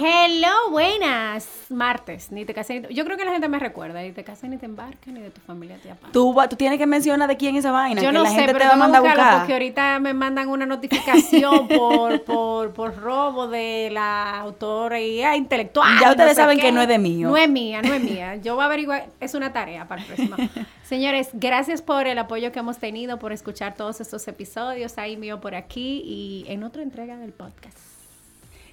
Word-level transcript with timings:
Hello, 0.00 0.70
buenas. 0.70 1.48
Martes, 1.70 2.30
ni 2.30 2.44
te 2.44 2.54
casé 2.54 2.74
ni 2.74 2.80
te... 2.86 2.94
Yo 2.94 3.04
creo 3.04 3.16
que 3.16 3.24
la 3.24 3.32
gente 3.32 3.48
me 3.48 3.58
recuerda, 3.58 4.00
ni 4.00 4.12
te 4.12 4.22
casé 4.22 4.48
ni 4.48 4.56
te 4.56 4.66
embarques, 4.66 5.12
ni 5.12 5.20
de 5.20 5.30
tu 5.30 5.40
familia 5.40 5.76
te 5.82 5.90
apagas. 5.90 6.12
Tú, 6.12 6.36
tú 6.48 6.54
tienes 6.54 6.78
que 6.78 6.86
mencionar 6.86 7.28
de 7.28 7.36
quién 7.36 7.56
es 7.56 7.64
esa 7.64 7.72
vaina. 7.72 8.00
Yo 8.00 8.10
que 8.10 8.12
no 8.12 8.22
la 8.22 8.30
sé, 8.30 8.36
gente 8.36 8.52
pero 8.52 8.60
te 8.60 8.68
va 8.68 8.74
a 8.74 8.76
mandar 8.76 9.00
buscarlo 9.00 9.24
buscar. 9.24 9.40
porque 9.40 9.52
ahorita 9.54 9.98
me 9.98 10.14
mandan 10.14 10.50
una 10.50 10.66
notificación 10.66 11.66
por, 11.76 12.22
por, 12.22 12.72
por 12.74 12.96
robo 12.96 13.48
de 13.48 13.90
la 13.90 14.38
autora 14.38 15.00
y 15.00 15.20
ah, 15.24 15.34
intelectual. 15.34 15.98
Ya 15.98 16.06
no 16.06 16.10
ustedes 16.12 16.30
sé 16.30 16.36
saben 16.36 16.58
qué. 16.58 16.66
que 16.66 16.72
no 16.72 16.80
es 16.80 16.88
de 16.88 16.98
mío. 16.98 17.28
No 17.28 17.36
es 17.36 17.50
mía, 17.50 17.82
no 17.82 17.92
es 17.92 18.00
mía. 18.00 18.36
Yo 18.36 18.54
voy 18.54 18.62
a 18.62 18.66
averiguar, 18.66 19.06
es 19.18 19.34
una 19.34 19.52
tarea 19.52 19.88
para 19.88 20.02
el 20.02 20.06
próximo. 20.06 20.36
Señores, 20.84 21.30
gracias 21.32 21.82
por 21.82 22.06
el 22.06 22.18
apoyo 22.18 22.52
que 22.52 22.60
hemos 22.60 22.78
tenido, 22.78 23.18
por 23.18 23.32
escuchar 23.32 23.74
todos 23.74 24.00
estos 24.00 24.28
episodios. 24.28 24.96
Ahí 24.96 25.16
mío 25.16 25.40
por 25.40 25.56
aquí 25.56 26.02
y 26.04 26.44
en 26.46 26.62
otra 26.62 26.82
entrega 26.82 27.16
del 27.16 27.32
podcast. 27.32 27.87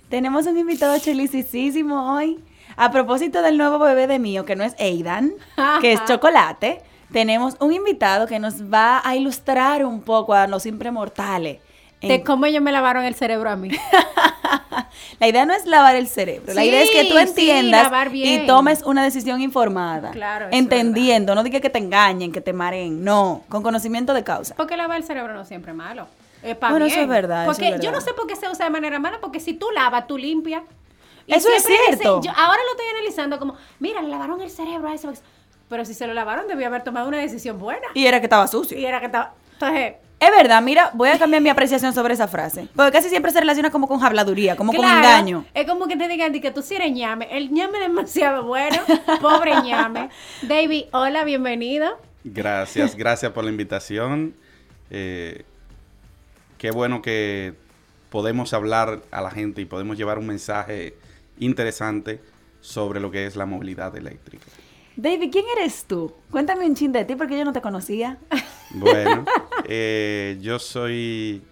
Tenemos 0.09 0.45
un 0.45 0.58
invitado 0.58 0.98
chelicísimo 1.00 2.14
hoy. 2.16 2.39
A 2.78 2.92
propósito 2.92 3.42
del 3.42 3.58
nuevo 3.58 3.80
bebé 3.80 4.06
de 4.08 4.20
mío, 4.20 4.44
que 4.44 4.56
no 4.58 4.64
es 4.66 4.75
Aidan, 4.80 5.31
que 5.80 5.94
es 5.94 6.03
chocolate, 6.08 6.81
tenemos 7.12 7.56
un 7.62 7.72
invitado 7.72 8.28
que 8.28 8.38
nos 8.38 8.62
va 8.72 9.02
a 9.06 9.16
ilustrar 9.16 9.86
un 9.86 10.02
poco 10.02 10.34
a 10.34 10.45
los 10.47 10.62
siempre 10.64 10.92
mortales. 10.92 11.59
en- 12.02 12.09
De 12.09 12.23
cómo 12.23 12.45
ellos 12.45 12.62
me 12.62 12.73
lavaron 12.73 13.06
el 13.06 13.16
cerebro 13.16 13.50
a 13.50 13.56
mí. 13.56 13.70
La 15.20 15.28
idea 15.28 15.45
no 15.45 15.53
es 15.53 15.66
lavar 15.66 15.95
el 15.95 16.08
cerebro, 16.08 16.53
la 16.53 16.64
idea 16.66 16.81
es 16.84 16.90
que 16.92 17.06
tú 17.06 17.17
entiendas 17.17 17.90
y 18.14 18.45
tomes 18.47 18.84
una 18.84 19.03
decisión 19.03 19.42
informada. 19.42 20.12
Claro, 20.12 20.47
entendiendo, 20.52 21.36
no 21.36 21.44
diga 21.44 21.59
que 21.62 21.69
te 21.69 21.80
engañen, 21.80 22.31
que 22.34 22.42
te 22.42 22.52
mareen, 22.53 23.03
no, 23.03 23.44
con 23.47 23.64
conocimiento 23.64 24.14
de 24.14 24.23
causa. 24.23 24.56
Porque 24.56 24.75
lavar 24.75 24.97
el 24.97 25.03
cerebro 25.03 25.34
no 25.34 25.45
siempre 25.45 25.72
es 25.72 25.78
malo. 25.78 26.08
Es 26.45 26.55
pa' 26.57 26.69
Bueno, 26.69 26.85
eso 26.85 26.95
bien. 26.95 27.03
es 27.03 27.09
verdad, 27.09 27.43
eso 27.43 27.51
Porque 27.51 27.67
es 27.69 27.75
yo 27.75 27.77
verdad. 27.91 27.93
no 27.93 28.01
sé 28.01 28.13
por 28.13 28.27
qué 28.27 28.35
se 28.35 28.47
usa 28.49 28.65
de 28.65 28.71
manera 28.71 28.99
mala, 28.99 29.19
porque 29.19 29.39
si 29.39 29.53
tú 29.53 29.67
lavas, 29.73 30.07
tú 30.07 30.17
limpias. 30.17 30.63
Eso 31.27 31.49
es 31.49 31.63
cierto. 31.63 32.21
yo 32.21 32.31
ahora 32.35 32.59
lo 32.65 32.71
estoy 32.71 32.85
analizando 32.95 33.39
como, 33.39 33.55
mira, 33.79 34.01
le 34.01 34.09
lavaron 34.09 34.41
el 34.41 34.49
cerebro 34.51 34.89
a 34.89 34.93
eso. 34.93 35.11
Pero 35.67 35.83
si 35.83 35.95
se 35.95 36.05
lo 36.05 36.13
lavaron, 36.13 36.47
debió 36.47 36.67
haber 36.67 36.83
tomado 36.83 37.07
una 37.07 37.17
decisión 37.17 37.57
buena. 37.57 37.88
Y 37.95 38.05
era 38.05 38.19
que 38.19 38.27
estaba 38.27 38.45
sucio. 38.47 38.77
Y 38.77 38.85
era 38.85 38.99
que 38.99 39.07
estaba. 39.07 39.33
Entonces, 39.53 39.93
Es 40.19 40.29
verdad, 40.29 40.61
mira, 40.61 40.91
voy 40.93 41.09
a 41.09 41.17
cambiar 41.17 41.41
mi 41.41 41.49
apreciación 41.49 41.91
sobre 41.93 42.13
esa 42.13 42.27
frase. 42.27 42.67
Porque 42.75 42.91
casi 42.91 43.09
siempre 43.09 43.31
se 43.31 43.39
relaciona 43.39 43.71
como 43.71 43.88
con 43.88 44.03
habladuría, 44.03 44.55
como 44.55 44.71
con 44.71 44.85
engaño. 44.85 45.43
Es 45.55 45.66
como 45.67 45.88
que 45.88 45.95
te 45.97 46.07
digan 46.07 46.31
di 46.31 46.39
que 46.41 46.51
tú 46.51 46.61
sí 46.61 46.75
eres 46.75 46.91
ñame. 46.91 47.27
El 47.35 47.51
ñame 47.51 47.79
es 47.79 47.88
demasiado 47.88 48.43
bueno. 48.43 48.77
Pobre 49.19 49.59
ñame. 49.63 50.09
David, 50.44 50.85
hola, 50.91 51.23
bienvenido. 51.23 51.97
Gracias, 52.23 52.95
gracias 52.95 53.31
por 53.31 53.44
la 53.44 53.50
invitación. 53.50 54.35
Eh, 54.91 55.44
qué 56.57 56.71
bueno 56.71 57.01
que 57.01 57.53
podemos 58.09 58.53
hablar 58.53 59.01
a 59.11 59.21
la 59.21 59.31
gente 59.31 59.61
y 59.61 59.66
podemos 59.66 59.97
llevar 59.97 60.19
un 60.19 60.27
mensaje 60.27 60.95
interesante 61.39 62.21
sobre 62.61 62.99
lo 62.99 63.11
que 63.11 63.25
es 63.25 63.35
la 63.35 63.45
movilidad 63.45 63.95
eléctrica. 63.95 64.45
David, 64.95 65.29
¿quién 65.31 65.45
eres 65.57 65.83
tú? 65.85 66.13
Cuéntame 66.31 66.66
un 66.66 66.75
chin 66.75 66.91
de 66.91 67.03
ti 67.03 67.16
porque 67.16 67.38
yo 67.38 67.43
no 67.43 67.51
te 67.51 67.61
conocía. 67.61 68.17
Bueno, 68.71 69.25
eh, 69.66 70.38
yo 70.41 70.57
soy, 70.57 71.43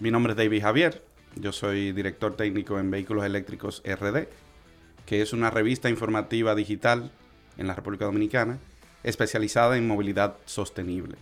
mi 0.00 0.10
nombre 0.10 0.32
es 0.32 0.36
David 0.36 0.62
Javier, 0.62 1.02
yo 1.36 1.52
soy 1.52 1.92
director 1.92 2.36
técnico 2.36 2.78
en 2.80 2.90
Vehículos 2.90 3.24
Eléctricos 3.24 3.82
RD, 3.84 4.26
que 5.06 5.22
es 5.22 5.32
una 5.32 5.50
revista 5.50 5.88
informativa 5.88 6.54
digital 6.54 7.12
en 7.56 7.68
la 7.68 7.74
República 7.74 8.06
Dominicana 8.06 8.58
especializada 9.02 9.76
en 9.76 9.86
movilidad 9.86 10.36
sostenible. 10.44 11.16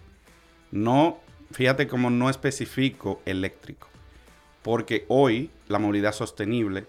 No, 0.70 1.20
fíjate 1.50 1.88
cómo 1.88 2.10
no 2.10 2.30
especifico 2.30 3.20
eléctrico, 3.24 3.88
porque 4.62 5.04
hoy 5.08 5.50
la 5.68 5.78
movilidad 5.78 6.12
sostenible, 6.12 6.86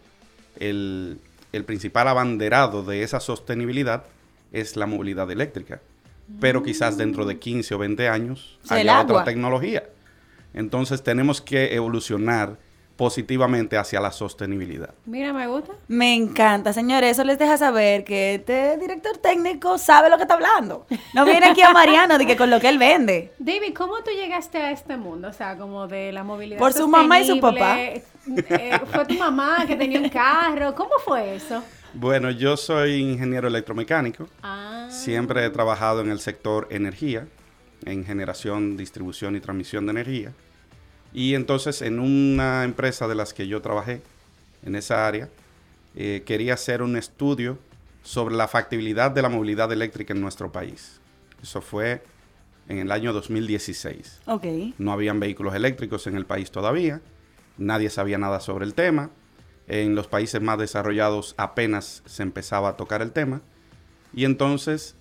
el, 0.59 1.19
el 1.51 1.63
principal 1.65 2.07
abanderado 2.07 2.83
de 2.83 3.03
esa 3.03 3.19
sostenibilidad 3.19 4.03
es 4.51 4.75
la 4.75 4.85
movilidad 4.85 5.29
eléctrica. 5.31 5.81
Pero 6.39 6.61
quizás 6.61 6.95
dentro 6.95 7.25
de 7.25 7.39
15 7.39 7.73
o 7.73 7.77
20 7.79 8.07
años 8.07 8.59
haya 8.69 9.01
otra 9.01 9.23
tecnología. 9.23 9.89
Entonces 10.53 11.01
tenemos 11.01 11.41
que 11.41 11.73
evolucionar 11.73 12.57
positivamente 12.99 13.77
hacia 13.77 14.01
la 14.01 14.11
sostenibilidad. 14.11 14.93
Mira, 15.05 15.31
me 15.31 15.47
gusta. 15.47 15.71
Me 15.87 16.13
encanta, 16.13 16.73
señores. 16.73 17.11
Eso 17.11 17.23
les 17.23 17.39
deja 17.39 17.57
saber 17.57 18.03
que 18.03 18.35
este 18.35 18.77
director 18.77 19.15
técnico 19.15 19.77
sabe 19.77 20.09
lo 20.09 20.17
que 20.17 20.23
está 20.23 20.33
hablando. 20.33 20.85
No 21.13 21.23
viene 21.23 21.45
aquí 21.45 21.61
a 21.61 21.71
Mariano 21.71 22.17
de 22.17 22.27
que 22.27 22.35
con 22.35 22.49
lo 22.49 22.59
que 22.59 22.67
él 22.67 22.77
vende. 22.77 23.31
David, 23.39 23.73
¿cómo 23.73 24.03
tú 24.03 24.11
llegaste 24.11 24.57
a 24.57 24.71
este 24.71 24.97
mundo? 24.97 25.29
O 25.29 25.31
sea, 25.31 25.55
como 25.55 25.87
de 25.87 26.11
la 26.11 26.25
movilidad 26.25 26.59
Por 26.59 26.73
su 26.73 26.89
mamá 26.89 27.21
y 27.21 27.27
su 27.27 27.39
sostenible. 27.39 28.03
Eh, 28.35 28.79
¿Fue 28.91 29.05
tu 29.05 29.13
mamá 29.13 29.63
que 29.65 29.77
tenía 29.77 30.01
un 30.01 30.09
carro? 30.09 30.75
¿Cómo 30.75 30.91
fue 31.01 31.35
eso? 31.35 31.63
Bueno, 31.93 32.31
yo 32.31 32.57
soy 32.57 32.95
ingeniero 32.95 33.47
electromecánico. 33.47 34.27
Ah, 34.43 34.89
Siempre 34.89 35.45
he 35.45 35.49
trabajado 35.51 36.01
en 36.01 36.11
el 36.11 36.19
sector 36.19 36.67
energía, 36.69 37.29
en 37.85 38.03
generación, 38.03 38.75
distribución 38.75 39.37
y 39.37 39.39
transmisión 39.39 39.85
de 39.85 39.91
energía. 39.91 40.33
Y 41.13 41.35
entonces 41.35 41.81
en 41.81 41.99
una 41.99 42.63
empresa 42.63 43.07
de 43.07 43.15
las 43.15 43.33
que 43.33 43.47
yo 43.47 43.61
trabajé 43.61 44.01
en 44.65 44.75
esa 44.75 45.07
área, 45.07 45.29
eh, 45.95 46.23
quería 46.25 46.53
hacer 46.53 46.81
un 46.81 46.97
estudio 46.97 47.57
sobre 48.03 48.35
la 48.35 48.47
factibilidad 48.47 49.11
de 49.11 49.21
la 49.21 49.29
movilidad 49.29 49.71
eléctrica 49.71 50.13
en 50.13 50.21
nuestro 50.21 50.51
país. 50.51 50.99
Eso 51.41 51.61
fue 51.61 52.03
en 52.67 52.79
el 52.79 52.91
año 52.91 53.13
2016. 53.13 54.21
Ok. 54.25 54.45
No 54.77 54.91
habían 54.91 55.19
vehículos 55.19 55.55
eléctricos 55.55 56.07
en 56.07 56.15
el 56.15 56.25
país 56.25 56.51
todavía. 56.51 57.01
Nadie 57.57 57.89
sabía 57.89 58.17
nada 58.17 58.39
sobre 58.39 58.65
el 58.65 58.73
tema. 58.73 59.09
En 59.67 59.95
los 59.95 60.07
países 60.07 60.41
más 60.41 60.57
desarrollados 60.57 61.35
apenas 61.37 62.03
se 62.05 62.23
empezaba 62.23 62.69
a 62.69 62.77
tocar 62.77 63.01
el 63.01 63.11
tema. 63.11 63.41
Y 64.13 64.25
entonces 64.25 64.95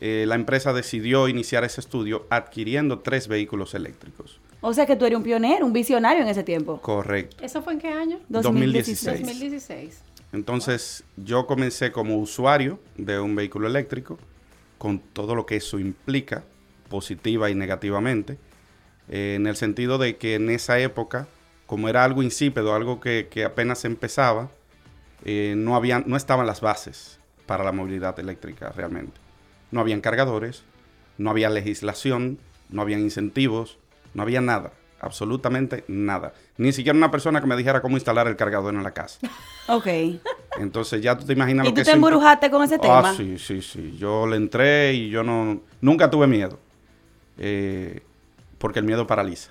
eh, 0.00 0.24
la 0.26 0.34
empresa 0.34 0.72
decidió 0.72 1.28
iniciar 1.28 1.64
ese 1.64 1.80
estudio 1.80 2.26
adquiriendo 2.30 3.00
tres 3.00 3.28
vehículos 3.28 3.74
eléctricos. 3.74 4.40
O 4.68 4.74
sea 4.74 4.84
que 4.84 4.96
tú 4.96 5.04
eres 5.04 5.16
un 5.16 5.22
pionero, 5.22 5.64
un 5.64 5.72
visionario 5.72 6.24
en 6.24 6.28
ese 6.28 6.42
tiempo. 6.42 6.80
Correcto. 6.80 7.36
¿Eso 7.40 7.62
fue 7.62 7.74
en 7.74 7.78
qué 7.78 7.86
año? 7.86 8.18
2016. 8.28 9.20
2016. 9.20 10.02
Entonces 10.32 11.04
yo 11.16 11.46
comencé 11.46 11.92
como 11.92 12.16
usuario 12.16 12.80
de 12.96 13.20
un 13.20 13.36
vehículo 13.36 13.68
eléctrico 13.68 14.18
con 14.76 14.98
todo 14.98 15.36
lo 15.36 15.46
que 15.46 15.54
eso 15.54 15.78
implica, 15.78 16.42
positiva 16.88 17.48
y 17.48 17.54
negativamente, 17.54 18.38
eh, 19.08 19.34
en 19.36 19.46
el 19.46 19.54
sentido 19.54 19.98
de 19.98 20.16
que 20.16 20.34
en 20.34 20.50
esa 20.50 20.80
época, 20.80 21.28
como 21.66 21.88
era 21.88 22.02
algo 22.02 22.24
insípido, 22.24 22.74
algo 22.74 22.98
que, 22.98 23.28
que 23.30 23.44
apenas 23.44 23.84
empezaba, 23.84 24.50
eh, 25.24 25.54
no, 25.56 25.76
habían, 25.76 26.02
no 26.08 26.16
estaban 26.16 26.44
las 26.44 26.60
bases 26.60 27.20
para 27.46 27.62
la 27.62 27.70
movilidad 27.70 28.18
eléctrica 28.18 28.72
realmente. 28.72 29.20
No 29.70 29.78
habían 29.78 30.00
cargadores, 30.00 30.64
no 31.18 31.30
había 31.30 31.50
legislación, 31.50 32.40
no 32.68 32.82
habían 32.82 33.02
incentivos, 33.02 33.78
no 34.16 34.22
había 34.22 34.40
nada, 34.40 34.72
absolutamente 34.98 35.84
nada. 35.88 36.32
Ni 36.56 36.72
siquiera 36.72 36.96
una 36.96 37.10
persona 37.10 37.40
que 37.42 37.46
me 37.46 37.54
dijera 37.54 37.82
cómo 37.82 37.96
instalar 37.98 38.26
el 38.28 38.34
cargador 38.36 38.74
en 38.74 38.82
la 38.82 38.92
casa. 38.92 39.18
Ok. 39.68 39.88
Entonces 40.60 41.02
ya 41.02 41.18
tú 41.18 41.26
te 41.26 41.32
imaginas 41.32 41.66
¿Y 41.66 41.68
lo 41.70 41.74
que 41.74 41.82
tú 41.82 41.90
te 41.90 41.96
embrujaste 41.96 42.50
con 42.50 42.62
ese 42.62 42.78
tema? 42.78 43.10
Ah, 43.10 43.14
sí, 43.16 43.36
sí, 43.36 43.60
sí. 43.60 43.96
Yo 43.98 44.26
le 44.28 44.36
entré 44.36 44.94
y 44.94 45.10
yo 45.10 45.24
no... 45.24 45.60
Nunca 45.80 46.08
tuve 46.08 46.28
miedo. 46.28 46.58
Eh, 47.36 48.00
porque 48.58 48.78
el 48.78 48.84
miedo 48.84 49.06
paraliza. 49.08 49.50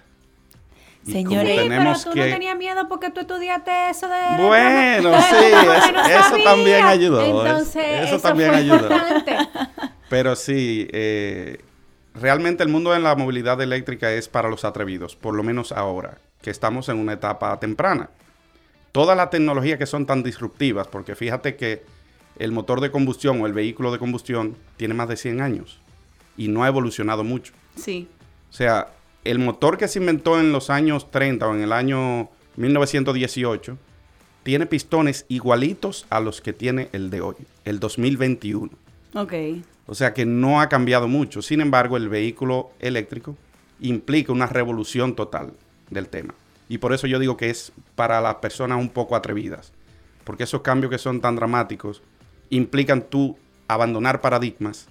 Señores. 1.05 1.59
Sí, 1.61 1.67
pero 1.67 1.93
tú 2.01 2.11
que... 2.11 2.19
no 2.21 2.25
tenías 2.33 2.57
miedo 2.57 2.87
porque 2.87 3.09
tú 3.11 3.19
estudiaste 3.19 3.89
eso 3.89 4.07
de... 4.07 4.43
Bueno, 4.47 5.11
sí, 5.29 5.91
no 5.93 6.05
eso 6.05 6.35
también 6.45 6.85
ayudó. 6.85 7.21
es- 7.21 7.27
Entonces, 7.27 7.85
eso, 8.07 8.19
también 8.19 8.49
fue 8.51 8.59
ayudó. 8.59 8.75
importante. 8.89 9.37
Pero 10.09 10.35
sí, 10.37 10.87
eh, 10.93 11.59
realmente 12.19 12.63
el 12.63 12.69
mundo 12.69 12.91
de 12.91 12.99
la 12.99 13.15
movilidad 13.15 13.61
eléctrica 13.61 14.11
es 14.11 14.27
para 14.29 14.49
los 14.49 14.65
atrevidos, 14.65 15.15
por 15.15 15.35
lo 15.35 15.43
menos 15.43 15.71
ahora. 15.71 16.17
que 16.41 16.51
estamos 16.51 16.89
en 16.89 16.97
una 16.97 17.13
etapa 17.13 17.59
temprana. 17.59 18.11
Todas 18.91 19.17
las 19.17 19.31
tecnologías 19.31 19.79
que 19.79 19.87
son 19.87 20.05
tan 20.05 20.21
disruptivas, 20.21 20.87
porque 20.87 21.15
fíjate 21.15 21.55
que 21.55 21.83
el 22.37 22.51
motor 22.51 22.81
de 22.81 22.91
combustión 22.91 23.41
o 23.41 23.47
el 23.47 23.53
vehículo 23.53 23.91
de 23.91 23.97
combustión 23.97 24.55
tiene 24.77 24.93
más 24.93 25.09
de 25.09 25.17
100 25.17 25.41
años 25.41 25.81
y 26.37 26.47
no 26.47 26.63
ha 26.63 26.67
evolucionado 26.67 27.23
mucho. 27.23 27.53
Sí. 27.75 28.07
O 28.51 28.53
sea, 28.53 28.89
el 29.23 29.39
motor 29.39 29.77
que 29.77 29.87
se 29.87 29.99
inventó 29.99 30.39
en 30.39 30.51
los 30.51 30.69
años 30.69 31.09
30 31.09 31.47
o 31.47 31.55
en 31.55 31.61
el 31.61 31.71
año 31.71 32.29
1918 32.57 33.77
tiene 34.43 34.67
pistones 34.67 35.25
igualitos 35.27 36.05
a 36.11 36.19
los 36.19 36.41
que 36.41 36.53
tiene 36.53 36.89
el 36.91 37.09
de 37.09 37.21
hoy, 37.21 37.35
el 37.65 37.79
2021. 37.79 38.69
Ok. 39.15 39.33
O 39.87 39.95
sea 39.95 40.13
que 40.13 40.25
no 40.25 40.61
ha 40.61 40.69
cambiado 40.69 41.07
mucho. 41.07 41.41
Sin 41.41 41.61
embargo, 41.61 41.97
el 41.97 42.09
vehículo 42.09 42.71
eléctrico 42.79 43.35
implica 43.79 44.31
una 44.31 44.47
revolución 44.47 45.15
total 45.15 45.53
del 45.89 46.07
tema. 46.07 46.33
Y 46.67 46.79
por 46.79 46.93
eso 46.93 47.07
yo 47.07 47.19
digo 47.19 47.37
que 47.37 47.49
es 47.49 47.71
para 47.95 48.21
las 48.21 48.35
personas 48.35 48.79
un 48.79 48.89
poco 48.89 49.15
atrevidas. 49.15 49.71
Porque 50.23 50.43
esos 50.43 50.61
cambios 50.61 50.89
que 50.89 50.97
son 50.97 51.21
tan 51.21 51.35
dramáticos 51.35 52.01
implican 52.49 53.03
tú 53.03 53.37
abandonar 53.67 54.21
paradigmas, 54.21 54.87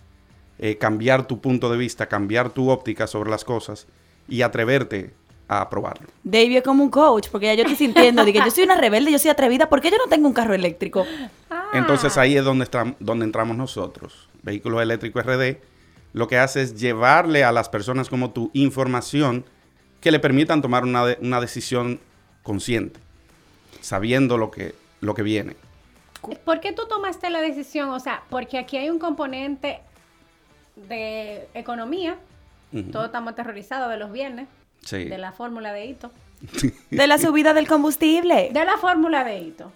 eh, 0.58 0.78
cambiar 0.78 1.26
tu 1.26 1.40
punto 1.40 1.70
de 1.70 1.78
vista, 1.78 2.06
cambiar 2.06 2.50
tu 2.50 2.70
óptica 2.70 3.06
sobre 3.06 3.30
las 3.30 3.44
cosas 3.44 3.86
y 4.28 4.42
atreverte 4.42 5.12
a 5.48 5.68
probarlo. 5.68 6.08
David 6.22 6.58
es 6.58 6.62
como 6.62 6.82
un 6.82 6.90
coach, 6.90 7.28
porque 7.30 7.46
ya 7.46 7.54
yo 7.54 7.62
estoy 7.62 7.76
sintiendo, 7.76 8.24
de 8.24 8.32
que 8.32 8.38
yo 8.38 8.50
soy 8.50 8.64
una 8.64 8.76
rebelde, 8.76 9.12
yo 9.12 9.18
soy 9.18 9.30
atrevida, 9.30 9.68
¿por 9.68 9.80
qué 9.80 9.90
yo 9.90 9.98
no 9.98 10.06
tengo 10.08 10.26
un 10.26 10.32
carro 10.34 10.54
eléctrico? 10.54 11.04
Ah. 11.50 11.70
Entonces 11.74 12.16
ahí 12.16 12.36
es 12.36 12.44
donde, 12.44 12.66
donde 13.00 13.24
entramos 13.24 13.56
nosotros. 13.56 14.28
Vehículos 14.42 14.82
Eléctricos 14.82 15.24
RD 15.24 15.56
lo 16.12 16.28
que 16.28 16.38
hace 16.38 16.62
es 16.62 16.80
llevarle 16.80 17.42
a 17.44 17.50
las 17.50 17.68
personas 17.68 18.08
como 18.08 18.30
tú 18.30 18.50
información 18.54 19.44
que 20.00 20.12
le 20.12 20.20
permitan 20.20 20.62
tomar 20.62 20.84
una, 20.84 21.04
de- 21.04 21.18
una 21.20 21.40
decisión 21.40 21.98
consciente, 22.44 23.00
sabiendo 23.80 24.38
lo 24.38 24.50
que, 24.50 24.74
lo 25.00 25.14
que 25.14 25.22
viene. 25.22 25.56
¿Por 26.44 26.60
qué 26.60 26.72
tú 26.72 26.86
tomaste 26.86 27.28
la 27.30 27.40
decisión? 27.40 27.90
O 27.90 27.98
sea, 28.00 28.22
porque 28.30 28.58
aquí 28.58 28.76
hay 28.76 28.90
un 28.90 28.98
componente 28.98 29.80
de 30.76 31.48
economía. 31.54 32.16
Ujú. 32.72 32.90
Todos 32.90 33.06
estamos 33.06 33.32
aterrorizados 33.32 33.90
de 33.90 33.96
los 33.98 34.10
viernes, 34.12 34.46
Sí. 34.84 35.04
de 35.04 35.18
la 35.18 35.32
fórmula 35.32 35.72
de 35.72 35.86
Hito. 35.86 36.10
De 36.90 37.06
la 37.06 37.16
subida 37.18 37.54
del 37.54 37.66
combustible. 37.66 38.50
De 38.52 38.64
la 38.64 38.76
fórmula 38.76 39.24
de 39.24 39.38
Hito. 39.38 39.72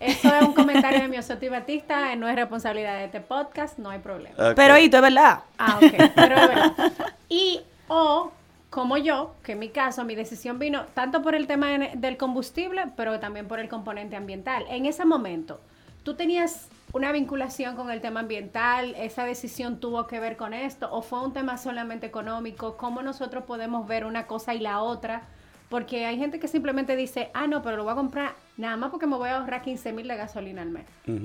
Eso 0.00 0.34
es 0.34 0.42
un 0.42 0.52
comentario 0.52 1.00
de 1.00 1.08
mi 1.08 1.16
Osotti 1.18 1.48
Batista, 1.48 2.12
eh, 2.12 2.16
no 2.16 2.28
es 2.28 2.36
responsabilidad 2.36 2.98
de 2.98 3.04
este 3.06 3.20
podcast, 3.20 3.78
no 3.78 3.88
hay 3.90 3.98
problema. 3.98 4.34
Pero 4.54 4.76
Hito, 4.78 4.96
es 4.98 5.02
verdad. 5.02 5.40
Ah, 5.58 5.78
ok, 5.82 6.10
pero 6.14 6.36
es 6.36 6.48
verdad. 6.48 6.92
Y, 7.30 7.60
o, 7.88 8.30
como 8.70 8.98
yo, 8.98 9.34
que 9.42 9.52
en 9.52 9.58
mi 9.58 9.68
caso, 9.70 10.04
mi 10.04 10.14
decisión 10.14 10.58
vino 10.58 10.84
tanto 10.94 11.22
por 11.22 11.34
el 11.34 11.46
tema 11.46 11.68
de- 11.68 11.92
del 11.94 12.16
combustible, 12.18 12.84
pero 12.96 13.18
también 13.20 13.48
por 13.48 13.58
el 13.58 13.68
componente 13.70 14.16
ambiental. 14.16 14.64
En 14.68 14.84
ese 14.86 15.04
momento, 15.06 15.60
¿tú 16.02 16.14
tenías 16.14 16.68
una 16.92 17.12
vinculación 17.12 17.76
con 17.76 17.90
el 17.90 18.00
tema 18.00 18.20
ambiental? 18.20 18.94
¿Esa 18.96 19.24
decisión 19.24 19.80
tuvo 19.80 20.06
que 20.06 20.20
ver 20.20 20.36
con 20.36 20.54
esto? 20.54 20.88
¿O 20.92 21.02
fue 21.02 21.22
un 21.24 21.32
tema 21.32 21.58
solamente 21.58 22.06
económico? 22.06 22.76
¿Cómo 22.76 23.02
nosotros 23.02 23.44
podemos 23.44 23.86
ver 23.86 24.04
una 24.04 24.26
cosa 24.26 24.54
y 24.54 24.60
la 24.60 24.80
otra? 24.80 25.22
Porque 25.68 26.06
hay 26.06 26.16
gente 26.16 26.38
que 26.38 26.46
simplemente 26.46 26.94
dice, 26.94 27.30
ah, 27.34 27.48
no, 27.48 27.62
pero 27.62 27.76
lo 27.76 27.84
voy 27.84 27.92
a 27.92 27.96
comprar 27.96 28.34
nada 28.56 28.76
más 28.76 28.90
porque 28.90 29.06
me 29.06 29.16
voy 29.16 29.28
a 29.28 29.38
ahorrar 29.38 29.62
15 29.62 29.92
mil 29.92 30.06
de 30.06 30.16
gasolina 30.16 30.62
al 30.62 30.70
mes. 30.70 30.84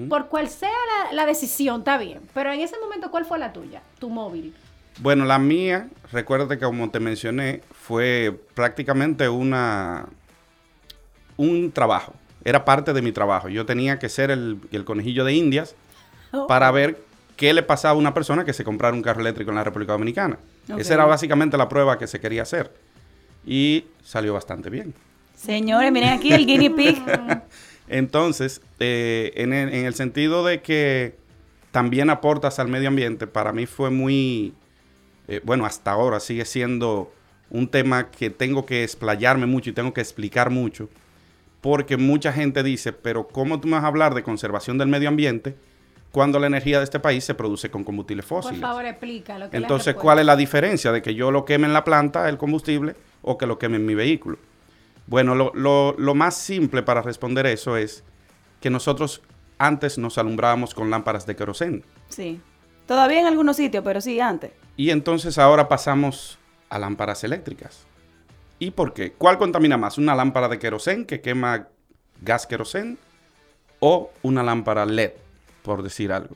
Por 0.10 0.28
cual 0.30 0.50
sea 0.50 0.70
la, 0.70 1.14
la 1.14 1.26
decisión, 1.26 1.80
está 1.80 1.98
bien. 1.98 2.22
Pero 2.34 2.52
en 2.52 2.60
ese 2.60 2.76
momento, 2.80 3.12
¿cuál 3.12 3.26
fue 3.26 3.38
la 3.38 3.54
tuya? 3.54 3.82
Tu 4.00 4.10
móvil. 4.10 4.56
Bueno, 5.00 5.26
la 5.26 5.40
mía, 5.40 5.90
recuérdate 6.12 6.58
que 6.58 6.66
como 6.66 6.90
te 6.90 7.00
mencioné, 7.00 7.62
fue 7.72 8.40
prácticamente 8.56 9.30
una 9.30 10.08
un 11.38 11.72
trabajo. 11.72 12.14
Era 12.44 12.66
parte 12.66 12.94
de 12.94 13.02
mi 13.02 13.12
trabajo. 13.12 13.50
Yo 13.50 13.66
tenía 13.66 14.00
que 14.00 14.10
ser 14.10 14.32
el, 14.32 14.58
el 14.72 14.84
conejillo 14.86 15.24
de 15.26 15.34
Indias 15.34 15.76
Oh. 16.34 16.48
para 16.48 16.72
ver 16.72 16.98
qué 17.36 17.54
le 17.54 17.62
pasaba 17.62 17.94
a 17.94 17.98
una 17.98 18.14
persona 18.14 18.46
que 18.46 18.54
se 18.54 18.64
comprara 18.64 18.96
un 18.96 19.02
carro 19.02 19.20
eléctrico 19.20 19.52
en 19.52 19.56
la 19.58 19.66
República 19.66 19.92
Dominicana. 19.92 20.40
Esa 20.78 20.94
era 20.94 21.04
básicamente 21.04 21.58
la 21.58 21.68
prueba 21.68 21.98
que 21.98 22.08
se 22.08 22.22
quería 22.22 22.44
hacer. 22.44 22.72
Y 23.46 23.84
salió 24.02 24.34
bastante 24.34 24.70
bien. 24.70 24.94
Señores, 25.36 25.92
miren 25.92 26.10
aquí 26.12 26.32
el 26.32 26.46
guinea 26.46 26.74
pig. 26.74 27.02
Entonces, 27.90 28.62
eh, 28.80 29.34
en, 29.36 29.52
el, 29.52 29.74
en 29.74 29.86
el 29.86 29.94
sentido 29.94 30.46
de 30.46 30.62
que 30.62 31.18
también 31.72 32.10
aportas 32.10 32.60
al 32.60 32.70
medio 32.70 32.88
ambiente, 32.88 33.28
para 33.28 33.52
mí 33.52 33.66
fue 33.66 33.90
muy, 33.90 34.54
eh, 35.28 35.42
bueno, 35.44 35.66
hasta 35.66 35.92
ahora 35.92 36.22
sigue 36.22 36.46
siendo 36.46 37.12
un 37.50 37.68
tema 37.68 38.10
que 38.10 38.30
tengo 38.30 38.66
que 38.66 38.84
explayarme 38.86 39.48
mucho 39.48 39.70
y 39.70 39.74
tengo 39.74 39.94
que 39.94 40.00
explicar 40.00 40.50
mucho, 40.50 40.88
porque 41.62 41.98
mucha 41.98 42.34
gente 42.34 42.64
dice, 42.64 42.92
pero 42.94 43.28
¿cómo 43.28 43.60
tú 43.62 43.68
me 43.68 43.76
vas 43.76 43.84
a 43.84 43.88
hablar 43.88 44.14
de 44.16 44.24
conservación 44.24 44.78
del 44.78 44.88
medio 44.90 45.10
ambiente 45.10 45.56
cuando 46.12 46.40
la 46.40 46.48
energía 46.48 46.80
de 46.80 46.84
este 46.84 47.00
país 47.00 47.24
se 47.24 47.36
produce 47.36 47.70
con 47.72 47.84
combustibles 47.84 48.26
Por 48.26 48.42
fósiles? 48.44 48.62
favor, 48.62 48.84
explica 48.86 49.38
lo 49.40 49.50
que 49.50 49.58
Entonces. 49.58 49.96
¿cuál 49.96 50.20
es 50.20 50.26
la 50.26 50.36
diferencia 50.36 50.92
de 50.92 51.02
que 51.02 51.14
yo 51.16 51.32
lo 51.32 51.46
queme 51.46 51.68
en 51.68 51.74
la 51.74 51.84
planta, 51.84 52.28
el 52.28 52.38
combustible, 52.38 52.96
o 53.22 53.38
que 53.38 53.46
lo 53.46 53.58
queme 53.60 53.78
en 53.78 53.86
mi 53.86 53.94
vehículo? 53.96 54.38
Bueno, 55.08 55.36
lo, 55.36 55.52
lo- 55.54 55.96
lo 55.98 56.16
más 56.16 56.36
simple 56.36 56.84
para 56.84 57.02
responder 57.02 57.46
eso 57.46 57.78
es 57.78 58.04
que 58.60 58.70
nosotros 58.70 59.22
antes 59.58 59.98
nos 59.98 60.18
alumbrábamos 60.18 60.74
con 60.74 60.90
lámparas 60.90 61.26
de 61.26 61.36
queroseno. 61.36 61.82
Sí. 62.10 62.42
Todavía 62.88 63.20
en 63.22 63.28
algunos 63.28 63.56
sitios, 63.56 63.84
pero 63.84 64.02
sí 64.02 64.20
antes. 64.20 64.52
Y 64.76 64.90
entonces 64.90 65.38
ahora 65.38 65.68
pasamos 65.70 66.40
a 66.70 66.80
lámparas 66.80 67.24
eléctricas. 67.24 67.86
¿Y 68.62 68.70
por 68.70 68.94
qué? 68.94 69.14
¿Cuál 69.14 69.40
contamina 69.40 69.76
más? 69.76 69.98
¿Una 69.98 70.14
lámpara 70.14 70.48
de 70.48 70.60
queroseno 70.60 71.08
que 71.08 71.20
quema 71.20 71.68
gas 72.22 72.46
queroseno 72.46 72.96
o 73.80 74.12
una 74.22 74.44
lámpara 74.44 74.86
LED, 74.86 75.14
por 75.64 75.82
decir 75.82 76.12
algo? 76.12 76.36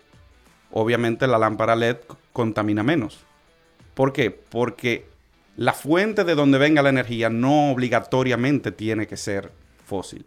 Obviamente 0.72 1.28
la 1.28 1.38
lámpara 1.38 1.76
LED 1.76 1.98
contamina 2.34 2.82
menos. 2.82 3.20
¿Por 3.94 4.12
qué? 4.12 4.32
Porque 4.32 5.08
la 5.56 5.74
fuente 5.74 6.24
de 6.24 6.34
donde 6.34 6.58
venga 6.58 6.82
la 6.82 6.90
energía 6.90 7.30
no 7.30 7.70
obligatoriamente 7.72 8.72
tiene 8.72 9.06
que 9.06 9.18
ser 9.18 9.52
fósil. 9.86 10.26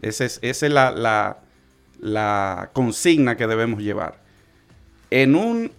Esa 0.00 0.24
es, 0.24 0.62
la- 0.62 1.38
la 2.00 2.70
consigna 2.72 3.36
que 3.36 3.46
debemos 3.46 3.80
llevar. 3.80 4.18
En 5.10 5.36
un 5.36 5.70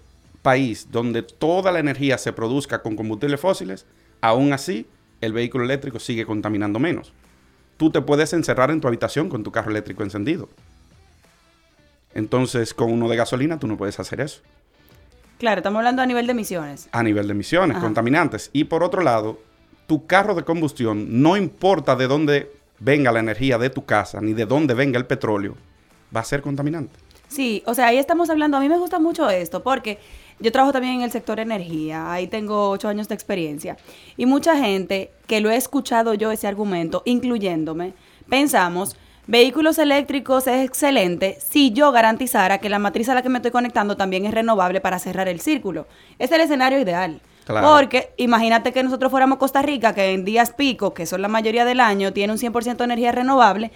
país 0.41 0.88
donde 0.91 1.23
toda 1.23 1.73
la 1.73 1.79
energía 1.79 2.17
se 2.17 2.31
produzca 2.31 2.81
con 2.81 2.95
combustibles 2.95 3.41
fósiles, 3.41 3.85
aún 4.21 4.53
así 4.53 4.88
el 5.24 5.34
vehículo 5.34 5.64
eléctrico 5.64 6.00
sigue 6.00 6.25
contaminando 6.25 6.80
menos. 6.80 7.14
Tú 7.78 7.90
te 7.90 8.02
puedes 8.02 8.34
encerrar 8.34 8.72
en 8.72 8.81
tu 8.81 8.88
habitación 8.88 9.30
con 9.30 9.44
tu 9.44 9.51
carro 9.51 9.72
eléctrico 9.72 10.03
encendido. 10.03 10.50
Entonces, 12.13 12.74
con 12.74 12.92
uno 12.92 13.10
de 13.10 13.15
gasolina 13.15 13.60
tú 13.60 13.68
no 13.68 13.77
puedes 13.77 14.00
hacer 14.00 14.22
eso. 14.22 14.42
Claro, 15.39 15.60
estamos 15.60 15.80
hablando 15.80 16.01
a 16.01 16.06
nivel 16.06 16.27
de 16.27 16.32
emisiones. 16.32 16.88
A 16.92 17.03
nivel 17.03 17.27
de 17.27 17.32
emisiones, 17.34 17.75
Ajá. 17.75 17.86
contaminantes. 17.86 18.50
Y 18.53 18.65
por 18.65 18.84
otro 18.84 19.01
lado, 19.01 19.42
tu 19.88 20.06
carro 20.06 20.36
de 20.36 20.44
combustión, 20.44 21.22
no 21.22 21.36
importa 21.36 21.96
de 21.96 22.08
dónde 22.08 22.51
venga 22.80 23.12
la 23.12 23.20
energía 23.20 23.58
de 23.58 23.70
tu 23.70 23.86
casa, 23.86 24.22
ni 24.22 24.34
de 24.34 24.46
dónde 24.46 24.74
venga 24.74 24.98
el 24.98 25.06
petróleo, 25.06 25.56
va 26.15 26.22
a 26.22 26.24
ser 26.24 26.42
contaminante. 26.42 26.96
Sí, 27.27 27.63
o 27.65 27.74
sea, 27.74 27.88
ahí 27.88 27.98
estamos 27.98 28.30
hablando, 28.30 28.58
a 28.58 28.60
mí 28.60 28.70
me 28.70 28.77
gusta 28.77 29.00
mucho 29.00 29.30
esto 29.30 29.63
porque 29.63 29.98
yo 30.40 30.52
trabajo 30.52 30.74
también 30.74 30.96
en 30.96 31.02
el 31.02 31.12
sector 31.12 31.40
energía, 31.40 32.12
ahí 32.12 32.28
tengo 32.28 32.70
ocho 32.70 32.88
años 32.88 33.08
de 33.08 33.16
experiencia 33.16 33.78
y 34.18 34.25
mucha 34.25 34.58
gente 34.58 35.12
que 35.28 35.42
lo 35.42 35.50
he 35.50 35.56
escuchado 35.56 36.13
yo 36.13 36.32
ese 36.32 36.48
argumento, 36.48 37.02
incluyéndome, 37.06 37.94
pensamos, 38.30 38.96
vehículos 39.28 39.78
eléctricos 39.78 40.48
es 40.48 40.66
excelente 40.66 41.38
si 41.40 41.72
yo 41.72 41.92
garantizara 41.92 42.58
que 42.58 42.70
la 42.70 42.80
matriz 42.80 43.10
a 43.10 43.13
la 43.13 43.22
que 43.22 43.30
me 43.30 43.38
estoy 43.38 43.52
conectando 43.52 43.96
también 43.96 44.25
es 44.25 44.34
renovable 44.34 44.82
para 44.82 45.00
cerrar 45.00 45.28
el 45.28 45.40
círculo. 45.40 45.88
Es 46.20 46.32
el 46.32 46.42
escenario 46.42 46.80
ideal. 46.80 47.22
Claro. 47.46 47.75
Porque 47.75 48.13
imagínate 48.18 48.72
que 48.72 48.84
nosotros 48.84 49.12
fuéramos 49.12 49.38
Costa 49.38 49.62
Rica, 49.62 49.94
que 49.94 50.13
en 50.13 50.24
días 50.24 50.54
pico, 50.54 50.94
que 50.94 51.06
son 51.06 51.22
la 51.22 51.28
mayoría 51.28 51.66
del 51.66 51.82
año, 51.82 52.13
tiene 52.13 52.32
un 52.32 52.40
100% 52.40 52.78
de 52.78 52.84
energía 52.86 53.12
renovable. 53.12 53.72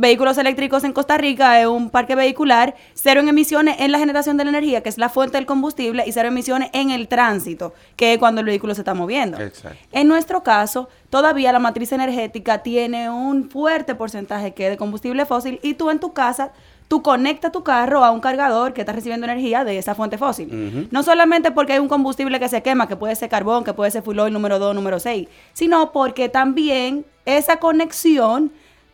Vehículos 0.00 0.38
eléctricos 0.38 0.82
en 0.84 0.94
Costa 0.94 1.18
Rica 1.18 1.60
es 1.60 1.66
un 1.66 1.90
parque 1.90 2.14
vehicular, 2.14 2.74
cero 2.94 3.20
en 3.20 3.28
emisiones 3.28 3.76
en 3.80 3.92
la 3.92 3.98
generación 3.98 4.38
de 4.38 4.44
la 4.44 4.48
energía, 4.48 4.82
que 4.82 4.88
es 4.88 4.96
la 4.96 5.10
fuente 5.10 5.36
del 5.36 5.44
combustible, 5.44 6.04
y 6.06 6.12
cero 6.12 6.28
emisiones 6.28 6.70
en 6.72 6.88
el 6.88 7.06
tránsito, 7.06 7.74
que 7.96 8.14
es 8.14 8.18
cuando 8.18 8.40
el 8.40 8.46
vehículo 8.46 8.74
se 8.74 8.80
está 8.80 8.94
moviendo. 8.94 9.38
Exacto. 9.38 9.76
En 9.92 10.08
nuestro 10.08 10.42
caso, 10.42 10.88
todavía 11.10 11.52
la 11.52 11.58
matriz 11.58 11.92
energética 11.92 12.62
tiene 12.62 13.10
un 13.10 13.50
fuerte 13.50 13.94
porcentaje 13.94 14.54
que 14.54 14.64
es 14.64 14.70
de 14.70 14.78
combustible 14.78 15.26
fósil 15.26 15.60
y 15.62 15.74
tú 15.74 15.90
en 15.90 16.00
tu 16.00 16.14
casa, 16.14 16.52
tú 16.88 17.02
conectas 17.02 17.52
tu 17.52 17.62
carro 17.62 18.02
a 18.02 18.10
un 18.10 18.20
cargador 18.20 18.72
que 18.72 18.80
está 18.80 18.94
recibiendo 18.94 19.26
energía 19.26 19.64
de 19.64 19.76
esa 19.76 19.94
fuente 19.94 20.16
fósil. 20.16 20.88
No 20.90 21.02
solamente 21.02 21.50
porque 21.50 21.74
hay 21.74 21.78
un 21.78 21.88
combustible 21.88 22.40
que 22.40 22.48
se 22.48 22.62
quema, 22.62 22.88
que 22.88 22.96
puede 22.96 23.14
ser 23.16 23.28
carbón, 23.28 23.64
que 23.64 23.74
puede 23.74 23.90
ser 23.90 24.02
fuel 24.02 24.20
oil 24.20 24.32
número 24.32 24.58
2, 24.58 24.74
número 24.74 24.98
6, 24.98 25.28
sino 25.52 25.92
porque 25.92 26.30
también 26.30 27.04
esa 27.26 27.58
conexión, 27.58 28.50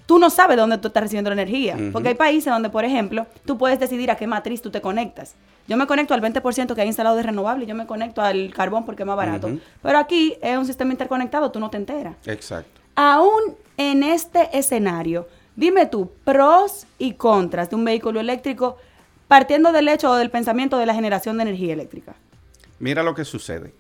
tú 0.07 0.19
no 0.19 0.31
sabes 0.31 0.57
dónde 0.57 0.79
tú 0.79 0.89
estás 0.89 1.03
recibiendo 1.03 1.31
la 1.31 1.35
energía. 1.35 1.77
Porque 1.93 2.09
hay 2.09 2.15
países 2.15 2.53
donde, 2.53 2.71
por 2.71 2.85
ejemplo, 2.85 3.27
tú 3.45 3.59
puedes 3.59 3.79
decidir 3.79 4.11
a 4.11 4.17
qué 4.17 4.27
matriz 4.27 4.63
tú 4.63 4.71
te 4.71 4.81
conectas. 4.81 5.35
Yo 5.69 5.77
me 5.77 5.87
conecto 5.87 6.15
al 6.15 6.23
20% 6.23 6.75
que 6.75 6.81
hay 6.81 6.87
instalado 6.87 7.17
de 7.17 7.25
renovable 7.25 7.65
y 7.65 7.67
yo 7.67 7.75
me 7.75 7.87
conecto 7.87 8.23
al 8.23 8.55
carbón 8.55 8.85
porque 8.85 9.03
es 9.03 9.07
más 9.07 9.17
barato. 9.17 9.51
Pero 9.83 9.99
aquí 9.99 10.37
es 10.41 10.57
un 10.57 10.65
sistema 10.65 10.93
interconectado, 10.93 11.51
tú 11.51 11.59
no 11.59 11.71
te 11.71 11.77
enteras. 11.77 12.15
Exacto. 12.25 12.81
Aún 12.95 13.57
en 13.77 14.03
este 14.03 14.57
escenario, 14.57 15.29
dime 15.57 15.87
tú, 15.87 16.11
pros 16.25 16.87
y 16.99 17.15
contras 17.15 17.69
de 17.69 17.77
un 17.77 17.85
vehículo 17.85 18.21
eléctrico 18.21 18.79
partiendo 19.29 19.73
del 19.73 19.89
hecho 19.89 20.11
o 20.11 20.15
del 20.15 20.31
pensamiento 20.31 20.79
de 20.79 20.87
la 20.87 20.95
generación 20.95 21.37
de 21.37 21.43
energía 21.43 21.73
eléctrica. 21.73 22.15
Mira 22.79 23.03
lo 23.03 23.15
que 23.15 23.25
sucede. 23.25 23.75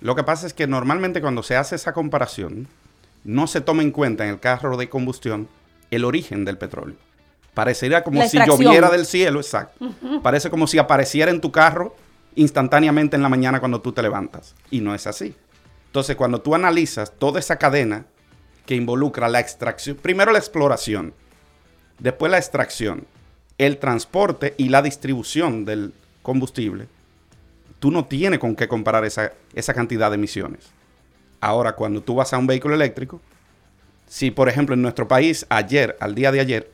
Lo 0.00 0.14
que 0.14 0.24
pasa 0.24 0.46
es 0.46 0.52
que 0.52 0.66
normalmente 0.66 1.22
cuando 1.22 1.42
se 1.42 1.56
hace 1.56 1.76
esa 1.76 1.92
comparación, 1.92 2.68
no 3.24 3.46
se 3.46 3.60
toma 3.60 3.82
en 3.82 3.92
cuenta 3.92 4.24
en 4.24 4.30
el 4.30 4.40
carro 4.40 4.76
de 4.76 4.88
combustión 4.88 5.48
el 5.92 6.04
origen 6.04 6.44
del 6.44 6.58
petróleo. 6.58 6.96
Parecería 7.54 8.02
como 8.02 8.26
si 8.26 8.38
lloviera 8.38 8.90
del 8.90 9.04
cielo, 9.04 9.40
exacto. 9.40 9.86
Parece 10.22 10.48
como 10.50 10.66
si 10.66 10.78
apareciera 10.78 11.30
en 11.30 11.40
tu 11.40 11.52
carro 11.52 11.94
instantáneamente 12.34 13.14
en 13.14 13.22
la 13.22 13.28
mañana 13.28 13.60
cuando 13.60 13.80
tú 13.80 13.92
te 13.92 14.02
levantas. 14.02 14.54
Y 14.70 14.80
no 14.80 14.94
es 14.94 15.06
así. 15.06 15.34
Entonces, 15.86 16.16
cuando 16.16 16.40
tú 16.40 16.54
analizas 16.54 17.12
toda 17.18 17.38
esa 17.38 17.56
cadena 17.56 18.06
que 18.64 18.74
involucra 18.74 19.28
la 19.28 19.40
extracción, 19.40 19.96
primero 19.96 20.32
la 20.32 20.38
exploración, 20.38 21.12
después 21.98 22.32
la 22.32 22.38
extracción, 22.38 23.06
el 23.58 23.76
transporte 23.76 24.54
y 24.56 24.70
la 24.70 24.80
distribución 24.80 25.66
del 25.66 25.92
combustible, 26.22 26.88
tú 27.80 27.90
no 27.90 28.06
tienes 28.06 28.38
con 28.38 28.56
qué 28.56 28.66
comparar 28.66 29.04
esa, 29.04 29.32
esa 29.54 29.74
cantidad 29.74 30.08
de 30.10 30.14
emisiones. 30.14 30.70
Ahora, 31.40 31.72
cuando 31.72 32.00
tú 32.00 32.14
vas 32.14 32.32
a 32.32 32.38
un 32.38 32.46
vehículo 32.46 32.74
eléctrico, 32.74 33.20
si 34.12 34.30
por 34.30 34.50
ejemplo 34.50 34.74
en 34.74 34.82
nuestro 34.82 35.08
país 35.08 35.46
ayer, 35.48 35.96
al 35.98 36.14
día 36.14 36.30
de 36.30 36.40
ayer, 36.40 36.70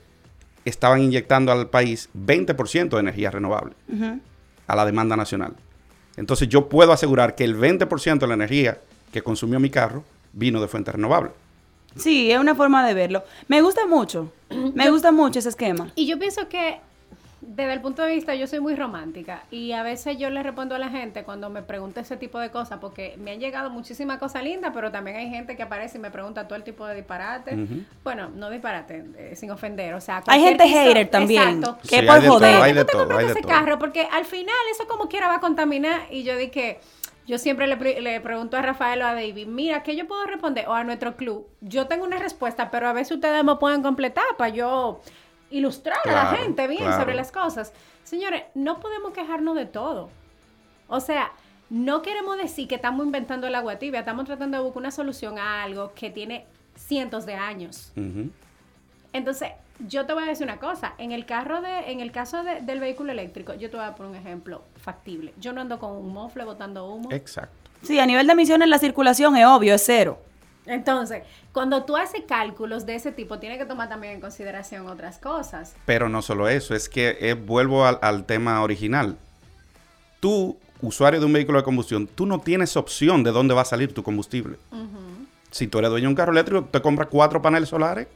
estaban 0.65 1.01
inyectando 1.01 1.53
al 1.53 1.71
país 1.71 2.09
20% 2.13 2.89
de 2.89 2.99
energía 2.99 3.31
renovable 3.31 3.75
a 4.67 4.75
la 4.75 4.85
demanda 4.85 5.17
nacional. 5.17 5.55
Entonces 6.17 6.49
yo 6.49 6.69
puedo 6.69 6.93
asegurar 6.93 7.37
que 7.37 7.45
el 7.45 7.57
20% 7.57 8.19
de 8.19 8.27
la 8.27 8.35
energía 8.35 8.79
que 9.13 9.23
consumió 9.23 9.61
mi 9.61 9.71
carro 9.71 10.03
vino 10.33 10.61
de 10.61 10.67
fuente 10.67 10.91
renovable. 10.91 11.31
Sí, 11.95 12.33
es 12.33 12.41
una 12.41 12.57
forma 12.57 12.85
de 12.85 12.95
verlo. 12.95 13.23
Me 13.47 13.63
gusta 13.63 13.87
mucho, 13.87 14.33
me 14.75 14.91
gusta 14.91 15.13
mucho 15.13 15.39
ese 15.39 15.51
esquema. 15.51 15.93
Y 15.95 16.09
yo 16.09 16.19
pienso 16.19 16.49
que 16.49 16.81
desde 17.51 17.73
el 17.73 17.81
punto 17.81 18.03
de 18.03 18.15
vista, 18.15 18.35
yo 18.35 18.47
soy 18.47 18.61
muy 18.61 18.77
romántica 18.77 19.45
y 19.51 19.73
a 19.73 19.83
veces 19.83 20.19
yo 20.19 20.29
le 20.29 20.43
respondo 20.43 20.75
a 20.75 20.79
la 20.79 20.91
gente 20.91 21.25
cuando 21.25 21.49
me 21.49 21.63
pregunta 21.63 22.03
ese 22.03 22.19
tipo 22.19 22.39
de 22.39 22.51
cosas, 22.51 22.79
porque 22.79 23.17
me 23.19 23.31
han 23.31 23.41
llegado 23.41 23.71
muchísimas 23.71 24.19
cosas 24.19 24.43
lindas, 24.45 24.71
pero 24.75 24.93
también 24.93 25.17
hay 25.17 25.31
gente 25.31 25.57
que 25.57 25.63
aparece 25.63 25.97
y 25.97 26.01
me 26.03 26.11
pregunta 26.11 26.47
todo 26.47 26.57
el 26.57 26.63
tipo 26.63 26.87
de 26.87 26.95
disparate. 26.95 27.57
Bueno, 28.05 28.29
no 28.35 28.51
disparate, 28.51 29.03
eh, 29.17 29.35
sin 29.35 29.51
ofender, 29.51 29.95
o 29.95 30.01
sea, 30.03 30.23
Hay 30.27 30.43
gente 30.43 30.69
hater 30.69 31.09
también, 31.09 31.61
Exacto. 31.61 31.79
que 31.89 32.01
Sí, 32.01 32.07
por 32.07 32.19
todo, 32.21 32.33
joder. 32.35 32.63
hay 32.63 32.73
de 32.75 32.85
¿Por 32.85 32.87
qué 32.87 32.93
tú 32.93 32.99
te 32.99 32.99
todo, 32.99 33.01
hay 33.03 33.07
compraste 33.09 33.25
de 33.25 33.33
ese 33.33 33.41
todo. 33.41 33.51
carro? 33.51 33.79
Porque 33.79 34.09
al 34.13 34.25
final 34.27 34.55
eso 34.71 34.87
como 34.87 35.09
quiera 35.09 35.29
va 35.29 35.37
a 35.37 35.41
contaminar 35.41 36.03
y 36.11 36.25
yo 36.25 36.37
di 36.37 36.49
que 36.51 36.81
yo 37.27 37.39
siempre 37.39 37.67
le, 37.67 37.77
pre- 37.79 38.01
le 38.03 38.21
pregunto 38.21 38.57
a 38.59 38.63
Rafael 38.63 39.01
o 39.01 39.07
a 39.07 39.15
David, 39.15 39.47
mira, 39.47 39.83
¿qué 39.83 39.97
yo 39.97 40.07
puedo 40.07 40.25
responder? 40.27 40.67
O 40.69 40.75
a 40.75 40.85
nuestro 40.85 41.17
club. 41.17 41.47
Yo 41.63 41.87
tengo 41.87 42.05
una 42.05 42.19
respuesta, 42.19 42.71
pero 42.71 42.89
a 42.89 42.93
veces 42.93 43.13
ustedes 43.17 43.43
me 43.43 43.57
pueden 43.57 43.83
completar 43.83 44.25
para 44.37 44.51
yo 44.51 45.01
ilustrar 45.51 45.99
a 46.05 46.13
la 46.13 46.27
gente 46.37 46.67
bien 46.67 46.83
claro. 46.83 47.01
sobre 47.01 47.15
las 47.15 47.33
cosas. 47.33 47.73
Señores, 48.05 48.43
no 48.55 48.81
podemos 48.81 49.13
quejarnos 49.13 49.55
de 49.57 49.67
todo. 49.67 50.11
O 50.89 51.01
sea, 51.01 51.31
no 51.71 52.01
queremos 52.03 52.37
decir 52.39 52.67
que 52.69 52.75
estamos 52.77 53.05
inventando 53.05 53.47
el 53.47 53.55
agua 53.55 53.77
tibia, 53.77 54.01
estamos 54.01 54.25
tratando 54.25 54.57
de 54.59 54.63
buscar 54.65 54.81
una 54.81 54.91
solución 54.91 55.39
a 55.39 55.63
algo 55.63 55.93
que 55.95 56.11
tiene 56.11 56.47
cientos 56.77 57.27
de 57.27 57.35
años. 57.35 57.93
Entonces, 59.13 59.51
yo 59.87 60.07
te 60.07 60.13
voy 60.13 60.25
a 60.25 60.27
decir 60.27 60.45
una 60.47 60.59
cosa, 60.59 60.95
en 60.99 61.13
el 61.13 61.25
carro 61.25 61.61
de, 61.61 61.91
en 61.93 62.01
el 62.01 62.11
caso 62.13 62.43
de- 62.43 62.61
del 62.63 62.81
vehículo 62.81 63.13
eléctrico, 63.13 63.55
yo 63.55 63.71
te 63.71 63.77
voy 63.77 63.87
a 63.87 63.95
poner 63.95 64.11
un 64.13 64.17
ejemplo 64.19 64.63
factible. 64.77 65.33
Yo 65.39 65.53
no 65.53 65.61
ando 65.61 65.79
con 65.79 65.93
un 65.93 66.13
mofle 66.13 66.45
botando 66.45 66.87
humo. 66.87 67.11
Exacto. 67.13 67.55
Sí, 67.83 67.99
a 68.01 68.07
nivel 68.07 68.27
de 68.27 68.33
emisiones 68.33 68.69
la 68.69 68.79
circulación 68.79 69.37
es 69.37 69.47
obvio, 69.47 69.75
es 69.75 69.83
cero. 69.85 70.19
Entonces, 70.69 71.23
cuando 71.53 71.85
tú 71.85 71.97
haces 71.97 72.23
cálculos 72.29 72.85
de 72.87 72.95
ese 72.95 73.11
tipo, 73.11 73.39
tienes 73.39 73.59
que 73.59 73.65
tomar 73.65 73.89
también 73.89 74.15
en 74.15 74.21
consideración 74.21 74.87
otras 74.87 75.19
cosas. 75.19 75.75
Pero 75.87 76.09
no 76.09 76.23
solo 76.23 76.49
eso, 76.49 76.75
es 76.75 76.89
que 76.89 77.17
eh, 77.21 77.35
vuelvo 77.35 77.85
al, 77.87 77.99
al 78.03 78.25
tema 78.25 78.63
original. 78.63 79.17
Tú, 80.21 80.57
usuario 80.83 81.21
de 81.21 81.27
un 81.27 81.33
vehículo 81.33 81.59
de 81.59 81.65
combustión, 81.65 82.07
tú 82.07 82.27
no 82.27 82.41
tienes 82.41 82.77
opción 82.77 83.23
de 83.23 83.31
dónde 83.31 83.55
va 83.55 83.63
a 83.63 83.65
salir 83.65 83.95
tu 83.95 84.03
combustible. 84.03 84.57
Si 85.51 85.67
tú 85.67 85.79
eres 85.79 85.91
dueño 85.91 86.05
de 86.05 86.09
un 86.09 86.15
carro 86.15 86.33
eléctrico, 86.33 86.65
te 86.71 86.83
compras 86.83 87.09
cuatro 87.11 87.41
paneles 87.41 87.69
solares, 87.69 88.07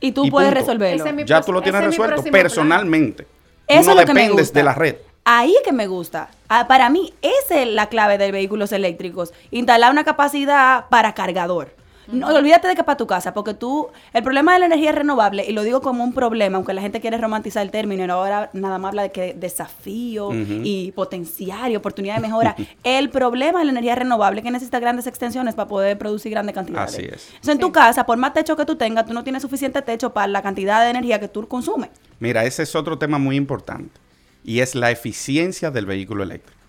Y 0.00 0.12
tú 0.12 0.26
Y 0.26 0.30
puedes 0.30 0.50
punto. 0.50 0.60
resolverlo. 0.60 1.06
Es 1.06 1.26
ya 1.26 1.40
tú 1.40 1.52
lo 1.52 1.62
tienes 1.62 1.82
resuelto 1.82 2.20
plan. 2.20 2.32
personalmente. 2.32 3.22
Tú 3.24 3.30
Eso 3.68 3.82
no 3.86 3.90
es 3.92 3.96
lo 4.00 4.06
que 4.06 4.12
me 4.14 4.20
dependes 4.22 4.46
gusta. 4.48 4.58
de 4.58 4.64
la 4.64 4.74
red. 4.74 4.96
Ahí 5.24 5.54
es 5.56 5.62
que 5.64 5.72
me 5.72 5.86
gusta. 5.86 6.28
Ah, 6.48 6.66
para 6.68 6.90
mí, 6.90 7.14
esa 7.22 7.62
es 7.62 7.68
la 7.68 7.88
clave 7.88 8.18
de 8.18 8.30
vehículos 8.30 8.72
eléctricos. 8.72 9.32
Instalar 9.50 9.90
una 9.90 10.04
capacidad 10.04 10.88
para 10.90 11.14
cargador. 11.14 11.74
No, 12.08 12.28
olvídate 12.28 12.68
de 12.68 12.74
que 12.74 12.84
para 12.84 12.96
tu 12.96 13.06
casa, 13.06 13.34
porque 13.34 13.54
tú, 13.54 13.88
el 14.12 14.22
problema 14.22 14.52
de 14.52 14.58
la 14.60 14.66
energía 14.66 14.92
renovable, 14.92 15.44
y 15.46 15.52
lo 15.52 15.62
digo 15.62 15.80
como 15.80 16.04
un 16.04 16.12
problema, 16.12 16.56
aunque 16.56 16.74
la 16.74 16.82
gente 16.82 17.00
quiere 17.00 17.18
romantizar 17.18 17.62
el 17.62 17.70
término 17.70 18.04
y 18.04 18.10
ahora 18.10 18.50
nada 18.52 18.78
más 18.78 18.90
habla 18.90 19.02
de 19.02 19.12
que 19.12 19.34
desafío 19.34 20.30
y 20.32 20.92
potencial 20.92 21.72
y 21.72 21.76
oportunidad 21.76 22.16
de 22.16 22.20
mejora. 22.20 22.56
el 22.84 23.10
problema 23.10 23.60
de 23.60 23.66
la 23.66 23.72
energía 23.72 23.94
renovable 23.94 24.40
es 24.40 24.44
que 24.44 24.50
necesita 24.50 24.80
grandes 24.80 25.06
extensiones 25.06 25.54
para 25.54 25.68
poder 25.68 25.98
producir 25.98 26.30
grandes 26.32 26.54
cantidades. 26.54 26.94
Así 26.94 27.02
es. 27.02 27.28
Entonces, 27.28 27.54
en 27.54 27.58
tu 27.58 27.72
casa, 27.72 28.04
por 28.06 28.18
más 28.18 28.34
techo 28.34 28.56
que 28.56 28.64
tú 28.64 28.76
tengas, 28.76 29.06
tú 29.06 29.14
no 29.14 29.24
tienes 29.24 29.42
suficiente 29.42 29.80
techo 29.82 30.12
para 30.12 30.26
la 30.26 30.42
cantidad 30.42 30.82
de 30.82 30.90
energía 30.90 31.20
que 31.20 31.28
tú 31.28 31.46
consumes. 31.48 31.90
Mira, 32.18 32.44
ese 32.44 32.62
es 32.62 32.74
otro 32.74 32.98
tema 32.98 33.18
muy 33.18 33.36
importante 33.36 34.00
y 34.44 34.60
es 34.60 34.74
la 34.74 34.90
eficiencia 34.90 35.70
del 35.70 35.86
vehículo 35.86 36.22
eléctrico. 36.22 36.60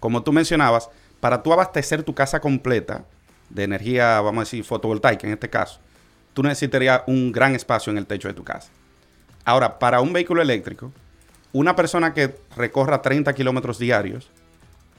Como 0.00 0.22
tú 0.22 0.32
mencionabas, 0.32 0.90
para 1.20 1.42
tú 1.42 1.52
abastecer 1.52 2.02
tu 2.02 2.14
casa 2.14 2.40
completa 2.40 3.04
de 3.50 3.64
energía, 3.64 4.20
vamos 4.20 4.42
a 4.42 4.44
decir, 4.44 4.64
fotovoltaica 4.64 5.26
en 5.26 5.32
este 5.34 5.48
caso, 5.48 5.80
tú 6.34 6.42
necesitarías 6.42 7.02
un 7.06 7.32
gran 7.32 7.54
espacio 7.54 7.90
en 7.90 7.98
el 7.98 8.06
techo 8.06 8.28
de 8.28 8.34
tu 8.34 8.44
casa. 8.44 8.70
Ahora, 9.44 9.78
para 9.78 10.00
un 10.00 10.12
vehículo 10.12 10.42
eléctrico, 10.42 10.92
una 11.52 11.74
persona 11.74 12.12
que 12.12 12.36
recorra 12.56 13.00
30 13.00 13.32
kilómetros 13.32 13.78
diarios, 13.78 14.30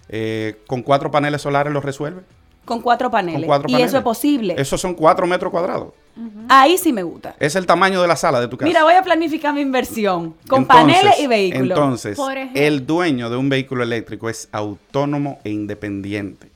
eh, 0.10 0.58
con 0.68 0.82
cuatro 0.82 1.12
paneles 1.12 1.42
solares 1.42 1.72
lo 1.72 1.82
resuelve. 1.82 2.22
Con 2.66 2.82
cuatro 2.82 3.10
paneles. 3.10 3.42
Con 3.42 3.48
cuatro 3.48 3.70
y 3.70 3.74
paneles. 3.74 3.90
eso 3.92 3.98
es 4.00 4.04
posible. 4.04 4.56
Esos 4.58 4.82
son 4.82 4.94
cuatro 4.96 5.28
metros 5.28 5.52
cuadrados. 5.52 5.94
Ahí 6.50 6.78
sí 6.78 6.92
me 6.92 7.04
gusta. 7.04 7.36
Es 7.40 7.56
el 7.56 7.66
tamaño 7.66 8.02
de 8.02 8.08
la 8.08 8.16
sala 8.16 8.42
de 8.42 8.48
tu 8.48 8.58
casa. 8.58 8.68
Mira, 8.68 8.84
voy 8.84 8.96
a 8.96 9.02
planificar 9.04 9.54
mi 9.54 9.62
inversión 9.62 10.36
con 10.48 10.64
Entonces- 10.64 10.96
paneles 10.98 11.20
y 11.20 11.28
vehículos. 11.28 11.78
Entonces, 11.78 12.18
Por 12.18 12.38
el 12.38 12.86
dueño 12.86 13.30
de 13.30 13.38
un 13.38 13.50
vehículo 13.50 13.84
eléctrico 13.84 14.30
es 14.30 14.50
autónomo 14.52 15.40
e 15.44 15.52
independiente. 15.52 16.50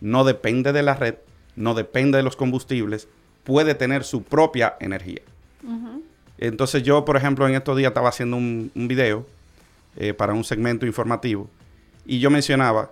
No 0.00 0.24
depende 0.24 0.72
de 0.72 0.82
la 0.82 0.94
red, 0.94 1.14
no 1.56 1.74
depende 1.74 2.18
de 2.18 2.22
los 2.22 2.36
combustibles, 2.36 3.08
puede 3.44 3.74
tener 3.74 4.04
su 4.04 4.22
propia 4.22 4.76
energía. 4.80 5.22
Entonces 6.38 6.82
yo, 6.82 7.04
por 7.04 7.16
ejemplo, 7.16 7.48
en 7.48 7.54
estos 7.54 7.76
días 7.76 7.88
estaba 7.88 8.10
haciendo 8.10 8.36
un, 8.36 8.70
un 8.74 8.88
video 8.88 9.26
eh, 9.96 10.12
para 10.12 10.34
un 10.34 10.44
segmento 10.44 10.86
informativo 10.86 11.48
y 12.04 12.20
yo 12.20 12.30
mencionaba 12.30 12.90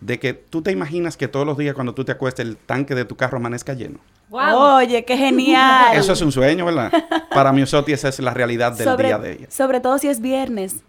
de 0.00 0.18
que 0.18 0.34
tú 0.34 0.62
te 0.62 0.72
imaginas 0.72 1.16
que 1.16 1.28
todos 1.28 1.46
los 1.46 1.56
días 1.56 1.74
cuando 1.74 1.94
tú 1.94 2.04
te 2.04 2.12
acuestes 2.12 2.44
el 2.44 2.56
tanque 2.56 2.94
de 2.94 3.04
tu 3.04 3.16
carro 3.16 3.38
amanezca 3.38 3.74
lleno. 3.74 3.98
Wow. 4.28 4.76
Oye, 4.76 5.04
qué 5.04 5.16
genial. 5.16 5.96
Eso 5.96 6.12
es 6.12 6.20
un 6.20 6.32
sueño, 6.32 6.64
¿verdad? 6.64 6.92
Para 7.30 7.52
mi 7.52 7.62
Osoti 7.62 7.92
esa 7.92 8.08
es 8.08 8.18
la 8.20 8.34
realidad 8.34 8.72
del 8.72 8.86
sobre, 8.86 9.08
día 9.08 9.18
de 9.18 9.32
ella. 9.32 9.46
sobre 9.50 9.80
todo 9.80 9.98
si 9.98 10.08
es 10.08 10.20
viernes. 10.20 10.82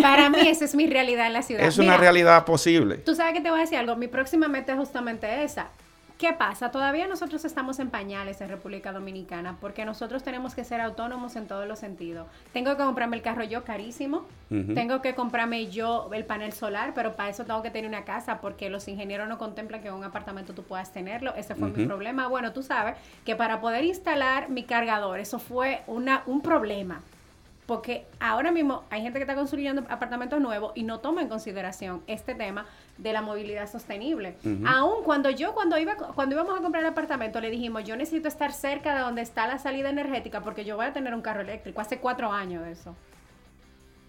Para 0.00 0.28
mí 0.30 0.40
esa 0.40 0.64
es 0.64 0.74
mi 0.74 0.86
realidad 0.88 1.26
en 1.26 1.32
la 1.32 1.42
ciudad. 1.42 1.64
Es 1.64 1.78
una 1.78 1.96
realidad 1.96 2.44
posible. 2.44 2.96
Tú 2.98 3.14
sabes 3.14 3.34
que 3.34 3.40
te 3.40 3.50
voy 3.50 3.60
a 3.60 3.62
decir 3.62 3.78
algo. 3.78 3.96
Mi 3.96 4.08
próxima 4.08 4.48
meta 4.48 4.72
es 4.72 4.78
justamente 4.78 5.44
esa. 5.44 5.68
¿Qué 6.22 6.32
pasa? 6.32 6.70
Todavía 6.70 7.08
nosotros 7.08 7.44
estamos 7.44 7.80
en 7.80 7.90
pañales 7.90 8.40
en 8.40 8.48
República 8.48 8.92
Dominicana 8.92 9.56
porque 9.60 9.84
nosotros 9.84 10.22
tenemos 10.22 10.54
que 10.54 10.62
ser 10.62 10.80
autónomos 10.80 11.34
en 11.34 11.48
todos 11.48 11.66
los 11.66 11.80
sentidos. 11.80 12.28
Tengo 12.52 12.76
que 12.76 12.84
comprarme 12.84 13.16
el 13.16 13.22
carro 13.22 13.42
yo 13.42 13.64
carísimo. 13.64 14.24
Tengo 14.48 15.02
que 15.02 15.16
comprarme 15.16 15.66
yo 15.72 16.08
el 16.12 16.24
panel 16.24 16.52
solar, 16.52 16.92
pero 16.94 17.16
para 17.16 17.30
eso 17.30 17.44
tengo 17.44 17.60
que 17.60 17.72
tener 17.72 17.88
una 17.88 18.04
casa 18.04 18.40
porque 18.40 18.70
los 18.70 18.86
ingenieros 18.86 19.28
no 19.28 19.36
contemplan 19.36 19.82
que 19.82 19.88
en 19.88 19.94
un 19.94 20.04
apartamento 20.04 20.54
tú 20.54 20.62
puedas 20.62 20.92
tenerlo. 20.92 21.34
Ese 21.34 21.56
fue 21.56 21.70
mi 21.70 21.86
problema. 21.86 22.28
Bueno, 22.28 22.52
tú 22.52 22.62
sabes 22.62 22.94
que 23.24 23.34
para 23.34 23.60
poder 23.60 23.82
instalar 23.82 24.48
mi 24.48 24.62
cargador, 24.62 25.18
eso 25.18 25.40
fue 25.40 25.82
una, 25.88 26.22
un 26.26 26.40
problema. 26.40 27.02
Porque 27.72 28.04
ahora 28.20 28.50
mismo 28.50 28.84
hay 28.90 29.00
gente 29.00 29.18
que 29.18 29.22
está 29.22 29.34
construyendo 29.34 29.82
apartamentos 29.88 30.38
nuevos 30.42 30.72
y 30.74 30.82
no 30.82 31.00
toma 31.00 31.22
en 31.22 31.28
consideración 31.30 32.02
este 32.06 32.34
tema 32.34 32.66
de 32.98 33.14
la 33.14 33.22
movilidad 33.22 33.66
sostenible. 33.66 34.36
Ujú. 34.44 34.62
Aún 34.66 35.04
cuando 35.04 35.30
yo, 35.30 35.54
cuando 35.54 35.78
iba, 35.78 35.96
cuando 35.96 36.34
íbamos 36.34 36.58
a 36.58 36.60
comprar 36.60 36.84
el 36.84 36.90
apartamento, 36.90 37.40
le 37.40 37.48
dijimos, 37.48 37.84
yo 37.84 37.96
necesito 37.96 38.28
estar 38.28 38.52
cerca 38.52 38.94
de 38.94 39.00
donde 39.00 39.22
está 39.22 39.46
la 39.46 39.56
salida 39.56 39.88
energética 39.88 40.42
porque 40.42 40.66
yo 40.66 40.76
voy 40.76 40.84
a 40.84 40.92
tener 40.92 41.14
un 41.14 41.22
carro 41.22 41.40
eléctrico. 41.40 41.80
Hace 41.80 41.96
cuatro 41.96 42.30
años 42.30 42.62
de 42.62 42.72
eso. 42.72 42.94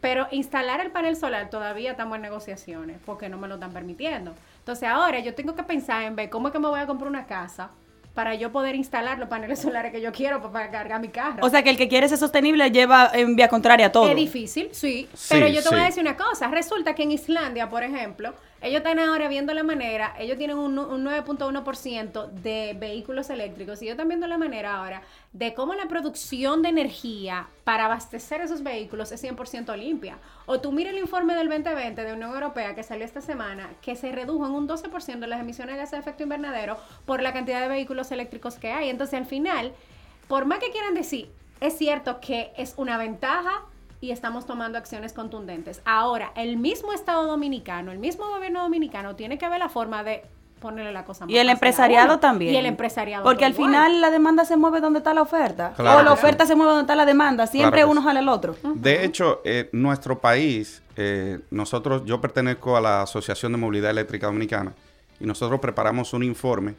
Pero 0.01 0.27
instalar 0.32 0.82
el 0.82 0.91
panel 0.91 1.15
solar 1.15 1.50
todavía 1.50 1.91
estamos 1.91 2.17
en 2.17 2.24
negociaciones 2.24 3.00
porque 3.05 3.29
no 3.29 3.38
me 3.38 3.48
lo 3.48 3.53
están 3.53 3.72
permitiendo. 3.72 4.34
Entonces 4.60 4.89
ahora 4.89 5.20
yo 5.20 5.36
tengo 5.36 5.55
que 5.55 5.63
pensar 5.63 6.03
en 6.03 6.17
ver 6.17 6.29
cómo 6.29 6.50
es 6.50 6.51
que 6.51 6.60
me 6.60 6.67
voy 6.67 6.82
a 6.82 6.86
comprar 6.86 7.10
una 7.10 7.27
casa 7.27 7.70
para 8.13 8.36
yo 8.36 8.51
poder 8.51 8.75
instalar 8.75 9.17
los 9.17 9.27
paneles 9.27 9.60
solares 9.60 9.91
que 9.91 10.01
yo 10.01 10.12
quiero 10.12 10.39
para, 10.39 10.53
para 10.53 10.72
cargar 10.72 11.01
mi 11.01 11.10
carro. 11.10 11.39
O 11.41 11.50
sea 11.50 11.63
que 11.63 11.70
el 11.70 11.77
que 11.77 11.88
quiere 11.88 12.08
ser 12.08 12.17
sostenible 12.17 12.70
lleva 12.72 13.10
en 13.13 13.36
vía 13.36 13.48
contraria 13.48 13.91
todo. 13.91 14.10
Es 14.10 14.15
difícil, 14.15 14.70
sí. 14.72 15.08
Sí, 15.13 15.27
Pero 15.29 15.48
yo 15.48 15.63
te 15.63 15.70
voy 15.70 15.79
a 15.79 15.86
decir 15.86 16.03
una 16.03 16.15
cosa. 16.15 16.48
Resulta 16.48 16.93
que 16.93 17.03
en 17.03 17.12
Islandia, 17.12 17.70
por 17.70 17.84
ejemplo, 17.84 18.34
Ellos 18.63 18.77
están 18.77 18.98
ahora 18.98 19.27
viendo 19.27 19.53
la 19.53 19.63
manera, 19.63 20.15
ellos 20.17 20.38
tienen 20.38 20.58
un, 20.58 20.79
un 20.79 21.05
9.1% 21.05 22.29
de 22.29 22.77
vehículos 22.79 23.29
eléctricos 23.29 23.82
y 23.82 23.86
ellos 23.86 23.96
están 23.96 24.08
viendo 24.08 24.25
la 24.25 24.38
manera 24.38 24.77
ahora 24.77 25.01
de 25.34 25.53
cómo 25.53 25.74
la 25.74 25.88
producción 25.89 26.62
de 26.62 26.70
energía 26.70 27.48
para 27.65 27.86
abastecer 27.86 28.39
esos 28.39 28.63
vehículos 28.63 29.12
es 29.12 29.22
100% 29.22 29.75
limpia. 29.75 30.17
O 30.46 30.62
tú 30.62 30.72
mira 30.72 30.91
el 30.91 30.98
informe 30.98 31.36
del 31.36 31.50
2020 31.50 32.05
de 32.05 32.13
Unión 32.13 32.32
Europea 32.32 32.74
que 32.74 32.84
salió 32.84 33.03
esta 33.03 33.20
semana, 33.20 33.70
que 33.82 33.98
se 33.98 34.13
redujo 34.13 34.46
en 34.46 34.53
un 34.53 34.65
12% 34.65 35.27
las 35.27 35.41
emisiones 35.41 35.75
de 35.75 35.79
gases 35.82 35.91
de 35.91 36.00
efecto 36.00 36.24
invernadero 36.24 36.77
por 37.05 37.22
la 37.22 37.34
cantidad 37.34 37.60
de 37.60 37.67
vehículos 37.67 38.13
eléctricos 38.13 38.55
que 38.55 38.72
hay. 38.72 38.88
Entonces, 38.88 39.20
al 39.20 39.25
final, 39.25 39.74
por 40.29 40.46
más 40.46 40.60
que 40.60 40.72
quieran 40.72 40.93
decir, 40.93 41.29
es 41.60 41.77
cierto 41.77 42.22
que 42.22 42.53
es 42.55 42.75
una 42.77 42.98
ventaja 42.98 43.65
y 44.03 44.12
estamos 44.12 44.45
tomando 44.45 44.77
acciones 44.77 45.13
contundentes. 45.13 45.81
Ahora, 45.86 46.33
el 46.36 46.57
mismo 46.57 46.91
Estado 46.91 47.25
dominicano, 47.25 47.89
el 47.89 48.00
mismo 48.00 48.27
gobierno 48.27 48.62
dominicano 48.62 49.15
tiene 49.15 49.38
que 49.38 49.48
ver 49.48 49.60
la 49.60 49.69
forma 49.69 50.03
de 50.03 50.25
ponerle 50.60 50.91
la 50.91 51.05
cosa 51.05 51.24
más 51.24 51.33
Y 51.33 51.38
el 51.38 51.48
empresariado 51.48 52.19
también. 52.19 52.53
Y 52.53 52.57
el 52.57 52.65
empresariado. 52.65 53.24
Porque 53.24 53.39
por 53.39 53.45
al 53.45 53.53
igual. 53.53 53.67
final 53.69 54.01
la 54.01 54.12
demanda 54.12 54.43
se 54.43 54.57
mueve 54.57 54.81
donde 54.81 55.00
está 55.00 55.13
la 55.13 55.22
oferta. 55.22 55.72
Claro 55.77 56.01
o 56.01 56.03
la 56.03 56.12
sí. 56.12 56.17
oferta 56.17 56.45
se 56.45 56.53
mueve 56.53 56.72
donde 56.72 56.83
está 56.83 56.98
la 56.98 57.05
demanda. 57.05 57.48
Siempre 57.48 57.79
Claro 57.79 57.91
uno 57.91 58.01
jala 58.01 58.19
el 58.19 58.27
otro. 58.27 58.57
De 58.75 59.05
hecho, 59.05 59.39
eh, 59.45 59.69
nuestro 59.72 60.19
país, 60.19 60.83
eh, 60.98 61.39
nosotros, 61.50 62.03
yo 62.03 62.19
pertenezco 62.19 62.75
a 62.75 62.81
la 62.81 63.03
Asociación 63.03 63.53
de 63.53 63.57
Movilidad 63.57 63.91
Eléctrica 63.91 64.25
Dominicana 64.25 64.74
y 65.17 65.25
nosotros 65.25 65.62
preparamos 65.62 66.12
un 66.12 66.24
informe 66.24 66.75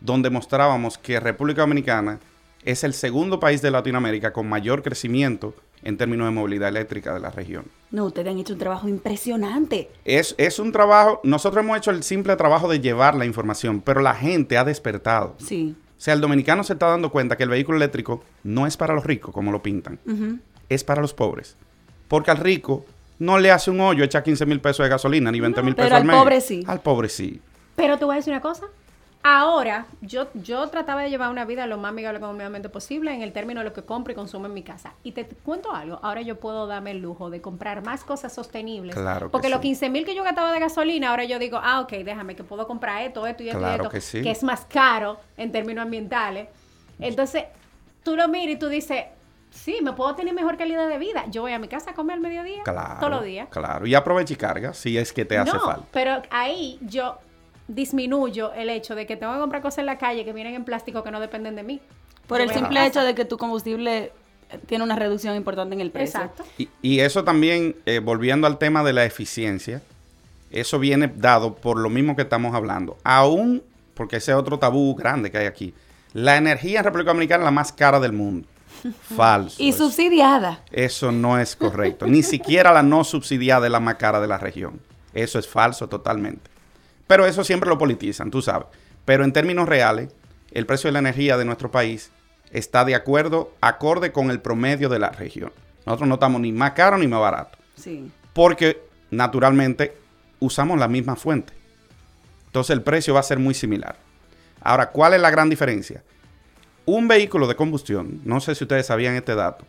donde 0.00 0.28
mostrábamos 0.28 0.98
que 0.98 1.18
República 1.18 1.62
Dominicana 1.62 2.20
es 2.62 2.84
el 2.84 2.92
segundo 2.92 3.40
país 3.40 3.62
de 3.62 3.70
Latinoamérica 3.70 4.34
con 4.34 4.46
mayor 4.46 4.82
crecimiento 4.82 5.54
en 5.82 5.96
términos 5.96 6.26
de 6.26 6.32
movilidad 6.32 6.68
eléctrica 6.68 7.14
de 7.14 7.20
la 7.20 7.30
región. 7.30 7.64
No, 7.90 8.06
ustedes 8.06 8.28
han 8.28 8.38
hecho 8.38 8.52
un 8.52 8.58
trabajo 8.58 8.88
impresionante. 8.88 9.90
Es, 10.04 10.34
es 10.38 10.58
un 10.58 10.72
trabajo, 10.72 11.20
nosotros 11.24 11.64
hemos 11.64 11.78
hecho 11.78 11.90
el 11.90 12.02
simple 12.02 12.36
trabajo 12.36 12.68
de 12.68 12.80
llevar 12.80 13.14
la 13.14 13.24
información, 13.24 13.80
pero 13.80 14.00
la 14.00 14.14
gente 14.14 14.58
ha 14.58 14.64
despertado. 14.64 15.34
Sí. 15.38 15.74
O 15.96 16.00
sea, 16.00 16.14
el 16.14 16.20
dominicano 16.20 16.62
se 16.62 16.74
está 16.74 16.86
dando 16.86 17.10
cuenta 17.10 17.36
que 17.36 17.42
el 17.42 17.48
vehículo 17.48 17.76
eléctrico 17.76 18.22
no 18.44 18.66
es 18.66 18.76
para 18.76 18.94
los 18.94 19.04
ricos, 19.04 19.34
como 19.34 19.50
lo 19.50 19.62
pintan, 19.62 19.98
es 20.68 20.84
para 20.84 21.00
los 21.00 21.12
pobres. 21.12 21.56
Porque 22.06 22.30
al 22.30 22.36
rico 22.36 22.84
no 23.18 23.38
le 23.38 23.50
hace 23.50 23.70
un 23.70 23.80
hoyo, 23.80 24.04
echa 24.04 24.22
15 24.22 24.46
mil 24.46 24.60
pesos 24.60 24.84
de 24.84 24.90
gasolina, 24.90 25.32
ni 25.32 25.40
20 25.40 25.62
mil 25.62 25.74
pesos 25.74 25.90
al 25.90 25.98
al 25.98 26.04
mes. 26.04 26.16
pobre 26.16 26.40
sí. 26.40 26.64
Al 26.66 26.80
pobre 26.80 27.08
sí. 27.08 27.40
Pero 27.74 27.98
te 27.98 28.04
voy 28.04 28.14
a 28.14 28.16
decir 28.16 28.32
una 28.32 28.40
cosa. 28.40 28.66
Ahora, 29.24 29.86
yo, 30.00 30.28
yo 30.34 30.68
trataba 30.68 31.02
de 31.02 31.10
llevar 31.10 31.28
una 31.30 31.44
vida 31.44 31.66
lo 31.66 31.76
más 31.76 31.90
amigable 31.90 32.18
económicamente 32.18 32.68
posible 32.68 33.12
en 33.12 33.22
el 33.22 33.32
término 33.32 33.60
de 33.60 33.64
lo 33.64 33.72
que 33.72 33.82
compro 33.82 34.12
y 34.12 34.14
consumo 34.16 34.46
en 34.46 34.54
mi 34.54 34.62
casa. 34.62 34.92
Y 35.02 35.12
te 35.12 35.26
cuento 35.26 35.72
algo, 35.72 35.98
ahora 36.02 36.22
yo 36.22 36.38
puedo 36.38 36.66
darme 36.66 36.92
el 36.92 36.98
lujo 36.98 37.28
de 37.28 37.40
comprar 37.40 37.84
más 37.84 38.04
cosas 38.04 38.32
sostenibles. 38.32 38.94
Claro 38.94 39.26
que 39.26 39.30
Porque 39.32 39.48
los 39.48 39.58
sí. 39.60 39.68
15 39.68 39.90
mil 39.90 40.04
que 40.06 40.14
yo 40.14 40.22
gastaba 40.22 40.52
de 40.52 40.60
gasolina, 40.60 41.10
ahora 41.10 41.24
yo 41.24 41.38
digo, 41.38 41.60
ah, 41.62 41.80
ok, 41.80 41.90
déjame 42.04 42.36
que 42.36 42.44
puedo 42.44 42.66
comprar 42.66 43.02
esto, 43.02 43.26
esto 43.26 43.42
y 43.42 43.48
esto 43.48 43.58
Claro 43.58 43.74
y 43.74 43.86
esto, 43.86 43.90
que 43.90 44.00
sí. 44.00 44.22
es 44.26 44.42
más 44.44 44.64
caro 44.66 45.18
en 45.36 45.50
términos 45.52 45.82
ambientales. 45.82 46.48
Entonces, 47.00 47.44
tú 48.04 48.16
lo 48.16 48.28
miras 48.28 48.54
y 48.54 48.58
tú 48.58 48.68
dices, 48.68 49.04
sí, 49.50 49.78
me 49.82 49.92
puedo 49.92 50.14
tener 50.14 50.32
mejor 50.32 50.56
calidad 50.56 50.88
de 50.88 50.96
vida. 50.98 51.24
Yo 51.28 51.42
voy 51.42 51.52
a 51.52 51.58
mi 51.58 51.68
casa 51.68 51.90
a 51.90 51.94
comer 51.94 52.14
al 52.14 52.20
mediodía, 52.20 52.62
Claro. 52.62 52.96
todos 53.00 53.10
los 53.12 53.24
días. 53.24 53.48
Claro. 53.50 53.84
Y 53.86 53.94
aprovecha 53.94 54.32
y 54.32 54.36
carga 54.36 54.72
si 54.74 54.96
es 54.96 55.12
que 55.12 55.24
te 55.24 55.36
hace 55.36 55.58
falta. 55.58 55.86
pero 55.92 56.22
ahí 56.30 56.78
yo 56.82 57.18
disminuyo 57.68 58.52
el 58.54 58.70
hecho 58.70 58.94
de 58.94 59.06
que 59.06 59.16
tengo 59.16 59.34
que 59.34 59.40
comprar 59.40 59.62
cosas 59.62 59.78
en 59.78 59.86
la 59.86 59.98
calle 59.98 60.24
que 60.24 60.32
vienen 60.32 60.54
en 60.54 60.64
plástico 60.64 61.04
que 61.04 61.10
no 61.10 61.20
dependen 61.20 61.54
de 61.54 61.62
mí. 61.62 61.80
Por 62.26 62.40
el 62.40 62.50
simple 62.50 62.84
hecho 62.84 63.02
de 63.02 63.14
que 63.14 63.24
tu 63.24 63.38
combustible 63.38 64.12
eh, 64.50 64.58
tiene 64.66 64.84
una 64.84 64.96
reducción 64.96 65.36
importante 65.36 65.74
en 65.74 65.80
el 65.80 65.90
precio. 65.90 66.20
Exacto. 66.20 66.44
Y, 66.58 66.68
y 66.82 67.00
eso 67.00 67.24
también, 67.24 67.76
eh, 67.86 68.00
volviendo 68.00 68.46
al 68.46 68.58
tema 68.58 68.82
de 68.82 68.92
la 68.92 69.04
eficiencia, 69.04 69.82
eso 70.50 70.78
viene 70.78 71.12
dado 71.14 71.54
por 71.54 71.78
lo 71.78 71.90
mismo 71.90 72.16
que 72.16 72.22
estamos 72.22 72.54
hablando. 72.54 72.96
Aún, 73.04 73.62
porque 73.94 74.16
ese 74.16 74.32
es 74.32 74.36
otro 74.36 74.58
tabú 74.58 74.94
grande 74.94 75.30
que 75.30 75.38
hay 75.38 75.46
aquí, 75.46 75.74
la 76.12 76.36
energía 76.36 76.78
en 76.78 76.84
República 76.84 77.10
Dominicana 77.10 77.42
es 77.42 77.46
la 77.46 77.50
más 77.50 77.72
cara 77.72 78.00
del 78.00 78.12
mundo. 78.12 78.48
Falso. 79.16 79.62
Y 79.62 79.70
eso. 79.70 79.84
subsidiada. 79.86 80.62
Eso 80.70 81.12
no 81.12 81.38
es 81.38 81.56
correcto. 81.56 82.06
Ni 82.06 82.22
siquiera 82.22 82.72
la 82.72 82.82
no 82.82 83.04
subsidiada 83.04 83.66
es 83.66 83.72
la 83.72 83.80
más 83.80 83.96
cara 83.96 84.20
de 84.20 84.26
la 84.26 84.38
región. 84.38 84.80
Eso 85.14 85.38
es 85.38 85.48
falso 85.48 85.88
totalmente. 85.88 86.50
Pero 87.08 87.26
eso 87.26 87.42
siempre 87.42 87.68
lo 87.68 87.78
politizan, 87.78 88.30
tú 88.30 88.40
sabes. 88.40 88.68
Pero 89.04 89.24
en 89.24 89.32
términos 89.32 89.68
reales, 89.68 90.10
el 90.52 90.66
precio 90.66 90.88
de 90.88 90.92
la 90.92 90.98
energía 91.00 91.36
de 91.36 91.44
nuestro 91.44 91.72
país 91.72 92.12
está 92.52 92.84
de 92.84 92.94
acuerdo, 92.94 93.52
acorde 93.60 94.12
con 94.12 94.30
el 94.30 94.40
promedio 94.40 94.88
de 94.88 95.00
la 95.00 95.10
región. 95.10 95.50
Nosotros 95.84 96.08
no 96.08 96.14
estamos 96.14 96.40
ni 96.40 96.52
más 96.52 96.72
caro 96.72 96.98
ni 96.98 97.08
más 97.08 97.20
barato. 97.20 97.58
Sí. 97.74 98.10
Porque, 98.32 98.80
naturalmente, 99.10 99.96
usamos 100.38 100.78
la 100.78 100.86
misma 100.86 101.16
fuente. 101.16 101.52
Entonces 102.46 102.74
el 102.74 102.82
precio 102.82 103.14
va 103.14 103.20
a 103.20 103.24
ser 103.24 103.38
muy 103.38 103.54
similar. 103.54 103.96
Ahora, 104.60 104.90
¿cuál 104.90 105.14
es 105.14 105.20
la 105.20 105.30
gran 105.30 105.48
diferencia? 105.48 106.02
Un 106.84 107.08
vehículo 107.08 107.46
de 107.46 107.56
combustión, 107.56 108.20
no 108.24 108.40
sé 108.40 108.54
si 108.54 108.64
ustedes 108.64 108.86
sabían 108.86 109.14
este 109.14 109.34
dato, 109.34 109.64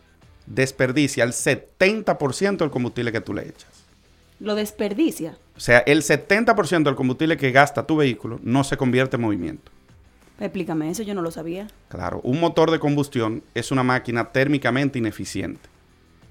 desperdicia 0.46 1.24
el 1.24 1.32
70% 1.32 2.56
del 2.56 2.70
combustible 2.70 3.12
que 3.12 3.20
tú 3.20 3.34
le 3.34 3.42
echas. 3.42 3.84
Lo 4.40 4.54
desperdicia. 4.54 5.36
O 5.60 5.62
sea, 5.62 5.80
el 5.80 6.00
70% 6.00 6.84
del 6.84 6.94
combustible 6.94 7.36
que 7.36 7.52
gasta 7.52 7.86
tu 7.86 7.96
vehículo 7.96 8.40
no 8.42 8.64
se 8.64 8.78
convierte 8.78 9.16
en 9.16 9.20
movimiento. 9.20 9.70
Explícame 10.38 10.88
eso, 10.88 11.02
yo 11.02 11.14
no 11.14 11.20
lo 11.20 11.30
sabía. 11.30 11.66
Claro, 11.90 12.22
un 12.24 12.40
motor 12.40 12.70
de 12.70 12.78
combustión 12.78 13.42
es 13.52 13.70
una 13.70 13.82
máquina 13.82 14.32
térmicamente 14.32 14.98
ineficiente. 14.98 15.68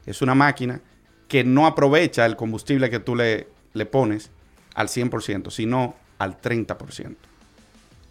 Es 0.07 0.23
una 0.23 0.33
máquina 0.33 0.81
que 1.27 1.43
no 1.43 1.67
aprovecha 1.67 2.25
el 2.25 2.35
combustible 2.35 2.89
que 2.89 2.99
tú 2.99 3.15
le, 3.15 3.47
le 3.73 3.85
pones 3.85 4.31
al 4.73 4.87
100%, 4.87 5.51
sino 5.51 5.93
al 6.17 6.41
30%. 6.41 7.15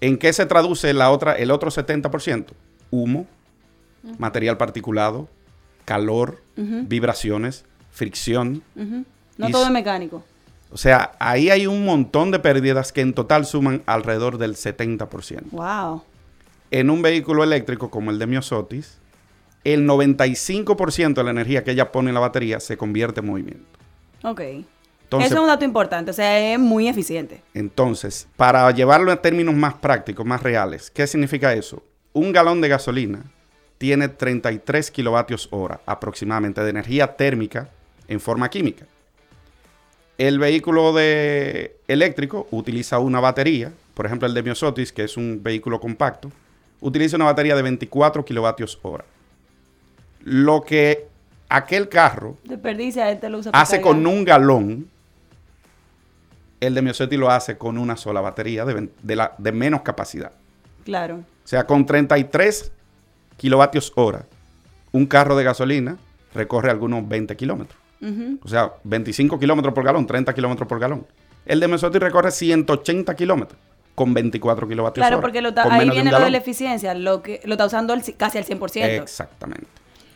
¿En 0.01 0.19
qué 0.19 0.33
se 0.33 0.47
traduce 0.47 0.93
la 0.93 1.11
otra, 1.11 1.33
el 1.33 1.51
otro 1.51 1.73
70%? 1.73 2.47
Humo, 2.93 3.27
material 4.19 4.57
particulado, 4.57 5.29
calor, 5.85 6.41
vibraciones, 6.55 7.65
fricción. 7.91 8.63
No 8.77 9.49
Y 9.49 9.51
todo 9.51 9.65
es 9.65 9.73
mecánico. 9.73 10.23
O 10.71 10.77
sea, 10.77 11.13
ahí 11.19 11.51
hay 11.51 11.67
un 11.67 11.85
montón 11.85 12.31
de 12.31 12.39
pérdidas 12.39 12.93
que 12.93 13.01
en 13.01 13.15
total 13.15 13.47
suman 13.47 13.83
alrededor 13.87 14.39
del 14.39 14.55
70%. 14.55 15.51
Wow. 15.51 16.03
en 16.71 16.91
un 16.91 17.01
vehículo 17.01 17.43
eléctrico 17.43 17.91
como 17.91 18.11
el 18.11 18.19
de 18.19 18.27
Miosotis, 18.27 18.99
el 19.65 19.87
95% 19.87 21.15
de 21.15 21.25
la 21.25 21.31
energía 21.31 21.65
que 21.65 21.71
ella 21.73 21.91
pone 21.91 22.11
en 22.11 22.15
la 22.15 22.21
batería 22.21 22.61
se 22.61 22.77
convierte 22.77 23.21
en 23.21 23.27
movimiento. 23.27 23.79
Ok. 24.23 24.41
Entonces, 24.41 25.31
eso 25.31 25.37
es 25.37 25.41
un 25.41 25.47
dato 25.47 25.65
importante, 25.65 26.11
o 26.11 26.15
sea, 26.15 26.53
es 26.53 26.59
muy 26.59 26.87
eficiente. 26.87 27.43
entonces, 27.55 28.29
para 28.37 28.71
llevarlo 28.73 29.11
a 29.11 29.23
términos 29.23 29.55
más 29.55 29.73
prácticos, 29.73 30.27
más 30.27 30.43
reales, 30.43 30.91
¿qué 30.91 31.07
significa 31.07 31.55
eso? 31.55 31.83
Un 32.13 32.31
galón 32.31 32.61
de 32.61 32.69
gasolina 32.69 33.25
tiene 33.79 34.09
33 34.09 34.91
kilovatios 34.91 35.49
hora 35.51 35.81
aproximadamente 35.87 36.61
de 36.61 36.69
energía 36.69 37.17
térmica 37.17 37.71
en 38.07 38.21
forma 38.21 38.51
química. 38.51 38.85
El 40.19 40.39
vehículo 40.41 40.93
de 40.93 41.77
eléctrico 41.87 42.49
utiliza 42.51 42.99
una 42.99 43.21
batería, 43.21 43.73
por 43.95 44.05
ejemplo 44.07 44.27
el 44.27 44.35
de 44.35 44.43
Miosotis, 44.43 44.93
que 44.93 45.05
es 45.05 45.17
un 45.17 45.41
vehículo 45.43 45.79
compacto, 45.81 46.31
utiliza 46.81 47.17
una 47.17 47.27
batería 47.27 47.55
de 47.55 47.63
24 47.63 48.25
kilovatios 48.25 48.79
hora. 48.83 49.05
Lo 50.25 50.63
que 50.63 51.07
aquel 51.49 51.89
carro 51.89 52.37
Desperdicia, 52.45 53.11
este 53.11 53.29
lo 53.31 53.39
usa 53.39 53.53
para 53.53 53.63
hace 53.63 53.77
cargar. 53.77 53.93
con 53.95 54.07
un 54.09 54.25
galón, 54.25 54.89
el 56.61 56.75
de 56.75 56.83
Miosotis 56.83 57.19
lo 57.19 57.31
hace 57.31 57.57
con 57.57 57.79
una 57.79 57.97
sola 57.97 58.21
batería 58.21 58.65
de, 58.65 58.75
ven- 58.75 58.91
de 59.03 59.15
la, 59.17 59.35
de 59.39 59.53
menos 59.53 59.83
capacidad. 59.83 60.33
Claro. 60.85 61.17
O 61.45 61.49
sea, 61.49 61.65
con 61.65 61.87
33 61.87 62.73
kilovatios 63.37 63.93
hora, 63.95 64.27
un 64.91 65.07
carro 65.07 65.37
de 65.37 65.45
gasolina 65.45 65.97
recorre 66.35 66.71
algunos 66.71 67.09
20 67.09 67.37
kilómetros. 67.37 67.78
O 68.43 68.49
sea, 68.49 68.73
25 68.85 69.39
kilómetros 69.39 69.75
por 69.75 69.85
galón, 69.85 70.07
30 70.07 70.33
kilómetros 70.35 70.69
por 70.69 70.79
galón. 70.79 71.07
El 71.47 71.61
de 71.61 71.69
Miosotis 71.69 72.01
recorre 72.01 72.31
180 72.31 73.15
kilómetros 73.17 73.59
con 73.95 74.15
24 74.15 74.69
kilovatios 74.69 75.03
Claro, 75.03 75.17
hora, 75.17 75.23
porque 75.23 75.41
lo 75.43 75.53
ahí 75.57 75.91
viene 75.91 76.11
lo 76.13 76.21
de 76.21 76.31
la 76.31 76.39
eficiencia, 76.39 76.95
lo 76.95 77.23
que 77.23 77.41
lo 77.45 77.55
está 77.55 77.67
usando 77.67 77.95
casi 78.17 78.39
al 78.39 78.45
100%. 78.45 79.03
Exactamente. 79.03 79.67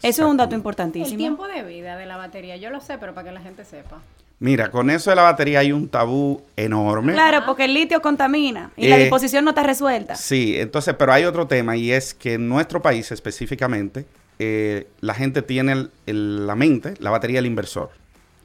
Eso 0.03 0.23
es 0.25 0.29
un 0.31 0.37
dato 0.37 0.51
El 0.55 0.59
importantísimo. 0.59 1.17
tiempo 1.17 1.47
de 1.49 1.63
vida 1.63 1.97
de 1.97 2.07
la 2.07 2.17
batería, 2.17 2.57
yo 2.57 2.71
lo 2.71 2.81
sé, 2.81 2.99
pero 2.99 3.15
para 3.15 3.29
que 3.29 3.35
la 3.35 3.41
gente 3.41 3.65
sepa. 3.65 4.01
Mira, 4.41 4.71
con 4.73 4.91
eso 4.91 5.11
de 5.11 5.17
la 5.17 5.23
batería 5.23 5.61
hay 5.61 5.71
un 5.71 5.89
tabú 5.89 6.43
enorme. 6.57 7.13
Claro, 7.13 7.43
porque 7.47 7.65
el 7.65 7.75
litio 7.75 8.03
contamina 8.03 8.73
y 8.77 8.89
la 8.89 8.97
Eh, 8.97 9.01
disposición 9.03 9.45
no 9.45 9.51
está 9.53 9.63
resuelta. 9.63 10.17
Sí, 10.17 10.57
entonces, 10.59 10.95
pero 10.99 11.13
hay 11.13 11.25
otro 11.25 11.47
tema 11.47 11.77
y 11.77 11.93
es 11.93 12.13
que 12.15 12.35
en 12.35 12.49
nuestro 12.49 12.83
país 12.83 13.13
específicamente, 13.13 14.05
eh, 14.39 14.89
la 15.01 15.15
gente 15.15 15.43
tiene 15.43 15.73
el- 15.73 15.91
el- 16.07 16.47
la 16.47 16.55
mente, 16.55 16.95
la 16.99 17.11
batería 17.11 17.39
del 17.39 17.47
inversor. 17.47 17.91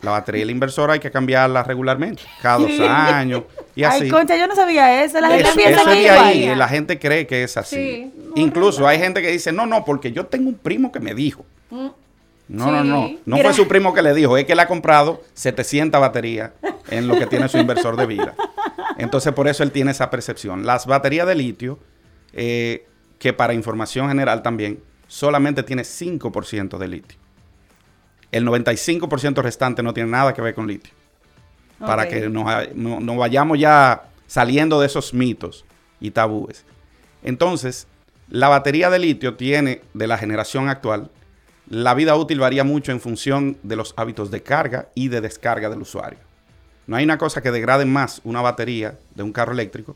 La 0.04 0.12
batería 0.12 0.42
del 0.42 0.52
inversor 0.52 0.92
hay 0.92 1.00
que 1.00 1.10
cambiarla 1.10 1.64
regularmente, 1.64 2.22
cada 2.42 2.60
dos 2.60 2.70
años 2.88 3.44
y 3.76 3.84
así. 3.84 4.04
Ay, 4.04 4.10
concha, 4.12 4.36
yo 4.38 4.46
no 4.48 4.56
sabía 4.56 5.04
eso. 5.04 5.20
La 5.20 5.30
gente 5.30 5.48
Eso, 5.48 5.56
piensa 5.56 5.82
eso 5.82 5.90
que 5.92 6.02
igual. 6.04 6.20
ahí, 6.20 6.56
la 6.56 6.68
gente 6.68 7.00
cree 7.00 7.26
que 7.26 7.44
es 7.44 7.58
así. 7.58 7.76
Sí. 7.76 8.14
Incluso 8.36 8.88
hay 8.88 9.00
gente 9.00 9.22
que 9.24 9.32
dice, 9.32 9.52
no, 9.52 9.66
no, 9.66 9.84
porque 9.86 10.12
yo 10.12 10.28
tengo 10.28 10.50
un 10.50 10.56
primo 10.56 10.92
que 10.92 11.00
me 11.00 11.16
dijo. 11.16 11.44
Mm. 11.72 11.88
No, 12.50 12.72
no, 12.72 12.84
no. 12.84 13.10
No 13.26 13.36
Mira. 13.36 13.50
fue 13.50 13.54
su 13.54 13.68
primo 13.68 13.94
que 13.94 14.02
le 14.02 14.14
dijo, 14.14 14.38
es 14.38 14.46
que 14.46 14.54
él 14.54 14.60
ha 14.60 14.68
comprado 14.68 15.22
700 15.34 16.00
baterías 16.00 16.52
en 16.90 17.08
lo 17.08 17.18
que 17.20 17.26
tiene 17.26 17.50
su 17.50 17.58
inversor 17.58 17.98
de 17.98 18.06
vida. 18.06 18.36
Entonces, 19.00 19.34
por 19.34 19.48
eso 19.50 19.64
él 19.64 19.72
tiene 19.72 19.92
esa 19.92 20.10
percepción. 20.10 20.66
Las 20.66 20.86
baterías 20.86 21.28
de 21.28 21.36
litio, 21.36 21.78
eh, 22.34 22.86
que 23.20 23.34
para 23.34 23.54
información 23.54 24.08
general 24.08 24.44
también, 24.44 24.80
solamente 25.08 25.64
tiene 25.64 25.84
5% 25.84 26.78
de 26.78 26.88
litio. 26.88 27.18
El 28.32 28.46
95% 28.46 29.42
restante 29.42 29.82
no 29.84 29.94
tiene 29.94 30.10
nada 30.12 30.34
que 30.34 30.42
ver 30.42 30.54
con 30.54 30.68
litio. 30.68 30.94
Para 31.80 32.08
que 32.10 32.30
nos, 32.30 32.46
no- 32.76 33.00
nos 33.00 33.18
vayamos 33.18 33.60
ya 33.60 34.04
saliendo 34.26 34.80
de 34.80 34.88
esos 34.88 35.14
mitos 35.14 35.64
y 36.00 36.12
tabúes. 36.12 36.66
Entonces, 37.24 37.88
la 38.30 38.50
batería 38.50 38.90
de 38.90 39.00
litio 39.00 39.36
tiene, 39.36 39.82
de 39.94 40.08
la 40.08 40.18
generación 40.18 40.70
actual, 40.70 41.10
la 41.70 41.94
vida 41.94 42.16
útil 42.16 42.40
varía 42.40 42.64
mucho 42.64 42.92
en 42.92 43.00
función 43.00 43.58
de 43.64 43.76
los 43.76 43.94
hábitos 43.98 44.32
de 44.32 44.42
carga 44.42 44.90
y 44.96 45.10
de 45.10 45.22
descarga 45.22 45.70
del 45.70 45.82
usuario. 45.82 46.20
No 46.88 46.96
hay 46.96 47.04
una 47.04 47.18
cosa 47.18 47.42
que 47.42 47.52
degrade 47.52 47.86
más 47.86 48.22
una 48.24 48.42
batería 48.42 48.98
de 49.16 49.24
un 49.24 49.34
carro 49.34 49.52
eléctrico 49.54 49.96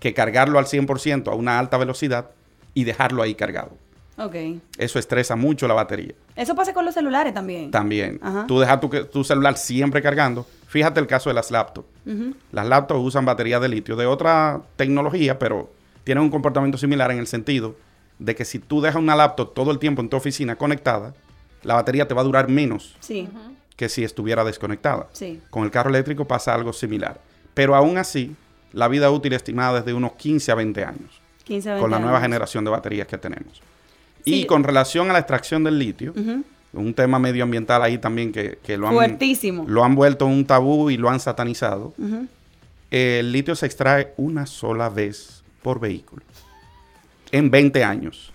que 0.00 0.12
cargarlo 0.14 0.58
al 0.58 0.66
100% 0.66 1.28
a 1.30 1.34
una 1.34 1.58
alta 1.58 1.78
velocidad 1.78 2.30
y 2.74 2.84
dejarlo 2.84 3.22
ahí 3.22 3.34
cargado. 3.34 3.76
Ok. 4.16 4.34
Eso 4.78 4.98
estresa 4.98 5.34
mucho 5.36 5.66
la 5.66 5.74
batería. 5.74 6.14
Eso 6.36 6.54
pasa 6.54 6.72
con 6.72 6.84
los 6.84 6.94
celulares 6.94 7.34
también. 7.34 7.70
También. 7.70 8.18
Ajá. 8.22 8.44
Tú 8.46 8.60
dejas 8.60 8.80
tu, 8.80 8.88
tu 8.88 9.24
celular 9.24 9.56
siempre 9.56 10.00
cargando. 10.02 10.46
Fíjate 10.68 11.00
el 11.00 11.06
caso 11.06 11.30
de 11.30 11.34
las 11.34 11.50
laptops. 11.50 11.88
Las 12.52 12.66
laptops 12.66 13.00
usan 13.00 13.24
baterías 13.24 13.60
de 13.60 13.68
litio 13.68 13.96
de 13.96 14.06
otra 14.06 14.60
tecnología, 14.76 15.38
pero 15.38 15.70
tienen 16.04 16.22
un 16.24 16.30
comportamiento 16.30 16.78
similar 16.78 17.10
en 17.10 17.18
el 17.18 17.26
sentido 17.26 17.76
de 18.18 18.34
que 18.34 18.44
si 18.44 18.58
tú 18.58 18.80
dejas 18.80 19.00
una 19.02 19.16
laptop 19.16 19.54
todo 19.54 19.70
el 19.70 19.78
tiempo 19.78 20.00
en 20.02 20.08
tu 20.08 20.16
oficina 20.16 20.56
conectada, 20.56 21.14
la 21.62 21.74
batería 21.74 22.06
te 22.06 22.14
va 22.14 22.20
a 22.20 22.24
durar 22.24 22.48
menos 22.48 22.94
Sí, 23.00 23.28
que 23.76 23.88
si 23.88 24.04
estuviera 24.04 24.44
desconectada. 24.44 25.08
sí. 25.12 25.40
Con 25.50 25.64
el 25.64 25.70
carro 25.70 25.90
eléctrico 25.90 26.24
pasa 26.26 26.54
algo 26.54 26.72
similar. 26.72 27.20
Pero 27.54 27.74
aún 27.74 27.96
así, 27.98 28.34
la 28.72 28.86
vida 28.88 29.10
útil 29.10 29.32
estimada 29.32 29.78
es 29.80 29.84
de 29.84 29.94
unos 29.94 30.12
15 30.12 30.52
a 30.52 30.54
20 30.56 30.84
años 30.84 31.20
15 31.44 31.70
a 31.70 31.78
con 31.78 31.90
la 31.90 31.96
20 31.98 32.02
nueva 32.04 32.20
generación 32.20 32.64
de 32.64 32.70
baterías 32.70 33.06
que 33.06 33.16
tenemos. 33.18 33.62
Sí. 34.24 34.42
Y 34.42 34.46
con 34.46 34.64
relación 34.64 35.10
a 35.10 35.12
la 35.12 35.18
extracción 35.20 35.64
del 35.64 35.78
litio, 35.78 36.14
un 36.72 36.94
tema 36.94 37.18
medioambiental 37.18 37.82
ahí 37.82 37.98
también 37.98 38.32
que, 38.32 38.58
que 38.62 38.76
lo, 38.76 38.88
han, 38.88 38.94
Fuertísimo. 38.94 39.64
lo 39.68 39.84
han 39.84 39.94
vuelto 39.94 40.26
un 40.26 40.44
tabú 40.46 40.90
y 40.90 40.96
lo 40.96 41.08
han 41.10 41.20
satanizado. 41.20 41.94
El 42.90 43.32
litio 43.32 43.54
se 43.56 43.66
extrae 43.66 44.12
una 44.16 44.46
sola 44.46 44.88
vez 44.88 45.42
por 45.62 45.80
vehículo 45.80 46.22
en 47.32 47.50
20 47.50 47.82
años. 47.82 48.32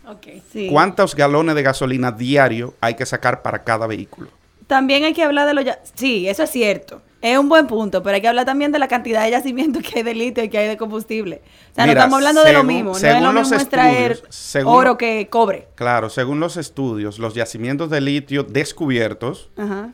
Sí. 0.52 0.68
¿Cuántos 0.70 1.16
galones 1.16 1.56
de 1.56 1.64
gasolina 1.64 2.12
diario 2.12 2.74
hay 2.82 2.96
que 2.96 3.06
sacar 3.06 3.42
para 3.42 3.64
cada 3.64 3.88
vehículo? 3.88 4.28
También 4.68 5.04
hay 5.04 5.14
que 5.14 5.24
hablar 5.24 5.48
de 5.48 5.54
los... 5.54 5.64
ya- 5.66 5.80
Sí, 5.96 6.28
eso 6.28 6.44
es 6.44 6.50
cierto. 6.52 7.02
Es 7.22 7.38
un 7.38 7.50
buen 7.50 7.68
punto, 7.68 8.02
pero 8.02 8.16
hay 8.16 8.22
que 8.22 8.30
hablar 8.30 8.46
también 8.46 8.72
de 8.72 8.80
la 8.80 8.88
cantidad 8.88 9.24
de 9.26 9.32
yacimientos 9.32 9.84
que 9.84 9.98
hay 10.00 10.04
de 10.04 10.14
litio 10.16 10.42
y 10.44 10.50
que 10.50 10.58
hay 10.58 10.68
de 10.70 10.78
combustible. 10.78 11.42
O 11.72 11.76
sea, 11.76 11.86
no 11.86 11.92
estamos 11.92 12.16
hablando 12.16 12.44
de 12.44 12.54
lo 12.54 12.60
según- 12.60 12.68
mismo. 12.74 12.92
No 12.92 12.98
es 12.98 13.22
lo 13.22 13.32
los 13.34 13.44
mismo 13.50 13.56
extraer 13.58 14.22
según- 14.30 14.74
oro 14.74 14.98
que 14.98 15.28
cobre. 15.30 15.68
Claro, 15.76 16.10
según 16.10 16.40
los 16.40 16.56
estudios, 16.56 17.20
los 17.20 17.34
yacimientos 17.34 17.90
de 17.90 18.00
litio 18.00 18.44
descubiertos 18.44 19.50
Ajá. 19.58 19.90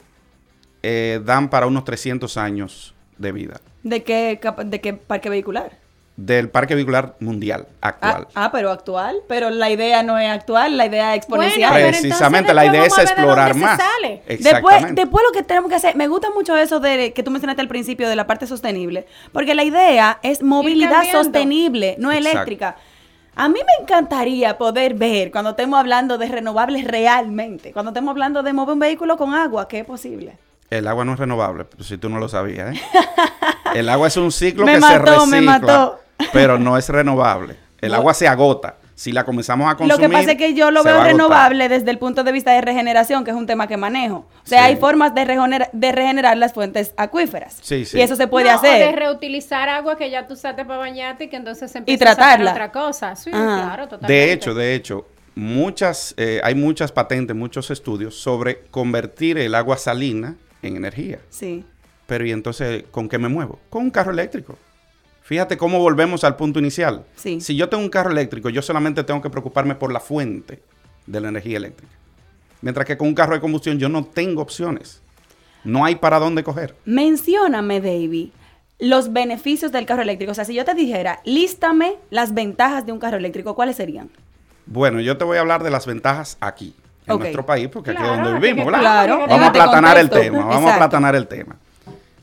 eh, 0.84 1.20
dan 1.26 1.50
para 1.50 1.66
unos 1.66 1.84
300 1.84 2.38
años 2.38 2.94
de 3.18 3.32
vida 3.32 3.60
¿De 3.82 4.04
qué, 4.04 4.40
de 4.66 4.82
qué 4.82 4.94
parque 4.94 5.30
vehicular? 5.30 5.80
Del 6.18 6.50
parque 6.50 6.76
vehicular 6.76 7.16
mundial 7.20 7.68
Ah, 7.82 7.90
actual. 7.90 8.28
ah, 8.36 8.50
pero 8.52 8.72
actual. 8.72 9.18
Pero 9.28 9.50
la 9.50 9.70
idea 9.70 10.02
no 10.02 10.18
es 10.18 10.30
actual, 10.30 10.78
la 10.78 10.86
idea 10.86 11.12
es 11.14 11.18
exponencial. 11.18 11.72
Bueno, 11.74 11.88
Precisamente, 11.90 12.54
la 12.54 12.66
idea 12.66 12.86
es 12.86 12.96
de 12.96 13.02
explorar 13.04 13.54
más. 13.56 13.78
sale. 13.78 14.22
Después, 14.28 14.40
Exactamente. 14.48 15.02
después 15.02 15.26
lo 15.28 15.32
que 15.38 15.44
tenemos 15.44 15.70
que 15.70 15.76
hacer, 15.76 15.96
me 15.98 16.08
gusta 16.08 16.30
mucho 16.34 16.56
eso 16.56 16.80
de 16.80 17.12
que 17.12 17.22
tú 17.22 17.32
mencionaste 17.32 17.62
al 17.62 17.68
principio 17.68 18.08
de 18.08 18.16
la 18.16 18.26
parte 18.28 18.48
sostenible, 18.48 19.06
porque 19.34 19.54
la 19.56 19.64
idea 19.66 20.20
es 20.24 20.42
movilidad 20.42 21.04
sostenible, 21.12 21.96
no 22.00 22.12
Exacto. 22.14 22.30
eléctrica. 22.30 22.76
A 23.36 23.50
mí 23.50 23.60
me 23.60 23.84
encantaría 23.84 24.58
poder 24.58 24.94
ver 24.94 25.30
cuando 25.32 25.50
estemos 25.50 25.78
hablando 25.78 26.18
de 26.18 26.28
renovables 26.30 26.86
realmente, 26.86 27.74
cuando 27.74 27.90
estemos 27.92 28.12
hablando 28.14 28.42
de 28.44 28.54
mover 28.54 28.74
un 28.76 28.80
vehículo 28.80 29.18
con 29.18 29.34
agua, 29.34 29.68
que 29.68 29.80
es 29.80 29.86
posible. 29.86 30.38
El 30.70 30.88
agua 30.88 31.04
no 31.04 31.12
es 31.14 31.20
renovable, 31.20 31.66
si 31.82 31.98
tú 31.98 32.08
no 32.08 32.20
lo 32.20 32.30
sabías. 32.30 32.74
¿eh? 32.74 32.82
El 33.76 33.90
agua 33.90 34.08
es 34.08 34.16
un 34.16 34.32
ciclo 34.32 34.66
Me 34.66 34.76
que 34.76 34.80
mató, 34.80 35.20
se 35.22 35.28
me 35.28 35.38
recicla, 35.42 35.60
mató. 35.60 36.00
Pero 36.34 36.58
no 36.60 36.78
es 36.78 36.90
renovable. 36.90 37.56
El 37.82 37.94
agua 37.94 38.14
se 38.14 38.28
agota. 38.28 38.78
Si 38.98 39.12
la 39.12 39.26
comenzamos 39.26 39.66
a 39.70 39.76
consumir, 39.76 39.92
Lo 39.94 40.00
que 40.00 40.10
pasa 40.14 40.32
es 40.32 40.38
que 40.38 40.54
yo 40.54 40.72
lo 40.72 40.82
veo 40.82 41.04
renovable 41.04 41.68
desde 41.68 41.92
el 41.92 41.98
punto 41.98 42.24
de 42.24 42.32
vista 42.32 42.54
de 42.54 42.62
regeneración, 42.62 43.26
que 43.26 43.32
es 43.32 43.36
un 43.38 43.46
tema 43.46 43.68
que 43.68 43.76
manejo. 43.76 44.26
O 44.44 44.48
sea, 44.48 44.60
Sí. 44.60 44.66
hay 44.68 44.76
formas 44.78 45.14
de, 45.14 45.26
regener- 45.26 45.70
de 45.74 45.92
regenerar 45.92 46.38
las 46.38 46.54
fuentes 46.54 46.94
acuíferas. 46.96 47.58
Sí, 47.62 47.84
sí. 47.84 47.98
Y 47.98 48.02
eso 48.02 48.16
se 48.16 48.28
puede 48.28 48.50
No, 48.50 48.58
O 48.58 48.62
de 48.62 48.70
hacer. 48.70 48.96
reutilizar 48.96 49.68
agua 49.68 49.98
que 49.98 50.10
ya 50.10 50.26
tú 50.28 50.36
usaste 50.36 50.64
para 50.64 50.80
bañarte 50.80 51.26
y 51.26 51.28
que 51.28 51.36
entonces 51.36 51.70
se 51.72 51.80
empieza 51.80 52.06
tratarla. 52.06 52.52
a 52.52 52.54
sacar 52.54 52.70
otra 52.70 52.82
cosa. 52.82 53.16
Sí, 53.18 53.32
Ajá. 53.34 53.64
claro, 53.66 53.84
totalmente. 53.90 54.14
De 54.14 54.32
hecho, 54.32 54.54
de 54.54 54.76
hecho, 54.76 55.06
muchas, 55.36 56.14
eh, 56.16 56.40
hay 56.42 56.56
muchas 56.56 56.94
patentes, 56.94 57.36
muchos 57.36 57.70
estudios 57.72 58.16
sobre 58.16 58.62
convertir 58.72 59.38
el 59.38 59.56
agua 59.56 59.78
salina 59.78 60.36
en 60.62 60.78
energía. 60.78 61.20
Sí. 61.30 61.66
Pero 62.08 62.26
¿y 62.26 62.32
entonces 62.32 62.84
con 62.92 63.10
qué 63.10 63.18
me 63.18 63.28
muevo? 63.28 63.60
Con 63.70 63.84
un 63.84 63.90
carro 63.92 64.12
eléctrico. 64.14 64.58
Fíjate 65.26 65.58
cómo 65.58 65.80
volvemos 65.80 66.24
al 66.24 66.36
punto 66.36 66.60
inicial. 66.60 67.04
Sí. 67.16 67.42
Si 67.42 67.56
yo 67.56 67.68
tengo 67.68 67.82
un 67.82 67.90
carro 67.90 68.12
eléctrico, 68.12 68.50
yo 68.50 68.62
solamente 68.62 69.04
tengo 69.04 69.24
que 69.24 69.32
preocuparme 69.32 69.74
por 69.74 69.92
la 69.92 70.00
fuente 70.00 70.62
de 71.08 71.20
la 71.20 71.30
energía 71.30 71.58
eléctrica. 71.58 71.92
Mientras 72.62 72.86
que 72.86 72.96
con 72.96 73.08
un 73.08 73.16
carro 73.16 73.34
de 73.34 73.42
combustión 73.42 73.80
yo 73.80 73.90
no 73.90 74.06
tengo 74.06 74.44
opciones. 74.44 75.02
No 75.64 75.84
hay 75.84 75.96
para 75.96 76.20
dónde 76.20 76.44
coger. 76.44 76.76
Mencióname, 76.86 77.82
Davy, 77.82 78.34
los 78.78 79.14
beneficios 79.14 79.72
del 79.72 79.88
carro 79.88 80.04
eléctrico. 80.04 80.32
O 80.32 80.36
sea, 80.36 80.46
si 80.46 80.54
yo 80.54 80.64
te 80.64 80.76
dijera, 80.76 81.22
lístame 81.26 81.96
las 82.12 82.36
ventajas 82.36 82.86
de 82.86 82.92
un 82.92 83.00
carro 83.00 83.18
eléctrico, 83.18 83.56
¿cuáles 83.56 83.78
serían? 83.78 84.12
Bueno, 84.68 85.02
yo 85.02 85.18
te 85.18 85.24
voy 85.24 85.38
a 85.38 85.42
hablar 85.42 85.64
de 85.64 85.72
las 85.72 85.88
ventajas 85.88 86.38
aquí, 86.40 86.76
en 87.08 87.18
nuestro 87.18 87.44
país, 87.48 87.68
porque 87.70 87.90
aquí 87.90 88.04
es 88.04 88.10
donde 88.10 88.40
vivimos. 88.40 88.68
Claro, 88.68 89.26
Vamos 89.28 89.48
a 89.48 89.52
platanar 89.52 89.98
el 89.98 90.12
tema, 90.12 90.46
vamos 90.46 90.72
a 90.72 90.78
platanar 90.78 91.16
el 91.16 91.28
tema. 91.28 91.58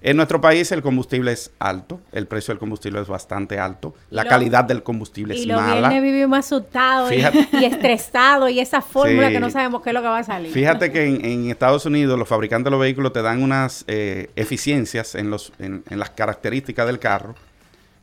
En 0.05 0.17
nuestro 0.17 0.41
país 0.41 0.73
el 0.73 0.83
combustible 0.83 1.31
es 1.33 1.53
alto, 1.61 2.01
el 2.11 2.27
precio 2.27 2.53
del 2.53 2.59
combustible 2.59 3.01
es 3.01 3.07
bastante 3.07 3.59
alto, 3.61 3.95
la 4.11 4.25
lo- 4.25 4.29
calidad 4.31 4.65
del 4.65 4.83
combustible 4.83 5.37
Y 5.37 5.43
es 5.43 5.47
los 5.47 5.61
mala. 5.61 5.89
viernes 5.91 6.03
vivimos 6.03 6.39
asustados 6.41 7.13
y, 7.13 7.17
Fíjate. 7.17 7.49
y 7.53 7.65
estresados 7.65 8.51
y 8.51 8.59
esa 8.59 8.81
fórmula 8.83 9.29
Sí. 9.29 9.35
que 9.35 9.41
no 9.41 9.49
sabemos 9.51 9.81
qué 9.83 9.91
es 9.91 9.95
lo 9.95 10.03
que 10.03 10.09
va 10.09 10.19
a 10.19 10.25
salir. 10.25 10.51
Fíjate 10.53 10.91
que 10.93 11.05
en, 11.07 11.25
en 11.25 11.51
Estados 11.51 11.87
Unidos 11.87 12.19
los 12.19 12.27
fabricantes 12.29 12.65
de 12.65 12.71
los 12.73 12.81
vehículos 12.81 13.13
te 13.13 13.23
dan 13.23 13.43
unas 13.43 13.85
eh, 13.87 14.31
eficiencias 14.35 15.15
en, 15.15 15.31
los, 15.31 15.53
en, 15.61 15.85
en 15.89 15.99
las 16.01 16.11
características 16.11 16.87
del 16.87 16.99
carro 16.99 17.35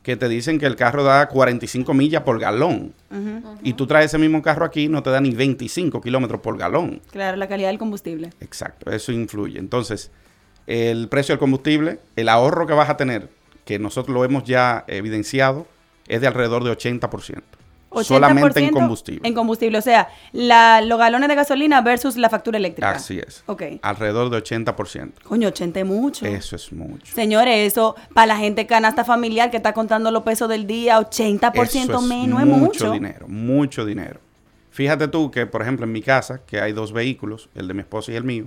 que 0.02 0.16
te 0.16 0.30
dicen 0.30 0.58
que 0.58 0.64
el 0.64 0.76
carro 0.76 1.04
da 1.04 1.28
45 1.28 1.92
millas 1.92 2.22
por 2.22 2.40
galón. 2.40 2.94
Y 3.62 3.74
tú 3.74 3.86
traes 3.86 4.06
ese 4.06 4.16
mismo 4.16 4.40
carro 4.40 4.64
aquí 4.64 4.88
no 4.88 5.02
te 5.02 5.10
da 5.10 5.20
ni 5.20 5.32
25 5.32 6.00
kilómetros 6.00 6.40
por 6.40 6.56
galón. 6.56 7.02
Claro, 7.12 7.36
la 7.36 7.46
calidad 7.46 7.68
del 7.68 7.78
combustible. 7.78 8.30
Exacto, 8.40 8.90
eso 8.90 9.12
influye. 9.12 9.58
Entonces, 9.58 10.10
el 10.66 11.08
precio 11.08 11.32
del 11.34 11.38
combustible, 11.38 12.00
el 12.16 12.28
ahorro 12.28 12.66
que 12.66 12.74
vas 12.74 12.90
a 12.90 12.96
tener, 12.96 13.28
que 13.64 13.78
nosotros 13.78 14.14
lo 14.14 14.24
hemos 14.24 14.44
ya 14.44 14.84
evidenciado, 14.88 15.66
es 16.08 16.20
de 16.20 16.26
alrededor 16.26 16.64
de 16.64 16.70
80%. 16.72 17.42
solamente 18.02 18.60
en 18.60 18.70
80% 18.70 18.72
combustible. 18.72 19.28
En 19.28 19.34
combustible, 19.34 19.78
o 19.78 19.82
sea, 19.82 20.08
la, 20.32 20.80
los 20.80 20.98
galones 20.98 21.28
de 21.28 21.34
gasolina 21.34 21.80
versus 21.80 22.16
la 22.16 22.28
factura 22.30 22.58
eléctrica. 22.58 22.90
Así 22.90 23.18
es. 23.18 23.42
Ok. 23.46 23.62
Alrededor 23.82 24.30
de 24.30 24.38
80%. 24.42 25.12
Coño, 25.24 25.48
80 25.48 25.80
es 25.80 25.86
mucho. 25.86 26.26
Eso 26.26 26.56
es 26.56 26.72
mucho. 26.72 27.12
Señores, 27.14 27.72
eso 27.72 27.96
para 28.14 28.26
la 28.26 28.36
gente 28.36 28.66
canasta 28.66 29.04
familiar 29.04 29.50
que 29.50 29.56
está 29.56 29.72
contando 29.72 30.10
los 30.10 30.22
pesos 30.22 30.48
del 30.48 30.66
día, 30.66 30.98
80% 31.00 31.64
Eso 31.64 32.02
menos 32.02 32.40
es 32.40 32.46
mucho. 32.46 32.92
dinero, 32.92 33.26
mucho 33.28 33.84
dinero. 33.84 34.20
Fíjate 34.70 35.08
tú 35.08 35.30
que, 35.30 35.46
por 35.46 35.62
ejemplo, 35.62 35.84
en 35.84 35.92
mi 35.92 36.00
casa, 36.00 36.42
que 36.46 36.60
hay 36.60 36.72
dos 36.72 36.92
vehículos, 36.92 37.48
el 37.56 37.66
de 37.66 37.74
mi 37.74 37.80
esposa 37.80 38.12
y 38.12 38.16
el 38.16 38.24
mío, 38.24 38.46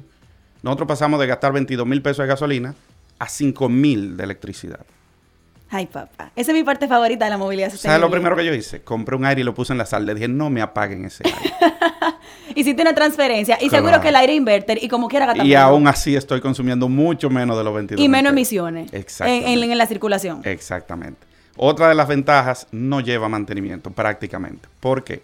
nosotros 0.63 0.87
pasamos 0.87 1.19
de 1.19 1.27
gastar 1.27 1.53
22 1.53 1.85
mil 1.85 2.01
pesos 2.01 2.23
de 2.23 2.27
gasolina 2.27 2.73
a 3.19 3.27
5 3.29 3.69
mil 3.69 4.17
de 4.17 4.23
electricidad. 4.23 4.79
Ay, 5.69 5.87
papá. 5.87 6.31
Esa 6.35 6.51
es 6.51 6.57
mi 6.57 6.63
parte 6.63 6.87
favorita 6.87 7.25
de 7.25 7.31
la 7.31 7.37
movilidad 7.37 7.67
¿Sabes 7.69 7.81
sostenible. 7.81 8.01
lo 8.05 8.11
primero 8.11 8.35
que 8.35 8.45
yo 8.45 8.53
hice? 8.53 8.81
Compré 8.83 9.15
un 9.15 9.25
aire 9.25 9.41
y 9.41 9.43
lo 9.43 9.55
puse 9.55 9.73
en 9.73 9.79
la 9.79 9.85
sala. 9.87 10.05
Le 10.05 10.13
dije, 10.13 10.27
no 10.27 10.49
me 10.51 10.61
apaguen 10.61 11.05
ese 11.05 11.23
aire. 11.25 11.53
Hiciste 12.55 12.81
una 12.83 12.93
transferencia 12.93 13.57
y 13.59 13.69
Claro. 13.69 13.85
seguro 13.85 14.01
que 14.01 14.09
el 14.09 14.15
aire 14.15 14.35
inverter 14.35 14.83
y 14.83 14.87
como 14.87 15.07
quiera 15.07 15.25
gasta 15.25 15.43
y 15.43 15.55
aún 15.55 15.87
así 15.87 16.15
estoy 16.15 16.41
consumiendo 16.41 16.87
mucho 16.89 17.29
menos 17.31 17.57
de 17.57 17.63
los 17.63 17.73
22 17.73 18.03
Y 18.05 18.07
menos 18.09 18.31
emisiones. 18.33 18.93
Exactamente. 18.93 19.51
En, 19.53 19.63
en- 19.63 19.71
en 19.71 19.77
la 19.77 19.87
circulación. 19.87 20.41
Exactamente. 20.43 21.19
Otra 21.57 21.89
de 21.89 21.95
las 21.95 22.07
ventajas, 22.07 22.67
no 22.71 22.99
lleva 23.01 23.27
mantenimiento 23.27 23.89
prácticamente. 23.91 24.67
¿Por 24.79 25.03
qué? 25.03 25.23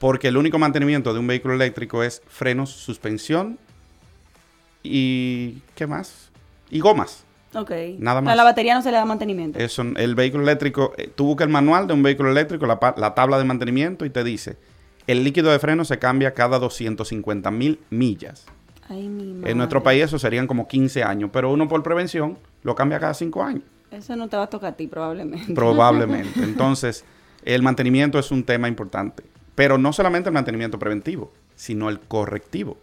Porque 0.00 0.28
el 0.28 0.36
único 0.36 0.58
mantenimiento 0.58 1.12
de 1.14 1.20
un 1.20 1.26
vehículo 1.28 1.54
eléctrico 1.54 2.02
es 2.02 2.22
frenos, 2.28 2.70
suspensión 2.70 3.58
y... 4.90 5.62
¿qué 5.74 5.86
más? 5.86 6.30
Y 6.70 6.80
gomas. 6.80 7.24
Ok. 7.54 7.70
Nada 7.98 8.18
A 8.18 8.22
más. 8.22 8.36
la 8.36 8.44
batería 8.44 8.74
no 8.74 8.82
se 8.82 8.90
le 8.90 8.96
da 8.96 9.04
mantenimiento. 9.04 9.58
Eso, 9.58 9.82
el 9.82 10.14
vehículo 10.14 10.42
eléctrico, 10.42 10.92
eh, 10.96 11.10
tú 11.14 11.24
buscas 11.26 11.46
el 11.46 11.52
manual 11.52 11.86
de 11.86 11.94
un 11.94 12.02
vehículo 12.02 12.30
eléctrico, 12.30 12.66
la, 12.66 12.78
la 12.96 13.14
tabla 13.14 13.38
de 13.38 13.44
mantenimiento 13.44 14.04
y 14.04 14.10
te 14.10 14.24
dice, 14.24 14.56
el 15.06 15.24
líquido 15.24 15.50
de 15.50 15.58
freno 15.58 15.84
se 15.84 15.98
cambia 15.98 16.34
cada 16.34 16.58
250 16.58 17.50
mil 17.50 17.78
millas. 17.90 18.44
Ay, 18.88 19.08
mi 19.08 19.32
madre. 19.32 19.52
En 19.52 19.58
nuestro 19.58 19.82
país 19.82 20.04
eso 20.04 20.18
serían 20.18 20.46
como 20.46 20.68
15 20.68 21.02
años, 21.02 21.30
pero 21.32 21.52
uno 21.52 21.66
por 21.68 21.82
prevención 21.82 22.38
lo 22.62 22.74
cambia 22.74 23.00
cada 23.00 23.14
cinco 23.14 23.42
años. 23.42 23.62
Eso 23.90 24.16
no 24.16 24.28
te 24.28 24.36
va 24.36 24.44
a 24.44 24.50
tocar 24.50 24.72
a 24.72 24.76
ti 24.76 24.86
probablemente. 24.86 25.54
Probablemente. 25.54 26.40
Entonces, 26.42 27.04
el 27.44 27.62
mantenimiento 27.62 28.18
es 28.18 28.30
un 28.30 28.44
tema 28.44 28.68
importante. 28.68 29.22
Pero 29.54 29.78
no 29.78 29.92
solamente 29.92 30.28
el 30.28 30.34
mantenimiento 30.34 30.78
preventivo, 30.78 31.32
sino 31.54 31.88
el 31.88 32.00
correctivo. 32.00 32.76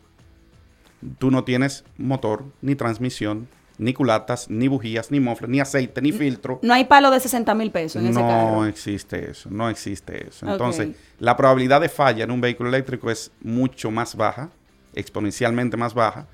Tú 1.19 1.31
no 1.31 1.43
tienes 1.43 1.83
motor, 1.97 2.45
ni 2.61 2.75
transmisión, 2.75 3.47
ni 3.77 3.93
culatas, 3.93 4.49
ni 4.49 4.67
bujías, 4.67 5.11
ni 5.11 5.19
mofles, 5.19 5.49
ni 5.49 5.59
aceite, 5.59 6.01
ni 6.01 6.11
filtro. 6.11 6.59
No 6.61 6.73
hay 6.73 6.85
palo 6.85 7.11
de 7.11 7.19
60 7.19 7.53
mil 7.55 7.71
pesos 7.71 8.01
en 8.01 8.09
ese 8.09 8.19
carro. 8.19 8.55
No 8.55 8.65
existe 8.65 9.31
eso, 9.31 9.49
no 9.49 9.69
existe 9.69 10.27
eso. 10.27 10.47
Entonces, 10.49 10.95
la 11.19 11.35
probabilidad 11.35 11.81
de 11.81 11.89
falla 11.89 12.23
en 12.23 12.31
un 12.31 12.41
vehículo 12.41 12.69
eléctrico 12.69 13.09
es 13.09 13.31
mucho 13.41 13.91
más 13.91 14.15
baja, 14.15 14.49
exponencialmente 14.93 15.77
más 15.77 15.93
baja, 15.93 16.27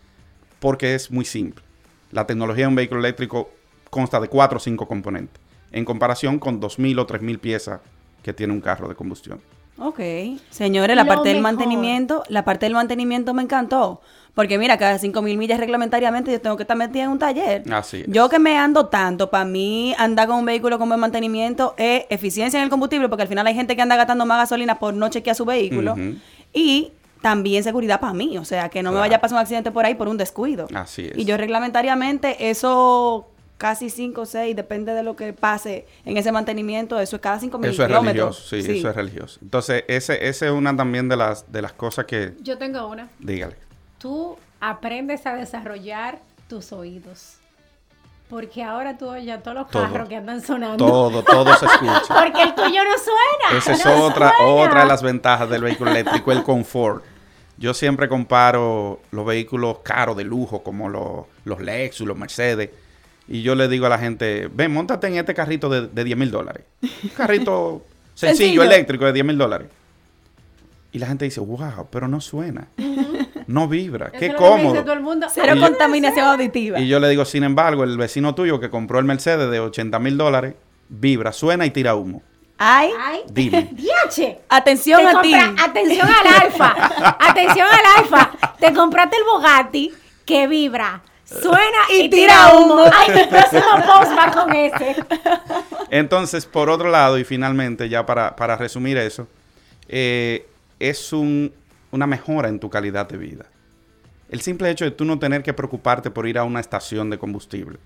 porque 0.59 0.95
es 0.95 1.11
muy 1.11 1.25
simple. 1.25 1.63
La 2.11 2.27
tecnología 2.27 2.65
de 2.65 2.69
un 2.69 2.75
vehículo 2.75 2.99
eléctrico 2.99 3.49
consta 3.89 4.19
de 4.19 4.27
cuatro 4.27 4.57
o 4.57 4.59
cinco 4.59 4.87
componentes, 4.87 5.41
en 5.71 5.85
comparación 5.85 6.39
con 6.39 6.59
2.000 6.59 6.99
o 6.99 7.07
3.000 7.07 7.39
piezas 7.39 7.81
que 8.21 8.33
tiene 8.33 8.53
un 8.53 8.61
carro 8.61 8.87
de 8.87 8.95
combustión. 8.95 9.39
Ok. 9.79 9.99
Señores, 10.49 10.95
la 10.95 11.05
parte 11.05 11.29
del 11.29 11.41
mantenimiento, 11.41 12.23
la 12.27 12.45
parte 12.45 12.65
del 12.65 12.73
mantenimiento 12.73 13.33
me 13.33 13.43
encantó. 13.43 14.01
Porque 14.35 14.57
mira, 14.57 14.77
cada 14.77 14.97
5.000 14.97 15.37
millas 15.37 15.59
reglamentariamente 15.59 16.31
yo 16.31 16.39
tengo 16.39 16.55
que 16.55 16.63
estar 16.63 16.77
metida 16.77 17.03
en 17.03 17.09
un 17.09 17.19
taller. 17.19 17.63
Así 17.73 18.01
es. 18.01 18.07
Yo 18.07 18.29
que 18.29 18.39
me 18.39 18.57
ando 18.57 18.85
tanto, 18.87 19.29
para 19.29 19.43
mí 19.43 19.93
andar 19.97 20.27
con 20.27 20.37
un 20.37 20.45
vehículo 20.45 20.79
con 20.79 20.87
buen 20.87 21.01
mantenimiento 21.01 21.73
es 21.77 22.05
eficiencia 22.09 22.57
en 22.57 22.63
el 22.63 22.69
combustible, 22.69 23.09
porque 23.09 23.23
al 23.23 23.27
final 23.27 23.45
hay 23.47 23.55
gente 23.55 23.75
que 23.75 23.81
anda 23.81 23.95
gastando 23.95 24.25
más 24.25 24.37
gasolina 24.37 24.79
por 24.79 24.93
no 24.93 25.09
chequear 25.09 25.35
su 25.35 25.45
vehículo. 25.45 25.95
Y 26.53 26.91
también 27.21 27.63
seguridad 27.63 27.99
para 27.99 28.13
mí, 28.13 28.37
o 28.37 28.45
sea, 28.45 28.69
que 28.69 28.81
no 28.81 28.91
me 28.91 28.99
vaya 28.99 29.17
a 29.17 29.19
pasar 29.19 29.35
un 29.35 29.41
accidente 29.41 29.71
por 29.71 29.85
ahí 29.85 29.95
por 29.95 30.07
un 30.07 30.17
descuido. 30.17 30.67
Así 30.73 31.07
es. 31.07 31.17
Y 31.17 31.25
yo 31.25 31.35
reglamentariamente 31.35 32.49
eso 32.49 33.27
casi 33.59 33.89
5 33.89 34.21
o 34.21 34.25
6, 34.25 34.55
depende 34.55 34.93
de 34.93 35.03
lo 35.03 35.15
que 35.17 35.33
pase 35.33 35.85
en 36.05 36.17
ese 36.17 36.31
mantenimiento, 36.31 36.99
eso 36.99 37.17
es 37.17 37.21
cada 37.21 37.39
5 37.39 37.59
mil 37.59 37.69
Eso 37.69 37.83
es 37.83 37.91
religioso, 37.91 38.41
sí, 38.49 38.77
eso 38.77 38.89
es 38.89 38.95
religioso. 38.95 39.39
Entonces, 39.43 39.83
ese, 39.87 40.27
ese 40.27 40.47
es 40.47 40.51
una 40.51 40.75
también 40.75 41.09
de 41.09 41.17
las, 41.17 41.51
de 41.51 41.61
las 41.61 41.73
cosas 41.73 42.05
que... 42.05 42.33
Yo 42.41 42.57
tengo 42.57 42.87
una. 42.87 43.09
Dígale. 43.19 43.57
Tú 43.99 44.37
aprendes 44.61 45.25
a 45.25 45.35
desarrollar 45.35 46.19
tus 46.47 46.71
oídos. 46.71 47.35
Porque 48.29 48.63
ahora 48.63 48.97
tú 48.97 49.09
oyes 49.09 49.43
todos 49.43 49.57
los 49.57 49.67
carros 49.67 50.07
que 50.07 50.15
andan 50.15 50.41
sonando. 50.41 50.85
Todo, 50.85 51.23
todo 51.23 51.53
se 51.57 51.65
escucha. 51.65 52.05
Porque 52.23 52.43
el 52.43 52.55
tuyo 52.55 52.83
no 52.83 52.93
suena. 52.97 53.57
Esa 53.57 53.73
es 53.73 53.85
otra, 53.85 54.31
otra 54.45 54.81
de 54.81 54.87
las 54.87 55.03
ventajas 55.03 55.49
del 55.49 55.63
vehículo 55.63 55.91
eléctrico, 55.91 56.31
el 56.31 56.43
confort. 56.43 57.03
Yo 57.57 57.73
siempre 57.73 58.07
comparo 58.07 59.01
los 59.11 59.25
vehículos 59.25 59.79
caros 59.79 60.15
de 60.15 60.23
lujo, 60.23 60.63
como 60.63 60.87
los, 60.87 61.25
los 61.43 61.59
Lexus, 61.59 62.07
los 62.07 62.15
Mercedes 62.15 62.69
y 63.29 63.43
yo 63.43 63.53
le 63.53 63.67
digo 63.67 63.85
a 63.85 63.89
la 63.89 63.99
gente, 63.99 64.49
ven, 64.51 64.73
montate 64.73 65.07
en 65.07 65.15
este 65.15 65.35
carrito 65.35 65.69
de, 65.69 65.87
de 65.87 66.03
10 66.03 66.17
mil 66.17 66.31
dólares. 66.31 66.63
Un 66.81 67.09
carrito 67.09 67.85
sencillo, 68.15 68.63
eléctrico 68.63 69.05
de 69.05 69.13
10 69.13 69.25
mil 69.25 69.37
dólares. 69.37 69.67
Y 70.91 70.97
la 70.97 71.05
gente 71.05 71.25
dice, 71.25 71.39
wow, 71.39 71.87
pero 71.91 72.07
no 72.07 72.19
suena. 72.19 72.67
No 73.45 73.67
vibra. 73.67 74.11
Qué 74.11 74.33
cómodo. 74.33 74.83
Cero 75.31 75.53
contaminación 75.59 76.25
auditiva. 76.25 76.79
Y 76.79 76.87
yo 76.87 76.99
le 76.99 77.07
digo, 77.09 77.23
sin 77.25 77.43
embargo, 77.43 77.83
el 77.83 77.95
vecino 77.97 78.33
tuyo 78.33 78.59
que 78.59 78.71
compró 78.71 78.97
el 78.97 79.05
Mercedes 79.05 79.51
de 79.51 79.59
80 79.59 79.99
mil 79.99 80.17
dólares, 80.17 80.55
vibra, 80.89 81.31
suena 81.31 81.67
y 81.67 81.69
tira 81.69 81.93
humo. 81.93 82.23
Ay, 82.57 82.91
dime. 83.31 83.69
Diache. 83.71 84.39
Atención 84.49 85.05
a 85.07 85.21
ti. 85.21 85.35
Atención 85.35 86.07
al 86.07 86.43
alfa. 86.43 86.73
atención 87.29 87.67
al 87.67 88.03
alfa. 88.03 88.31
Te 88.59 88.73
compraste 88.73 89.17
el 89.17 89.23
Bugatti 89.23 89.91
que 90.25 90.47
vibra 90.47 91.03
Suena 91.29 91.77
y, 91.93 92.09
tira 92.09 92.55
humo. 92.55 92.83
Ay, 92.91 93.15
mi 93.15 93.23
próximo 93.27 93.61
post 93.85 94.11
va 94.17 94.31
con 94.31 94.55
ese. 94.55 94.95
Entonces, 95.91 96.45
por 96.45 96.69
otro 96.69 96.89
lado, 96.89 97.19
y 97.19 97.23
finalmente, 97.23 97.87
ya 97.87 98.05
para, 98.05 98.55
resumir 98.57 98.97
eso, 98.97 99.27
eh, 99.87 100.47
es 100.79 101.13
un, 101.13 101.53
una 101.91 102.07
mejora 102.07 102.49
en 102.49 102.59
tu 102.59 102.69
calidad 102.69 103.07
de 103.07 103.17
vida. 103.17 103.45
El 104.29 104.41
simple 104.41 104.69
hecho 104.69 104.85
de 104.85 104.91
tú 104.91 105.05
no 105.05 105.19
tener 105.19 105.43
que 105.43 105.53
preocuparte 105.53 106.09
por 106.11 106.27
ir 106.27 106.37
a 106.37 106.43
una 106.43 106.59
estación 106.59 107.09
de 107.09 107.17
combustible. 107.17 107.79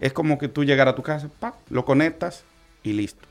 Es 0.00 0.12
como 0.12 0.38
que 0.38 0.48
tú 0.48 0.64
llegar 0.64 0.88
a 0.88 0.94
tu 0.94 1.02
casa, 1.02 1.28
lo 1.70 1.84
conectas 1.84 2.44
y 2.82 2.92
listo. 2.92 3.26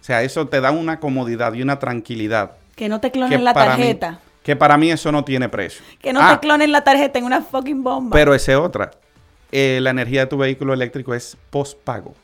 O 0.00 0.04
sea, 0.04 0.22
eso 0.22 0.48
te 0.48 0.60
da 0.60 0.70
una 0.70 1.00
comodidad 1.00 1.54
y 1.54 1.62
una 1.62 1.78
tranquilidad. 1.78 2.52
Que 2.74 2.88
no 2.88 3.00
te 3.00 3.10
clonen 3.10 3.44
la 3.44 3.54
tarjeta. 3.54 4.20
Que 4.42 4.56
para 4.56 4.76
mí 4.76 4.90
eso 4.90 5.12
no 5.12 5.24
tiene 5.24 5.48
precio. 5.48 5.84
Que 6.00 6.12
no 6.12 6.20
te 6.20 6.26
ah. 6.26 6.40
clonen 6.40 6.72
la 6.72 6.82
tarjeta 6.82 7.18
en 7.18 7.24
una 7.24 7.42
fucking 7.42 7.82
bomba. 7.82 8.14
Pero 8.14 8.34
esa 8.34 8.52
es 8.52 8.58
otra. 8.58 8.90
Eh, 9.52 9.78
la 9.82 9.90
energía 9.90 10.22
de 10.22 10.26
tu 10.26 10.38
vehículo 10.38 10.72
eléctrico 10.72 11.14
es 11.14 11.36
postpago. 11.50 12.14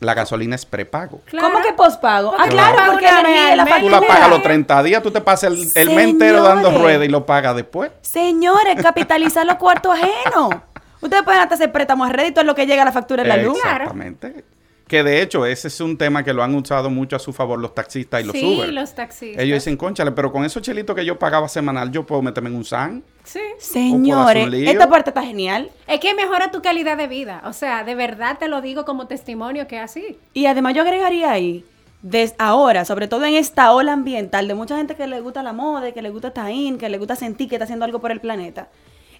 La 0.00 0.12
gasolina 0.12 0.56
es 0.56 0.66
prepago. 0.66 1.22
¿Cómo 1.30 1.62
que 1.62 1.72
postpago? 1.72 2.34
Ah, 2.38 2.46
claro, 2.48 2.92
porque 2.92 3.06
la 3.06 3.20
energía 3.20 3.56
la 3.56 3.80
Tú 3.80 3.88
la 3.88 4.00
pagas 4.00 4.28
los 4.28 4.42
30 4.42 4.82
días, 4.82 5.02
tú 5.02 5.10
te 5.10 5.20
pasas 5.20 5.52
el, 5.52 5.70
el 5.74 5.94
mes 5.94 6.08
entero 6.08 6.42
dando 6.42 6.70
rueda 6.70 7.04
y 7.04 7.08
lo 7.08 7.24
pagas 7.24 7.56
después. 7.56 7.90
Señores, 8.02 8.76
capitalizar 8.82 9.46
los 9.46 9.56
cuartos 9.56 9.94
ajenos. 9.94 10.54
Ustedes 11.00 11.22
pueden 11.22 11.40
hasta 11.40 11.54
hacer 11.54 11.72
préstamos 11.72 12.08
a 12.08 12.12
rédito 12.12 12.40
en 12.40 12.46
lo 12.46 12.54
que 12.54 12.66
llega 12.66 12.82
a 12.82 12.84
la 12.84 12.92
factura 12.92 13.22
de 13.22 13.28
la 13.28 13.36
luz. 13.36 13.56
Exactamente. 13.56 14.44
Que 14.86 15.02
de 15.02 15.20
hecho, 15.20 15.44
ese 15.44 15.66
es 15.66 15.80
un 15.80 15.98
tema 15.98 16.22
que 16.22 16.32
lo 16.32 16.44
han 16.44 16.54
usado 16.54 16.90
mucho 16.90 17.16
a 17.16 17.18
su 17.18 17.32
favor 17.32 17.58
los 17.58 17.74
taxistas 17.74 18.22
y 18.22 18.24
los 18.24 18.36
sí, 18.36 18.62
los 18.70 18.94
taxistas. 18.94 19.42
Ellos 19.42 19.56
dicen, 19.56 19.76
conchale, 19.76 20.12
pero 20.12 20.30
con 20.30 20.44
esos 20.44 20.62
chelitos 20.62 20.94
que 20.94 21.04
yo 21.04 21.18
pagaba 21.18 21.48
semanal, 21.48 21.90
yo 21.90 22.06
puedo 22.06 22.22
meterme 22.22 22.50
en 22.50 22.56
un 22.56 22.64
SAN. 22.64 23.02
Sí. 23.24 23.40
Señores, 23.58 24.48
esta 24.52 24.88
parte 24.88 25.10
está 25.10 25.22
genial. 25.22 25.70
Es 25.88 25.98
que 25.98 26.14
mejora 26.14 26.52
tu 26.52 26.62
calidad 26.62 26.96
de 26.96 27.08
vida. 27.08 27.42
O 27.46 27.52
sea, 27.52 27.82
de 27.82 27.96
verdad 27.96 28.38
te 28.38 28.46
lo 28.46 28.60
digo 28.60 28.84
como 28.84 29.08
testimonio 29.08 29.66
que 29.66 29.76
es 29.76 29.82
así. 29.82 30.18
Y 30.32 30.46
además 30.46 30.74
yo 30.74 30.82
agregaría 30.82 31.32
ahí, 31.32 31.64
desde 32.02 32.36
ahora, 32.38 32.84
sobre 32.84 33.08
todo 33.08 33.24
en 33.24 33.34
esta 33.34 33.72
ola 33.72 33.92
ambiental 33.92 34.46
de 34.46 34.54
mucha 34.54 34.76
gente 34.76 34.94
que 34.94 35.08
le 35.08 35.20
gusta 35.20 35.42
la 35.42 35.52
moda, 35.52 35.90
que 35.90 36.00
le 36.02 36.10
gusta 36.10 36.32
Taín, 36.32 36.78
que 36.78 36.88
le 36.88 36.98
gusta 36.98 37.16
sentir 37.16 37.48
que 37.48 37.56
está 37.56 37.64
haciendo 37.64 37.84
algo 37.84 38.00
por 38.00 38.12
el 38.12 38.20
planeta. 38.20 38.68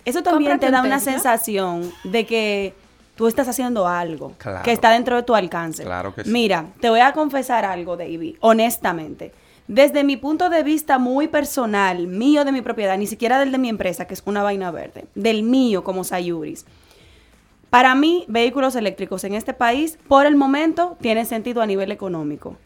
Eso 0.05 0.23
también 0.23 0.61
te 0.61 0.71
da 0.71 0.83
una 0.83 1.01
sensación 1.01 1.93
de 2.05 2.25
que 2.25 2.75
tú 3.17 3.27
estás 3.27 3.49
haciendo 3.49 3.89
algo 3.89 4.35
que 4.63 4.71
está 4.71 4.91
dentro 4.91 5.17
de 5.17 5.25
tu 5.25 5.35
alcance. 5.35 5.83
Claro 5.83 6.15
que 6.15 6.23
sí. 6.23 6.31
Mira, 6.31 6.67
te 6.81 6.89
voy 6.89 7.01
a 7.01 7.13
confesar 7.13 7.65
algo, 7.65 7.97
David, 7.97 8.37
honestamente. 8.41 9.33
Desde 9.67 10.05
mi 10.05 10.17
punto 10.17 10.49
de 10.49 10.63
vista 10.63 10.99
muy 10.99 11.27
personal, 11.27 12.07
mío 12.07 12.45
de 12.45 12.53
mi 12.53 12.63
propiedad, 12.63 12.97
ni 12.97 13.09
siquiera 13.09 13.41
del 13.41 13.51
de 13.51 13.59
mi 13.59 13.69
empresa, 13.69 14.07
que 14.07 14.15
es 14.15 14.23
una 14.25 14.45
vaina 14.45 14.71
verde, 14.71 15.07
del 15.17 15.43
mío 15.43 15.83
como 15.83 16.05
Sayuris. 16.05 16.67
Para 17.69 17.97
mí, 17.97 18.25
vehículos 18.29 18.77
eléctricos 18.77 19.25
en 19.25 19.35
este 19.35 19.55
país, 19.55 19.99
por 20.07 20.25
el 20.27 20.37
momento, 20.37 20.97
tienen 21.01 21.27
sentido 21.27 21.63
a 21.63 21.67
nivel 21.67 21.91
económico. 21.91 22.57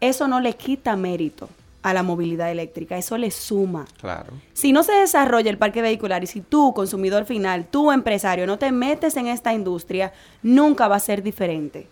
Eso 0.00 0.26
no 0.26 0.40
le 0.40 0.54
quita 0.54 0.96
mérito 0.96 1.48
a 1.90 1.94
la 1.94 2.02
movilidad 2.02 2.50
eléctrica. 2.50 2.96
Eso 2.96 3.16
le 3.18 3.30
suma. 3.30 3.86
Claro. 4.00 4.32
Si 4.52 4.72
no 4.72 4.82
se 4.82 4.92
desarrolla 4.92 5.50
el 5.50 5.58
parque 5.58 5.82
vehicular 5.82 6.22
y 6.22 6.26
si 6.26 6.40
tú, 6.40 6.72
consumidor 6.74 7.24
final, 7.24 7.66
tú, 7.70 7.92
empresario, 7.92 8.46
no 8.46 8.58
te 8.58 8.72
metes 8.72 9.16
en 9.16 9.26
esta 9.26 9.52
industria, 9.52 10.12
nunca 10.42 10.88
va 10.88 10.96
a 10.96 11.00
ser 11.00 11.22
diferente. 11.22 11.86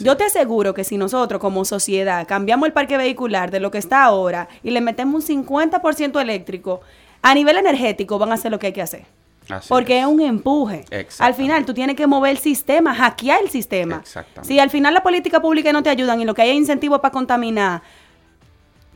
Yo 0.00 0.16
te 0.16 0.24
aseguro 0.24 0.74
que 0.74 0.84
si 0.84 0.96
nosotros 0.96 1.40
como 1.40 1.64
sociedad 1.64 2.26
cambiamos 2.26 2.66
el 2.66 2.72
parque 2.72 2.96
vehicular 2.96 3.50
de 3.50 3.60
lo 3.60 3.70
que 3.70 3.78
está 3.78 4.04
ahora 4.04 4.48
y 4.62 4.70
le 4.70 4.80
metemos 4.80 5.28
un 5.28 5.44
50% 5.44 6.20
eléctrico, 6.20 6.80
a 7.22 7.34
nivel 7.34 7.56
energético 7.56 8.18
van 8.18 8.32
a 8.32 8.34
hacer 8.34 8.50
lo 8.50 8.58
que 8.58 8.68
hay 8.68 8.72
que 8.72 8.82
hacer. 8.82 9.04
porque 9.68 10.00
es. 10.00 10.06
un 10.06 10.20
empuje. 10.20 10.84
Al 11.18 11.34
final 11.34 11.64
tú 11.64 11.74
tienes 11.74 11.96
que 11.96 12.06
mover 12.06 12.32
el 12.32 12.38
sistema, 12.38 12.94
hackear 12.94 13.42
el 13.42 13.50
sistema. 13.50 14.02
Si 14.42 14.58
al 14.58 14.70
final 14.70 14.94
la 14.94 15.02
política 15.02 15.40
pública 15.40 15.72
no 15.72 15.82
te 15.82 15.90
ayudan 15.90 16.20
y 16.20 16.24
lo 16.24 16.34
que 16.34 16.42
hay 16.42 16.50
es 16.50 16.56
incentivo 16.56 17.00
para 17.00 17.12
contaminar, 17.12 17.82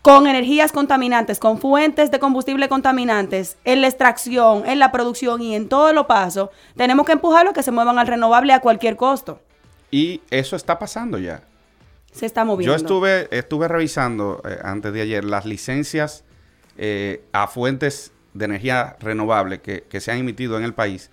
con 0.02 0.26
energías 0.26 0.72
contaminantes, 0.72 1.38
con 1.38 1.58
fuentes 1.58 2.10
de 2.10 2.18
combustible 2.18 2.68
contaminantes, 2.68 3.56
en 3.64 3.80
la 3.80 3.86
extracción, 3.86 4.64
en 4.66 4.80
la 4.80 4.90
producción 4.90 5.40
y 5.40 5.54
en 5.54 5.68
todo 5.68 5.92
lo 5.92 6.08
paso, 6.08 6.50
tenemos 6.76 7.06
que 7.06 7.12
empujarlo 7.12 7.50
a 7.50 7.54
que 7.54 7.62
se 7.62 7.70
muevan 7.70 7.98
al 7.98 8.08
renovable 8.08 8.52
a 8.52 8.60
cualquier 8.60 8.96
costo. 8.96 9.40
Y 9.92 10.20
eso 10.30 10.56
está 10.56 10.78
pasando 10.78 11.18
ya. 11.18 11.44
Se 12.10 12.26
está 12.26 12.44
moviendo. 12.44 12.72
Yo 12.72 12.76
estuve, 12.76 13.28
estuve 13.30 13.68
revisando 13.68 14.42
eh, 14.44 14.58
antes 14.64 14.92
de 14.92 15.02
ayer 15.02 15.24
las 15.24 15.46
licencias 15.46 16.24
eh, 16.76 17.24
a 17.32 17.46
fuentes 17.46 18.12
de 18.34 18.46
energía 18.46 18.96
renovable 18.98 19.60
que, 19.60 20.00
se 20.00 20.10
han 20.10 20.18
emitido 20.18 20.58
en 20.58 20.64
el 20.64 20.74
país 20.74 21.10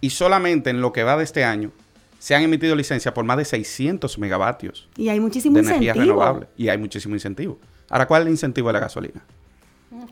y 0.00 0.10
solamente 0.10 0.70
en 0.70 0.80
lo 0.80 0.92
que 0.92 1.04
va 1.04 1.16
de 1.16 1.24
este 1.24 1.44
año 1.44 1.70
se 2.18 2.34
han 2.34 2.42
emitido 2.42 2.74
licencias 2.74 3.12
por 3.14 3.24
más 3.24 3.36
de 3.36 3.44
600 3.44 4.18
megavatios. 4.18 4.88
Y 4.96 5.08
hay 5.10 5.20
muchísimo 5.20 5.56
de 5.56 5.62
energía 5.62 5.92
renovable. 5.92 6.48
Y 6.56 6.68
hay 6.68 6.78
muchísimo 6.78 7.14
incentivo. 7.14 7.58
Ahora, 7.94 8.08
¿cuál 8.08 8.22
es 8.22 8.26
el 8.26 8.32
incentivo 8.32 8.70
de 8.70 8.72
la 8.72 8.80
gasolina? 8.80 9.22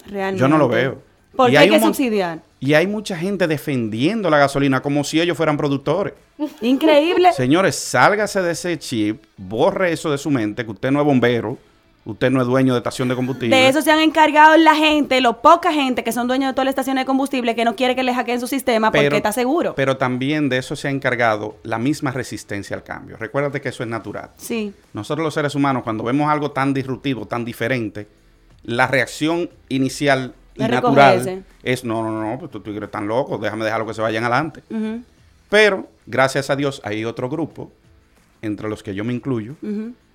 Realmente. 0.07 0.39
Yo 0.41 0.47
no 0.47 0.57
lo 0.57 0.69
veo. 0.69 1.03
Porque 1.35 1.59
hay, 1.59 1.69
que 1.69 1.81
subsidiar. 1.81 2.39
Y 2.61 2.75
hay 2.75 2.87
mucha 2.87 3.17
gente 3.17 3.49
defendiendo 3.49 4.31
la 4.31 4.39
gasolina 4.39 4.81
como 4.81 5.03
si 5.03 5.21
ellos 5.21 5.37
fueran 5.37 5.57
productores. 5.57 6.15
Increíble. 6.61 7.33
Señores, 7.33 7.75
sálgase 7.75 8.41
de 8.41 8.53
ese 8.53 8.79
chip, 8.79 9.25
borre 9.37 9.91
eso 9.91 10.13
de 10.13 10.19
su 10.19 10.31
mente, 10.31 10.65
que 10.65 10.71
usted 10.71 10.93
no 10.93 11.01
es 11.01 11.07
bombero, 11.07 11.59
Usted 12.05 12.31
no 12.31 12.41
es 12.41 12.49
dueño 12.49 12.73
de 12.75 12.79
estación 12.79 13.09
de 13.09 13.15
combustible. 13.15 13.55
De 13.55 13.69
eso 13.69 13.81
se 13.81 13.93
han 13.93 14.01
encargado 14.01 14.57
la 14.57 14.75
gente, 14.75 15.21
lo 15.21 15.41
poca 15.41 15.73
gente 15.73 16.03
que 16.03 16.11
son 16.11 16.27
dueños 16.27 16.51
de 16.51 16.55
todas 16.55 16.65
las 16.65 16.73
estaciones 16.73 17.03
de 17.03 17.07
combustible 17.07 17.55
que 17.55 17.65
no 17.65 17.77
quiere 17.77 17.95
que 17.95 18.03
le 18.03 18.13
hackeen 18.13 18.41
su 18.41 18.49
sistema 18.49 18.91
porque 18.91 19.17
está 19.17 19.31
seguro. 19.31 19.75
Pero 19.77 19.97
también 19.97 20.49
de 20.49 20.59
eso 20.59 20.75
se 20.75 20.89
ha 20.89 20.91
encargado 20.91 21.57
la 21.63 21.79
misma 21.79 22.11
resistencia 22.11 22.75
al 22.77 22.83
cambio. 22.83 23.17
Recuérdate 23.19 23.61
que 23.61 23.69
eso 23.69 23.85
es 23.85 23.89
natural. 23.89 24.31
Sí. 24.37 24.75
Nosotros 24.93 25.25
los 25.25 25.35
seres 25.35 25.55
humanos, 25.55 25.85
cuando 25.85 26.03
vemos 26.03 26.29
algo 26.29 26.51
tan 26.51 26.75
disruptivo, 26.75 27.27
tan 27.27 27.45
diferente, 27.45 28.09
la 28.65 28.89
reacción 28.89 29.49
inicial 29.69 30.35
y 30.57 30.63
natural 30.63 31.45
es, 31.63 31.85
no, 31.85 32.03
no, 32.03 32.21
no, 32.21 32.39
pues 32.39 32.51
tú, 32.51 32.63
eres 32.67 32.91
tan 32.91 33.07
loco, 33.07 33.39
déjame 33.39 33.65
dejarlo 33.65 33.87
que 33.87 33.95
se 33.95 34.03
vayan 34.03 34.25
adelante. 34.25 34.63
Pero, 35.49 35.89
gracias 36.07 36.51
a 36.51 36.57
Dios, 36.57 36.81
hay 36.85 37.05
otro 37.05 37.29
grupo, 37.29 37.71
entre 38.41 38.69
los 38.69 38.83
que 38.83 38.93
yo 38.93 39.05
me 39.05 39.13
incluyo, 39.13 39.55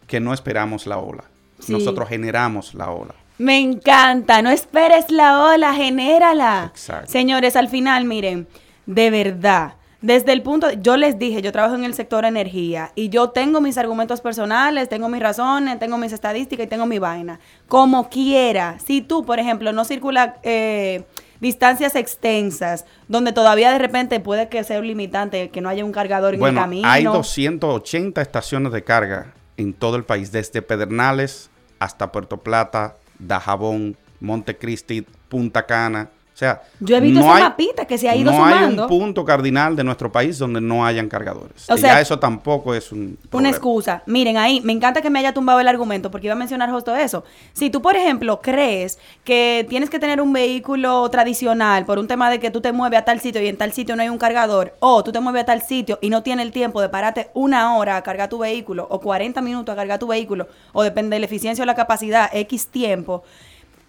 que 0.06 0.20
no 0.20 0.34
esperamos 0.34 0.86
la 0.86 0.98
ola. 0.98 1.24
Nosotros 1.68 2.08
generamos 2.10 2.74
la 2.74 2.92
ola. 2.92 3.16
Me 3.38 3.60
encanta, 3.60 4.42
no 4.42 4.50
esperes 4.50 5.12
la 5.12 5.44
ola, 5.44 5.74
genérala. 5.74 6.72
Exacto. 6.72 7.12
Señores, 7.12 7.56
al 7.56 7.70
final, 7.70 8.06
miren, 8.06 8.48
de 8.88 9.12
verdad, 9.12 9.74
desde 10.02 10.34
el 10.34 10.42
punto, 10.42 10.72
yo 10.72 10.98
les 10.98 11.20
dije, 11.20 11.42
yo 11.42 11.52
trabajo 11.52 11.76
en 11.76 11.84
el 11.84 11.94
sector 11.94 12.26
energía 12.26 12.92
y 12.96 13.10
yo 13.10 13.30
tengo 13.30 13.62
mis 13.62 13.78
argumentos 13.78 14.22
personales, 14.22 14.90
tengo 14.90 15.10
mis 15.10 15.22
razones, 15.22 15.78
tengo 15.80 15.98
mis 15.98 16.14
estadísticas 16.14 16.66
y 16.66 16.70
tengo 16.70 16.86
mi 16.86 17.00
vaina. 17.00 17.40
Como 17.68 18.10
quiera, 18.10 18.78
si 18.84 19.02
tú, 19.02 19.24
por 19.24 19.40
ejemplo, 19.40 19.72
no 19.72 19.86
circula 19.86 20.38
eh, 20.44 21.04
distancias 21.40 21.96
extensas, 21.96 22.86
donde 23.08 23.34
todavía 23.34 23.72
de 23.72 23.80
repente 23.80 24.20
puede 24.20 24.50
que 24.50 24.64
sea 24.64 24.80
un 24.80 24.88
limitante, 24.88 25.50
que 25.50 25.62
no 25.62 25.70
haya 25.70 25.84
un 25.84 25.92
cargador 25.92 26.36
en 26.36 26.44
el 26.44 26.56
camino. 26.56 26.88
Hay 26.88 27.04
280 27.04 28.22
estaciones 28.22 28.72
de 28.72 28.84
carga 28.84 29.34
en 29.58 29.74
todo 29.74 29.98
el 29.98 30.06
país, 30.06 30.32
desde 30.32 30.62
Pedernales 30.62 31.50
hasta 31.80 32.12
Puerto 32.12 32.38
Plata, 32.38 32.98
Dajabón, 33.20 33.98
Montecristi, 34.20 35.06
Punta 35.30 35.66
Cana. 35.66 36.10
O 36.38 36.40
sea, 36.40 36.62
yo 36.80 36.96
he 36.96 37.02
visto 37.02 37.20
no 37.20 37.36
esa 37.36 37.50
mapita 37.50 37.86
que 37.86 37.98
se 37.98 38.08
ha 38.08 38.16
ido 38.16 38.32
no 38.32 38.38
sumando. 38.38 38.58
No 38.60 38.64
hay 38.68 38.80
un 38.80 38.88
punto 38.88 39.26
cardinal 39.26 39.76
de 39.76 39.84
nuestro 39.84 40.12
país 40.12 40.38
donde 40.38 40.62
no 40.62 40.86
hayan 40.86 41.10
cargadores. 41.10 41.68
O 41.68 41.76
sea, 41.78 41.96
ya 41.96 42.02
eso 42.02 42.20
tampoco 42.20 42.76
es 42.76 42.92
un 42.92 43.18
una 43.32 43.50
excusa. 43.50 44.04
Miren, 44.06 44.38
ahí 44.38 44.62
me 44.62 44.72
encanta 44.72 45.02
que 45.02 45.10
me 45.10 45.18
haya 45.18 45.34
tumbado 45.34 45.60
el 45.60 45.68
argumento 45.68 46.12
porque 46.12 46.28
iba 46.28 46.36
a 46.36 46.38
mencionar 46.38 46.70
justo 46.70 46.96
eso. 46.96 47.24
Si 47.54 47.72
tú, 47.72 47.82
por 47.82 47.96
ejemplo, 47.96 48.40
crees 48.40 49.00
que 49.24 49.66
tienes 49.68 49.90
que 49.90 49.98
tener 49.98 50.22
un 50.22 50.32
vehículo 50.32 51.10
tradicional 51.10 51.88
por 51.88 51.98
un 51.98 52.08
tema 52.08 52.30
de 52.30 52.40
que 52.40 52.52
tú 52.52 52.62
te 52.62 52.72
mueves 52.72 53.00
a 53.00 53.06
tal 53.06 53.20
sitio 53.20 53.42
y 53.42 53.48
en 53.48 53.58
tal 53.58 53.74
sitio 53.74 53.96
no 53.96 54.04
hay 54.04 54.10
un 54.10 54.20
cargador, 54.20 54.76
o 54.80 55.04
tú 55.04 55.12
te 55.12 55.20
mueves 55.20 55.42
a 55.42 55.46
tal 55.46 55.64
sitio 55.64 55.98
y 56.04 56.12
no 56.12 56.22
tienes 56.22 56.46
el 56.46 56.52
tiempo 56.52 56.82
de 56.82 56.90
pararte 56.90 57.32
una 57.34 57.76
hora 57.78 57.98
a 57.98 58.04
cargar 58.04 58.30
tu 58.30 58.38
vehículo 58.38 58.86
o 58.92 59.00
40 59.00 59.42
minutos 59.42 59.74
a 59.74 59.76
cargar 59.76 59.98
tu 59.98 60.06
vehículo, 60.06 60.48
o 60.72 60.84
depende 60.84 61.16
de 61.16 61.22
la 61.22 61.26
eficiencia 61.26 61.64
o 61.64 61.66
la 61.66 61.74
capacidad, 61.74 62.30
X 62.32 62.68
tiempo 62.68 63.24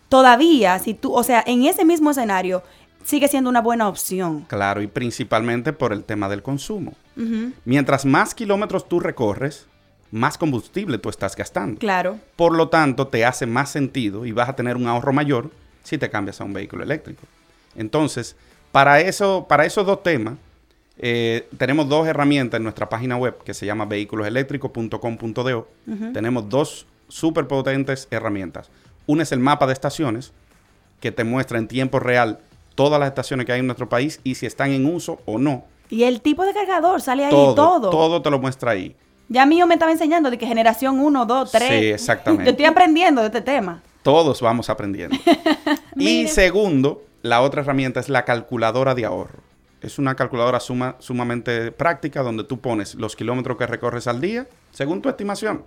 todavía, 0.09 0.79
si 0.79 0.94
tú, 0.94 1.12
o 1.12 1.23
sea, 1.23 1.42
en 1.47 1.64
ese 1.64 1.85
mismo 1.85 2.11
escenario, 2.11 2.62
sigue 3.05 3.29
siendo 3.29 3.51
una 3.51 3.61
buena 3.61 3.88
opción. 3.88 4.44
Claro, 4.49 4.83
y 4.83 4.87
principalmente 4.87 5.73
por 5.73 5.92
el 5.92 6.05
tema 6.05 6.29
del 6.29 6.42
consumo. 6.42 6.94
Mientras 7.64 8.05
más 8.05 8.33
kilómetros 8.33 8.88
tú 8.88 9.01
recorres, 9.01 9.66
más 10.12 10.38
combustible 10.38 10.99
tú 10.99 11.09
estás 11.09 11.35
gastando. 11.35 11.81
Claro. 11.81 12.18
Por 12.37 12.55
lo 12.55 12.68
tanto, 12.68 13.09
te 13.09 13.25
hace 13.25 13.44
más 13.47 13.71
sentido 13.71 14.25
y 14.25 14.31
vas 14.33 14.49
a 14.49 14.55
tener 14.55 14.77
un 14.77 14.87
ahorro 14.87 15.12
mayor 15.12 15.51
si 15.83 15.99
te 15.99 16.11
cambias 16.11 16.40
a 16.40 16.44
un 16.44 16.53
vehículo 16.53 16.85
eléctrico. 16.85 17.23
Entonces, 17.75 18.37
para, 18.73 19.01
eso, 19.01 19.47
para 19.49 19.64
esos 19.64 19.85
dos 19.85 20.03
temas, 20.03 20.35
eh, 20.99 21.49
tenemos 21.57 21.88
dos 21.88 22.07
herramientas 22.07 22.59
en 22.59 22.64
nuestra 22.64 22.88
página 22.88 23.16
web 23.16 23.42
que 23.44 23.55
se 23.55 23.66
llama 23.66 23.85
vehiculoseléctricos.com.do. 23.87 25.68
Tenemos 26.12 26.49
dos 26.49 26.87
súper 27.09 27.47
potentes 27.47 28.07
herramientas. 28.11 28.71
Una 29.09 29.23
es 29.23 29.33
el 29.33 29.40
mapa 29.40 29.66
de 29.66 29.73
estaciones, 29.73 30.33
que 31.01 31.11
te 31.12 31.25
muestra 31.25 31.57
en 31.57 31.66
tiempo 31.66 31.99
real 31.99 32.40
todas 32.75 33.01
las 33.01 33.09
estaciones 33.09 33.47
que 33.47 33.53
hay 33.53 33.61
en 33.61 33.66
nuestro 33.66 33.88
país 33.88 34.21
y 34.23 34.35
si 34.35 34.44
están 34.44 34.71
en 34.71 34.85
uso 34.85 35.23
o 35.25 35.38
no. 35.38 35.64
Y 35.88 36.03
el 36.03 36.21
tipo 36.21 36.44
de 36.44 36.53
cargador 36.53 37.01
sale 37.01 37.25
ahí 37.25 37.31
todo. 37.31 37.55
Todo, 37.55 37.90
todo 37.90 38.21
te 38.21 38.31
lo 38.31 38.38
muestra 38.38 38.73
ahí. 38.73 38.94
Ya 39.31 39.47
mío 39.47 39.66
me 39.66 39.75
estaba 39.75 39.92
enseñando 39.92 40.31
de 40.31 40.37
que 40.37 40.47
generación 40.47 41.01
1, 41.01 41.25
2, 41.25 41.51
3. 41.51 41.68
Sí, 41.68 41.87
exactamente. 41.87 42.44
Yo 42.44 42.51
estoy 42.51 42.66
aprendiendo 42.66 43.23
de 43.23 43.29
este 43.29 43.40
tema. 43.40 43.83
Todos 44.03 44.42
vamos 44.42 44.68
aprendiendo. 44.68 45.16
y 45.97 46.29
segundo, 46.29 47.03
la 47.23 47.40
otra 47.40 47.62
herramienta 47.62 48.01
es 48.01 48.11
la 48.11 48.27
calculadora 48.27 48.94
de 48.94 49.07
ahorro. 49.07 49.40
Es 49.81 49.99
una 49.99 50.16
calculadora 50.16 50.61
suma, 50.61 50.97
sumamente 50.99 51.73
práctica 51.73 52.23
donde 52.23 52.44
tú 52.44 52.61
pones 52.61 52.94
los 52.94 53.16
kilómetros 53.16 53.57
que 53.57 53.66
recorres 53.66 54.07
al 54.07 54.21
día 54.21 54.47
según 54.71 55.01
tu 55.01 55.09
estimación 55.09 55.64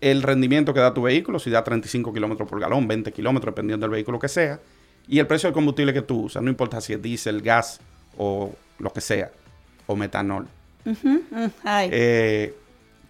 el 0.00 0.22
rendimiento 0.22 0.74
que 0.74 0.80
da 0.80 0.92
tu 0.92 1.02
vehículo, 1.02 1.38
si 1.38 1.50
da 1.50 1.64
35 1.64 2.12
kilómetros 2.12 2.48
por 2.48 2.60
galón, 2.60 2.86
20 2.86 3.12
kilómetros, 3.12 3.54
dependiendo 3.54 3.84
del 3.84 3.92
vehículo 3.92 4.18
que 4.18 4.28
sea, 4.28 4.60
y 5.08 5.18
el 5.18 5.26
precio 5.26 5.48
del 5.48 5.54
combustible 5.54 5.92
que 5.92 6.02
tú 6.02 6.22
usas, 6.22 6.42
no 6.42 6.50
importa 6.50 6.80
si 6.80 6.92
es 6.92 7.02
diésel, 7.02 7.42
gas 7.42 7.80
o 8.18 8.54
lo 8.78 8.92
que 8.92 9.00
sea, 9.00 9.30
o 9.86 9.96
metanol. 9.96 10.48
Mm, 10.84 11.16
eh, 11.90 12.54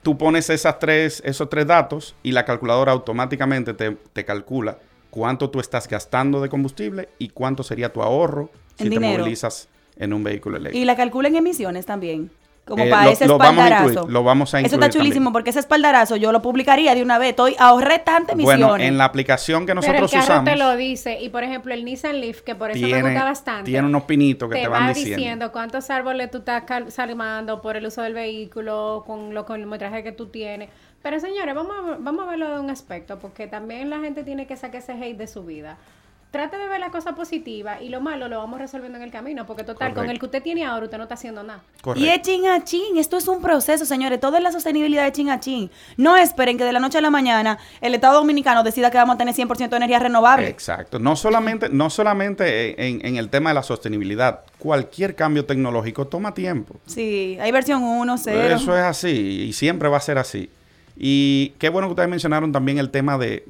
tú 0.03 0.16
pones 0.16 0.49
esas 0.51 0.79
tres, 0.79 1.22
esos 1.25 1.49
tres 1.51 1.66
datos 1.66 2.14
y 2.22 2.33
la 2.33 2.44
calculadora 2.44 2.92
automáticamente 2.92 3.75
te, 3.75 4.25
calcula 4.25 4.79
cuánto 5.11 5.51
tú 5.51 5.61
estás 5.61 5.88
gastando 5.88 6.40
de 6.40 6.49
combustible 6.49 7.09
y 7.18 7.29
cuánto 7.29 7.62
sería 7.62 7.92
tu 7.92 8.03
ahorro 8.03 8.51
si 8.79 8.88
te 8.88 9.01
movilizas 9.01 9.68
en 9.96 10.12
un 10.12 10.22
vehículo 10.22 10.57
eléctrico. 10.59 10.83
Y 10.83 10.85
la 10.85 10.96
calcula 10.96 11.29
en 11.29 11.37
emisiones 11.37 11.87
también. 11.87 12.31
Como 12.66 12.83
eh, 12.83 12.90
para 12.90 13.11
ese 13.11 13.26
espaldarazo. 13.26 14.09
Lo 14.09 14.24
vamos 14.24 14.52
a 14.52 14.59
incluir, 14.59 14.66
Eso 14.74 14.85
está 14.85 14.98
chulísimo 14.98 15.33
porque 15.33 15.50
ese 15.50 15.61
espaldarazo 15.61 16.16
yo 16.16 16.33
lo 16.33 16.42
publicaría 16.42 16.96
de 16.96 17.02
una 17.02 17.16
vez. 17.16 17.31
Estoy, 17.31 17.55
ahorré 17.61 18.00
tantas 18.00 18.35
emisiones. 18.35 18.66
Bueno, 18.66 18.85
en 18.85 18.98
la 18.98 19.05
aplicación 19.05 19.66
que 19.66 19.74
nosotros 19.74 20.11
Pero 20.11 20.22
el 20.22 20.29
carro 20.29 20.44
te 20.44 20.57
lo 20.57 20.76
dice. 20.76 21.20
Y 21.20 21.29
por 21.29 21.44
ejemplo, 21.44 21.72
el 21.72 21.85
Nissan 21.85 22.20
Leaf, 22.20 22.40
que 22.40 22.57
por 22.57 22.72
eso 22.72 22.85
me 22.85 23.02
gusta 23.02 23.22
bastante. 23.22 23.70
Tiene 23.70 23.87
unos 23.87 24.02
pinitos 24.02 24.50
que 24.50 24.62
te, 24.62 24.68
van 24.68 24.88
diciendo. 24.88 25.16
diciendo 25.16 25.52
cuántos 25.52 25.88
árboles 25.90 26.29
tú 26.33 26.38
estás 26.38 26.64
salvando 26.88 27.62
por 27.62 27.76
el 27.76 27.87
uso 27.87 28.02
del 28.02 28.14
vehículo, 28.14 29.05
con 29.07 29.33
lo 29.33 29.46
kilometraje 29.46 30.02
que 30.02 30.11
tú 30.11 30.26
tienes. 30.26 30.68
Pero 31.02 31.20
señores, 31.20 31.55
vamos 31.55 31.72
a, 31.72 31.96
vamos 32.00 32.26
a 32.26 32.31
verlo 32.31 32.52
de 32.52 32.59
un 32.59 32.70
aspecto, 32.70 33.20
porque 33.20 33.46
también 33.46 33.90
la 33.90 34.00
gente 34.00 34.24
tiene 34.24 34.48
que 34.48 34.57
sacar 34.57 34.81
ese 34.81 34.92
hate 34.92 35.16
de 35.16 35.29
su 35.29 35.44
vida 35.44 35.79
trate 36.31 36.59
de 36.59 36.69
ver 36.69 36.81
la 36.81 36.91
cosa 36.91 37.15
positiva 37.15 37.81
y 37.81 37.89
lo 37.89 38.01
malo 38.01 38.29
lo 38.29 38.39
vamos 38.39 38.59
resolviendo 38.59 38.99
en 38.99 39.05
el 39.05 39.11
camino, 39.11 39.47
porque 39.47 39.65
total, 39.65 39.95
con 39.95 40.11
el 40.11 40.19
que 40.19 40.27
usted 40.27 40.43
tiene 40.43 40.65
ahora, 40.65 40.85
usted 40.85 40.99
no 40.99 41.05
está 41.05 41.15
haciendo 41.15 41.43
nada. 41.43 41.62
Y 41.95 42.09
es 42.09 42.23
chin 42.23 42.47
a 42.47 42.62
chin, 42.65 42.97
esto 42.97 43.17
es 43.17 43.29
un 43.29 43.41
proceso, 43.41 43.85
señores, 43.85 44.21
todo 44.21 44.37
es 44.37 44.43
la 44.43 44.53
sostenibilidad 44.53 45.05
de 45.05 45.12
chin 45.12 45.31
a 45.31 45.41
chin. 45.41 45.71
No 45.97 46.17
esperen 46.17 46.59
que 46.59 46.65
de 46.65 46.73
la 46.73 46.81
noche 46.81 46.99
a 46.99 47.01
la 47.01 47.11
mañana 47.11 47.59
el 47.81 47.95
Estado 47.95 48.19
Dominicano 48.19 48.62
decida 48.62 48.91
que 48.91 48.99
vamos 48.99 49.15
a 49.15 49.19
tener 49.19 49.35
100% 49.35 49.69
de 49.69 49.77
energía 49.77 49.99
renovable. 49.99 50.49
Exacto, 50.49 50.99
no 50.99 51.17
solamente, 51.17 51.69
no 51.69 51.91
solamente 51.91 52.87
en, 52.87 53.05
en, 53.05 53.17
el 53.17 53.31
tema 53.31 53.51
de 53.51 53.55
la 53.55 53.62
sostenibilidad, 53.62 54.41
cualquier 54.59 55.15
cambio 55.15 55.45
tecnológico 55.45 56.07
toma 56.07 56.35
tiempo. 56.35 56.77
Sí, 56.87 57.39
hay 57.41 57.53
versión 57.53 57.83
1, 57.83 58.19
0. 58.19 58.57
Eso 58.57 58.77
es 58.77 58.85
así 58.85 59.45
y 59.49 59.53
siempre 59.53 59.89
va 59.89 59.97
a 59.97 60.01
ser 60.01 60.19
así. 60.19 60.51
Y 60.97 61.53
qué 61.59 61.69
bueno 61.69 61.89
que 61.89 61.93
ustedes 61.93 62.09
mencionaron 62.09 62.53
también 62.53 62.79
el 62.79 62.91
tema 62.91 63.19
de, 63.19 63.45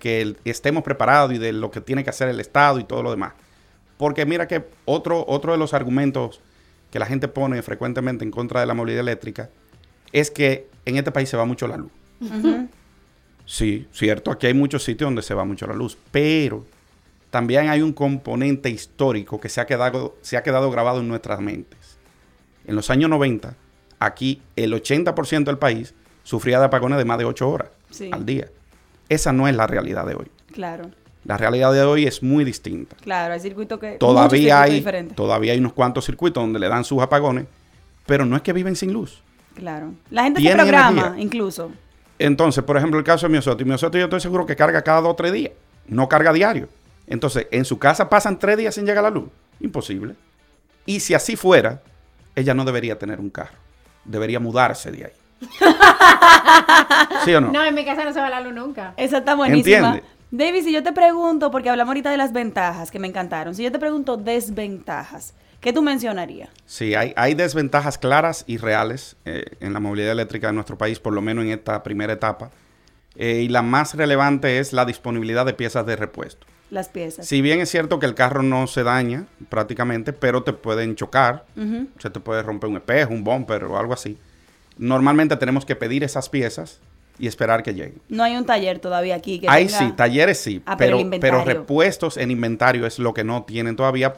que 0.00 0.36
estemos 0.44 0.82
preparados 0.82 1.34
y 1.34 1.38
de 1.38 1.52
lo 1.52 1.70
que 1.70 1.80
tiene 1.80 2.04
que 2.04 2.10
hacer 2.10 2.28
el 2.28 2.40
Estado 2.40 2.78
y 2.78 2.84
todo 2.84 3.02
lo 3.02 3.10
demás. 3.10 3.34
Porque 3.98 4.24
mira 4.24 4.48
que 4.48 4.64
otro, 4.86 5.24
otro 5.28 5.52
de 5.52 5.58
los 5.58 5.74
argumentos 5.74 6.40
que 6.90 6.98
la 6.98 7.06
gente 7.06 7.28
pone 7.28 7.60
frecuentemente 7.62 8.24
en 8.24 8.30
contra 8.30 8.60
de 8.60 8.66
la 8.66 8.74
movilidad 8.74 9.00
eléctrica 9.00 9.50
es 10.12 10.30
que 10.30 10.68
en 10.86 10.96
este 10.96 11.12
país 11.12 11.28
se 11.28 11.36
va 11.36 11.44
mucho 11.44 11.68
la 11.68 11.76
luz. 11.76 11.92
Sí, 13.44 13.86
cierto, 13.92 14.30
aquí 14.30 14.46
hay 14.46 14.54
muchos 14.54 14.84
sitios 14.84 15.06
donde 15.08 15.22
se 15.22 15.34
va 15.34 15.44
mucho 15.44 15.66
la 15.66 15.74
luz, 15.74 15.98
pero 16.10 16.64
también 17.30 17.68
hay 17.68 17.82
un 17.82 17.92
componente 17.92 18.70
histórico 18.70 19.40
que 19.40 19.48
se 19.48 19.60
ha 19.60 19.66
quedado, 19.66 20.16
se 20.22 20.36
ha 20.36 20.42
quedado 20.42 20.70
grabado 20.70 21.00
en 21.00 21.08
nuestras 21.08 21.40
mentes. 21.40 21.98
En 22.66 22.74
los 22.74 22.90
años 22.90 23.10
90, 23.10 23.54
aquí 23.98 24.42
el 24.56 24.72
80% 24.72 25.44
del 25.44 25.58
país 25.58 25.94
sufría 26.28 26.58
de 26.58 26.66
apagones 26.66 26.98
de 26.98 27.06
más 27.06 27.16
de 27.16 27.24
8 27.24 27.48
horas 27.48 27.70
al 28.12 28.26
día. 28.26 28.48
Esa 29.08 29.32
no 29.32 29.48
es 29.48 29.56
la 29.56 29.66
realidad 29.66 30.04
de 30.04 30.14
hoy. 30.14 30.26
Claro. 30.52 30.90
La 31.24 31.38
realidad 31.38 31.72
de 31.72 31.80
hoy 31.82 32.06
es 32.06 32.22
muy 32.22 32.44
distinta. 32.44 32.96
Claro, 33.00 33.32
hay 33.32 33.40
circuitos 33.40 33.80
que... 33.80 33.92
Todavía 33.92 34.60
hay, 34.60 34.84
todavía 35.14 35.54
hay 35.54 35.58
unos 35.58 35.72
cuantos 35.72 36.04
circuitos 36.04 36.42
donde 36.42 36.58
le 36.58 36.68
dan 36.68 36.84
sus 36.84 37.00
apagones, 37.00 37.46
pero 38.04 38.26
no 38.26 38.36
es 38.36 38.42
que 38.42 38.52
viven 38.52 38.76
sin 38.76 38.92
luz. 38.92 39.22
Claro. 39.54 39.94
La 40.10 40.24
gente 40.24 40.42
se 40.42 40.54
programa, 40.54 41.14
incluso. 41.16 41.72
Entonces, 42.18 42.62
por 42.62 42.76
ejemplo, 42.76 42.98
el 42.98 43.06
caso 43.06 43.26
de 43.26 43.32
Miosoto. 43.32 43.64
Miosoto 43.64 43.96
yo 43.96 44.04
estoy 44.04 44.20
seguro 44.20 44.44
que 44.44 44.54
carga 44.54 44.82
cada 44.82 45.00
dos 45.00 45.12
o 45.12 45.16
tres 45.16 45.32
días. 45.32 45.52
No 45.86 46.10
carga 46.10 46.30
diario. 46.34 46.68
Entonces, 47.06 47.46
en 47.50 47.64
su 47.64 47.78
casa 47.78 48.10
pasan 48.10 48.38
tres 48.38 48.58
días 48.58 48.74
sin 48.74 48.84
llegar 48.84 49.02
la 49.02 49.10
luz. 49.10 49.30
Imposible. 49.60 50.14
Y 50.84 51.00
si 51.00 51.14
así 51.14 51.36
fuera, 51.36 51.80
ella 52.34 52.52
no 52.52 52.66
debería 52.66 52.98
tener 52.98 53.18
un 53.18 53.30
carro. 53.30 53.56
Debería 54.04 54.40
mudarse 54.40 54.90
de 54.90 55.06
ahí. 55.06 55.12
¿Sí 57.24 57.34
o 57.34 57.40
no? 57.40 57.52
No, 57.52 57.64
en 57.64 57.74
mi 57.74 57.84
casa 57.84 58.04
no 58.04 58.12
se 58.12 58.20
va 58.20 58.28
la 58.30 58.40
luz 58.40 58.54
nunca. 58.54 58.94
Esa 58.96 59.18
está 59.18 59.34
buenísima. 59.34 60.00
David, 60.30 60.64
si 60.64 60.72
yo 60.72 60.82
te 60.82 60.92
pregunto, 60.92 61.50
porque 61.50 61.70
hablamos 61.70 61.90
ahorita 61.92 62.10
de 62.10 62.18
las 62.18 62.32
ventajas 62.32 62.90
que 62.90 62.98
me 62.98 63.08
encantaron, 63.08 63.54
si 63.54 63.62
yo 63.62 63.72
te 63.72 63.78
pregunto 63.78 64.18
desventajas, 64.18 65.32
¿qué 65.60 65.72
tú 65.72 65.80
mencionarías? 65.80 66.50
Sí, 66.66 66.94
hay, 66.94 67.14
hay 67.16 67.32
desventajas 67.34 67.96
claras 67.96 68.44
y 68.46 68.58
reales 68.58 69.16
eh, 69.24 69.44
en 69.60 69.72
la 69.72 69.80
movilidad 69.80 70.12
eléctrica 70.12 70.48
de 70.48 70.52
nuestro 70.52 70.76
país, 70.76 71.00
por 71.00 71.14
lo 71.14 71.22
menos 71.22 71.44
en 71.44 71.52
esta 71.52 71.82
primera 71.82 72.12
etapa. 72.12 72.50
eh, 73.16 73.40
y 73.42 73.48
la 73.48 73.62
más 73.62 73.94
relevante 73.94 74.58
es 74.58 74.72
la 74.74 74.84
disponibilidad 74.84 75.46
de 75.46 75.54
piezas 75.54 75.86
de 75.86 75.96
repuesto. 75.96 76.46
Las 76.70 76.88
piezas. 76.90 77.26
Si 77.26 77.40
bien 77.40 77.60
es 77.60 77.70
cierto 77.70 77.98
que 77.98 78.04
el 78.04 78.14
carro 78.14 78.42
no 78.42 78.66
se 78.66 78.82
daña 78.82 79.24
prácticamente, 79.48 80.12
pero 80.12 80.42
te 80.42 80.52
pueden 80.52 80.94
chocar, 80.94 81.46
se 81.98 82.10
te 82.10 82.20
puede 82.20 82.42
romper 82.42 82.68
un 82.68 82.76
espejo, 82.76 83.14
un 83.14 83.24
bumper 83.24 83.64
o 83.64 83.78
algo 83.78 83.94
así. 83.94 84.18
Normalmente 84.78 85.36
tenemos 85.36 85.64
que 85.64 85.76
pedir 85.76 86.04
esas 86.04 86.28
piezas 86.28 86.80
y 87.18 87.26
esperar 87.26 87.62
que 87.62 87.74
lleguen. 87.74 88.00
No 88.08 88.22
hay 88.22 88.36
un 88.36 88.44
taller 88.46 88.78
todavía 88.78 89.16
aquí 89.16 89.40
que 89.40 89.48
Ahí 89.48 89.68
sí, 89.68 89.92
talleres 89.96 90.38
sí, 90.38 90.62
Ah, 90.66 90.76
pero 90.76 91.44
repuestos 91.44 92.16
en 92.16 92.30
inventario 92.30 92.86
es 92.86 92.98
lo 92.98 93.12
que 93.12 93.24
no 93.24 93.42
tienen 93.42 93.74
todavía 93.76 94.14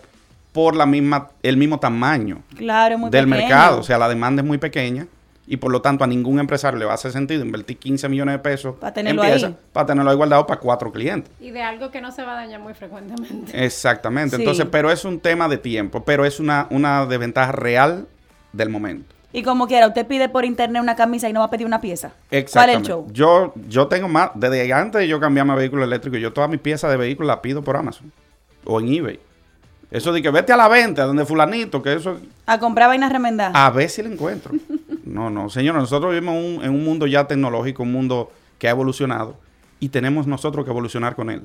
por 0.52 0.74
la 0.76 0.84
misma, 0.84 1.28
el 1.42 1.56
mismo 1.56 1.78
tamaño 1.80 2.42
Claro, 2.56 2.98
muy 2.98 3.08
del 3.10 3.24
pequeño. 3.24 3.40
mercado. 3.40 3.80
O 3.80 3.82
sea, 3.82 3.98
la 3.98 4.08
demanda 4.08 4.42
es 4.42 4.46
muy 4.48 4.58
pequeña 4.58 5.06
y 5.46 5.56
por 5.56 5.72
lo 5.72 5.80
tanto 5.80 6.04
a 6.04 6.06
ningún 6.06 6.38
empresario 6.40 6.78
le 6.78 6.84
va 6.84 6.92
a 6.92 6.94
hacer 6.96 7.10
sentido 7.12 7.42
invertir 7.44 7.78
15 7.78 8.08
millones 8.08 8.34
de 8.34 8.38
pesos 8.40 8.76
Pa' 8.78 8.92
tenerlo 8.92 9.22
en 9.24 9.30
piezas 9.30 9.50
ahí. 9.50 9.56
para 9.72 9.86
tenerlo 9.86 10.10
ahí 10.10 10.16
guardado 10.16 10.46
para 10.46 10.60
cuatro 10.60 10.92
clientes. 10.92 11.32
Y 11.40 11.50
de 11.52 11.62
algo 11.62 11.90
que 11.90 12.00
no 12.00 12.12
se 12.12 12.22
va 12.22 12.32
a 12.32 12.36
dañar 12.36 12.60
muy 12.60 12.74
frecuentemente. 12.74 13.64
Exactamente. 13.64 14.36
Sí. 14.36 14.42
Entonces, 14.42 14.66
pero 14.70 14.90
es 14.92 15.04
un 15.04 15.18
tema 15.20 15.48
de 15.48 15.56
tiempo, 15.58 16.04
pero 16.04 16.24
es 16.26 16.38
una, 16.38 16.66
una 16.70 17.06
desventaja 17.06 17.52
real 17.52 18.06
del 18.52 18.68
momento. 18.68 19.14
Y 19.32 19.42
como 19.42 19.66
quiera, 19.68 19.86
usted 19.86 20.06
pide 20.06 20.28
por 20.28 20.44
internet 20.44 20.82
una 20.82 20.96
camisa 20.96 21.28
y 21.28 21.32
no 21.32 21.40
va 21.40 21.46
a 21.46 21.50
pedir 21.50 21.66
una 21.66 21.80
pieza. 21.80 22.08
¿Cuál 22.08 22.18
es 22.30 22.32
el 22.32 22.38
Exactamente. 22.40 22.88
show? 22.88 23.06
Yo, 23.12 23.52
yo 23.68 23.86
tengo 23.86 24.08
más, 24.08 24.30
desde 24.34 24.72
antes 24.72 25.00
de 25.00 25.08
yo 25.08 25.20
cambiarme 25.20 25.52
a 25.52 25.56
vehículo 25.56 25.84
eléctrico, 25.84 26.16
yo 26.16 26.32
todas 26.32 26.50
mis 26.50 26.60
piezas 26.60 26.90
de 26.90 26.96
vehículo 26.96 27.28
las 27.28 27.38
pido 27.38 27.62
por 27.62 27.76
Amazon 27.76 28.10
o 28.64 28.80
en 28.80 28.92
eBay. 28.92 29.20
Eso 29.90 30.12
de 30.12 30.22
que 30.22 30.30
vete 30.30 30.52
a 30.52 30.56
la 30.56 30.68
venta 30.68 31.04
donde 31.04 31.24
fulanito, 31.24 31.82
que 31.82 31.94
eso 31.94 32.18
A 32.46 32.58
comprar 32.58 32.88
vainas 32.88 33.12
remendadas. 33.12 33.54
a 33.56 33.70
ver 33.70 33.88
si 33.90 34.02
lo 34.02 34.08
encuentro. 34.10 34.52
No, 35.02 35.28
no, 35.28 35.50
señor, 35.50 35.74
nosotros 35.74 36.12
vivimos 36.12 36.36
un- 36.36 36.62
en 36.62 36.70
un 36.70 36.84
mundo 36.84 37.04
ya 37.08 37.26
tecnológico, 37.26 37.82
un 37.82 37.90
mundo 37.90 38.30
que 38.60 38.68
ha 38.68 38.70
evolucionado 38.70 39.34
y 39.80 39.88
tenemos 39.88 40.28
nosotros 40.28 40.64
que 40.64 40.70
evolucionar 40.70 41.16
con 41.16 41.30
él. 41.30 41.42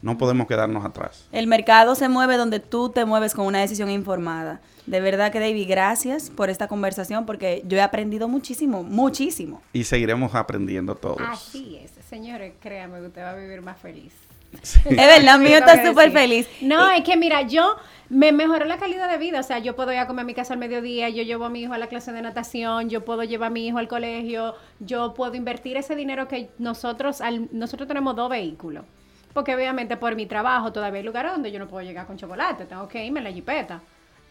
No 0.00 0.16
podemos 0.16 0.46
quedarnos 0.46 0.84
atrás. 0.84 1.26
El 1.32 1.48
mercado 1.48 1.96
se 1.96 2.08
mueve 2.08 2.36
donde 2.36 2.60
tú 2.60 2.88
te 2.90 3.04
mueves 3.04 3.34
con 3.34 3.46
una 3.46 3.58
decisión 3.58 3.90
informada. 3.90 4.60
De 4.90 5.00
verdad 5.00 5.30
que, 5.30 5.38
David, 5.38 5.66
gracias 5.68 6.30
por 6.30 6.50
esta 6.50 6.66
conversación 6.66 7.24
porque 7.24 7.62
yo 7.64 7.78
he 7.78 7.80
aprendido 7.80 8.26
muchísimo, 8.26 8.82
muchísimo. 8.82 9.62
Y 9.72 9.84
seguiremos 9.84 10.34
aprendiendo 10.34 10.96
todos. 10.96 11.20
Así 11.20 11.76
es, 11.80 11.92
señores, 12.08 12.54
créanme 12.60 12.98
que 12.98 13.06
usted 13.06 13.22
va 13.22 13.30
a 13.30 13.36
vivir 13.36 13.62
más 13.62 13.78
feliz. 13.78 14.12
Es 14.62 14.96
verdad, 14.96 15.38
mío 15.38 15.58
está 15.58 15.86
súper 15.86 16.10
feliz. 16.10 16.48
No, 16.60 16.92
Y- 16.92 16.98
es 16.98 17.04
que 17.04 17.16
mira, 17.16 17.42
yo 17.42 17.76
me 18.08 18.32
mejoró 18.32 18.64
la 18.64 18.78
calidad 18.78 19.08
de 19.08 19.16
vida. 19.16 19.38
O 19.38 19.42
sea, 19.44 19.60
yo 19.60 19.76
puedo 19.76 19.92
ir 19.92 20.00
a 20.00 20.08
comer 20.08 20.24
a 20.24 20.26
mi 20.26 20.34
casa 20.34 20.54
al 20.54 20.58
mediodía, 20.58 21.08
yo 21.08 21.22
llevo 21.22 21.44
a 21.44 21.50
mi 21.50 21.62
hijo 21.62 21.72
a 21.72 21.78
la 21.78 21.86
clase 21.86 22.10
de 22.10 22.20
natación, 22.20 22.90
yo 22.90 23.04
puedo 23.04 23.22
llevar 23.22 23.46
a 23.46 23.50
mi 23.50 23.68
hijo 23.68 23.78
al 23.78 23.86
colegio, 23.86 24.56
yo 24.80 25.14
puedo 25.14 25.36
invertir 25.36 25.76
ese 25.76 25.94
dinero 25.94 26.26
que 26.26 26.50
nosotros, 26.58 27.20
al, 27.20 27.48
nosotros 27.52 27.86
tenemos 27.86 28.16
dos 28.16 28.28
vehículos. 28.28 28.84
Porque 29.32 29.54
obviamente 29.54 29.96
por 29.96 30.16
mi 30.16 30.26
trabajo 30.26 30.72
todavía 30.72 30.98
hay 30.98 31.06
lugares 31.06 31.30
donde 31.30 31.52
yo 31.52 31.60
no 31.60 31.68
puedo 31.68 31.86
llegar 31.86 32.08
con 32.08 32.16
chocolate, 32.16 32.64
tengo 32.64 32.88
que 32.88 33.04
irme 33.06 33.20
en 33.20 33.24
la 33.24 33.30
jipeta. 33.30 33.80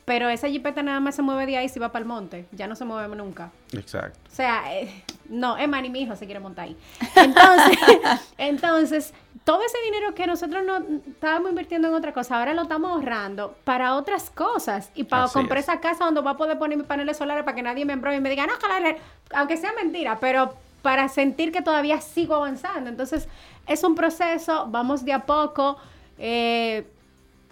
Pero 0.09 0.27
esa 0.27 0.49
jipeta 0.49 0.81
nada 0.81 0.99
más 0.99 1.13
se 1.13 1.21
mueve 1.21 1.45
de 1.45 1.55
ahí 1.55 1.69
si 1.69 1.77
va 1.77 1.91
para 1.91 2.01
el 2.01 2.07
monte, 2.07 2.47
ya 2.51 2.65
no 2.65 2.75
se 2.75 2.83
mueve 2.83 3.15
nunca. 3.15 3.51
Exacto. 3.73 4.19
O 4.27 4.33
sea, 4.33 4.63
eh, 4.73 5.03
no, 5.29 5.55
es 5.55 5.69
más, 5.69 5.83
ni 5.83 5.91
mi 5.91 6.01
hijo 6.01 6.15
se 6.15 6.25
quiere 6.25 6.39
montar 6.39 6.65
ahí. 6.65 6.75
Entonces, 7.15 7.77
entonces, 8.39 9.13
todo 9.43 9.61
ese 9.61 9.77
dinero 9.85 10.15
que 10.15 10.25
nosotros 10.25 10.63
no 10.65 10.79
estábamos 11.07 11.51
invirtiendo 11.51 11.89
en 11.89 11.93
otra 11.93 12.11
cosa, 12.11 12.39
ahora 12.39 12.55
lo 12.55 12.63
estamos 12.63 12.91
ahorrando 12.91 13.55
para 13.63 13.93
otras 13.93 14.31
cosas. 14.31 14.89
Y 14.95 15.03
para 15.03 15.25
Así 15.25 15.33
comprar 15.35 15.59
es. 15.59 15.65
esa 15.65 15.79
casa 15.79 16.05
donde 16.05 16.21
voy 16.21 16.31
a 16.31 16.37
poder 16.37 16.57
poner 16.57 16.75
mis 16.75 16.87
paneles 16.87 17.15
solares 17.15 17.43
para 17.43 17.53
que 17.53 17.61
nadie 17.61 17.85
me 17.85 17.93
embrome 17.93 18.17
y 18.17 18.21
me 18.21 18.31
diga, 18.31 18.47
no, 18.47 18.57
que 18.57 18.67
la 18.67 18.79
red", 18.79 18.95
aunque 19.35 19.57
sea 19.57 19.73
mentira, 19.73 20.17
pero 20.19 20.55
para 20.81 21.07
sentir 21.07 21.51
que 21.51 21.61
todavía 21.61 22.01
sigo 22.01 22.33
avanzando. 22.33 22.89
Entonces, 22.89 23.27
es 23.67 23.83
un 23.83 23.93
proceso, 23.93 24.65
vamos 24.71 25.05
de 25.05 25.13
a 25.13 25.23
poco, 25.27 25.77
eh, 26.17 26.87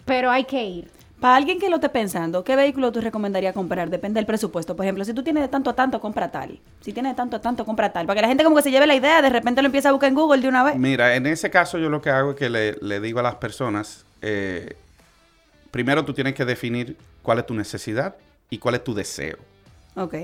pero 0.04 0.28
hay 0.32 0.42
que 0.42 0.64
ir. 0.64 0.97
Para 1.20 1.34
alguien 1.34 1.58
que 1.58 1.68
lo 1.68 1.76
esté 1.76 1.88
pensando, 1.88 2.44
¿qué 2.44 2.54
vehículo 2.54 2.92
tú 2.92 3.00
recomendarías 3.00 3.52
comprar? 3.52 3.90
Depende 3.90 4.18
del 4.18 4.26
presupuesto. 4.26 4.76
Por 4.76 4.84
ejemplo, 4.84 5.04
si 5.04 5.12
tú 5.12 5.24
tienes 5.24 5.42
de 5.42 5.48
tanto 5.48 5.70
a 5.70 5.74
tanto, 5.74 6.00
compra 6.00 6.30
tal. 6.30 6.60
Si 6.80 6.92
tienes 6.92 7.12
de 7.12 7.16
tanto 7.16 7.36
a 7.36 7.40
tanto, 7.40 7.64
compra 7.64 7.92
tal. 7.92 8.06
Para 8.06 8.18
que 8.18 8.22
la 8.22 8.28
gente 8.28 8.44
como 8.44 8.54
que 8.54 8.62
se 8.62 8.70
lleve 8.70 8.86
la 8.86 8.94
idea, 8.94 9.20
de 9.20 9.28
repente 9.28 9.60
lo 9.60 9.66
empieza 9.66 9.88
a 9.88 9.92
buscar 9.92 10.10
en 10.10 10.14
Google 10.14 10.40
de 10.40 10.48
una 10.48 10.62
vez. 10.62 10.76
Mira, 10.76 11.16
en 11.16 11.26
ese 11.26 11.50
caso 11.50 11.76
yo 11.78 11.90
lo 11.90 12.00
que 12.00 12.10
hago 12.10 12.30
es 12.30 12.36
que 12.36 12.48
le, 12.48 12.76
le 12.80 13.00
digo 13.00 13.18
a 13.18 13.24
las 13.24 13.34
personas, 13.34 14.04
eh, 14.22 14.76
primero 15.72 16.04
tú 16.04 16.14
tienes 16.14 16.34
que 16.34 16.44
definir 16.44 16.96
cuál 17.22 17.40
es 17.40 17.46
tu 17.46 17.54
necesidad 17.54 18.14
y 18.48 18.58
cuál 18.58 18.76
es 18.76 18.84
tu 18.84 18.94
deseo. 18.94 19.38
Ok. 19.96 20.14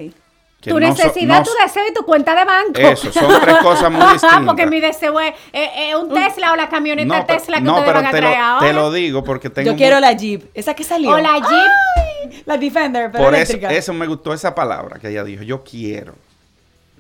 Que 0.65 0.71
tu 0.71 0.81
no 0.81 0.87
so- 0.97 1.03
necesidad, 1.05 1.39
no 1.39 1.45
tu 1.45 1.51
deseo 1.63 1.83
y 1.89 1.93
tu 1.95 2.05
cuenta 2.05 2.35
de 2.35 2.45
banco. 2.45 2.73
Eso, 2.81 3.13
son 3.13 3.41
tres 3.41 3.57
cosas 3.59 3.91
muy 3.93 4.01
distintas. 4.13 4.41
Porque 4.47 4.67
mi 4.67 4.81
deseo 4.81 5.21
es 5.21 5.35
eh, 5.53 5.91
eh, 5.91 5.97
un 5.97 6.09
Tesla 6.13 6.53
o 6.53 6.57
la 6.57 6.69
camioneta 6.69 7.27
Tesla 7.27 7.59
que 7.59 7.63
no, 7.63 7.73
ustedes 7.79 7.87
pero 7.89 7.99
van 7.99 8.07
a 8.07 8.11
te 8.11 8.19
traer 8.19 8.39
lo, 8.39 8.45
ahora. 8.45 8.67
te 8.67 8.73
lo 8.73 8.93
digo 8.93 9.23
porque 9.25 9.51
tengo... 9.51 9.71
Yo 9.71 9.77
quiero 9.77 10.01
la 10.01 10.13
Jeep. 10.13 10.45
Esa 10.55 10.75
que 10.75 10.83
salió. 10.85 11.11
O 11.11 11.19
la 11.19 11.35
Jeep. 11.35 11.47
Ay, 11.51 12.43
La 12.47 12.57
Defender, 12.57 13.11
pero 13.13 13.23
Por 13.25 13.35
eso, 13.35 13.53
eléctrica. 13.53 13.73
eso 13.73 13.93
me 13.93 14.07
gustó 14.07 14.33
esa 14.33 14.55
palabra 14.55 14.99
que 14.99 15.09
ella 15.11 15.23
dijo, 15.25 15.43
yo 15.43 15.63
quiero. 15.63 16.15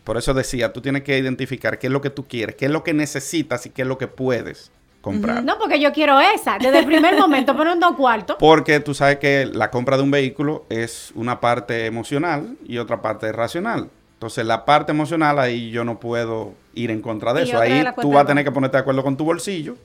Por 0.05 0.19
eso 0.19 0.35
decía, 0.35 0.71
tú 0.73 0.83
tienes 0.83 1.03
que 1.03 1.19
identificar 1.19 1.79
qué 1.79 1.87
es 1.87 1.93
lo 1.93 2.03
que 2.03 2.11
tú 2.11 2.29
quieres, 2.29 2.57
qué 2.57 2.67
es 2.67 2.71
lo 2.71 2.85
que 2.85 2.93
necesitas 2.93 3.65
y 3.65 3.71
qué 3.71 3.83
es 3.83 3.89
lo 3.89 3.97
que 3.97 4.07
puedes 4.07 4.71
comprar. 5.05 5.45
No, 5.45 5.59
porque 5.59 5.79
yo 5.79 5.93
quiero 5.93 6.19
esa. 6.19 6.59
Desde 6.59 6.81
el 6.81 6.87
primer 6.87 7.17
momento, 7.17 7.55
ponen 7.57 7.79
dos 7.79 7.95
cuartos. 7.95 8.37
Porque 8.41 8.81
tú 8.81 8.95
sabes 8.95 9.19
que 9.19 9.47
la 9.47 9.71
compra 9.71 9.97
de 9.97 10.03
un 10.03 10.11
vehículo 10.11 10.65
es 10.71 11.13
una 11.15 11.41
parte 11.41 11.87
emocional 11.87 12.57
y 12.67 12.79
otra 12.79 13.03
parte 13.03 13.31
racional. 13.31 13.91
Entonces, 14.15 14.47
la 14.47 14.65
parte 14.65 14.93
emocional 14.93 15.39
ahí 15.39 15.71
yo 15.71 15.85
no 15.85 16.01
puedo 16.01 16.55
ir 16.73 16.91
en 16.91 17.03
contra 17.03 17.35
de 17.35 17.43
Y 17.43 17.51
eso. 17.51 17.61
Ahí 17.61 17.85
tú 18.01 18.13
vas 18.13 18.25
a 18.25 18.27
tener 18.27 18.45
que 18.45 18.51
ponerte 18.51 18.79
de 18.79 18.81
acuerdo 18.81 19.03
con 19.03 19.17
tu 19.17 19.25
bolsillo 19.25 19.77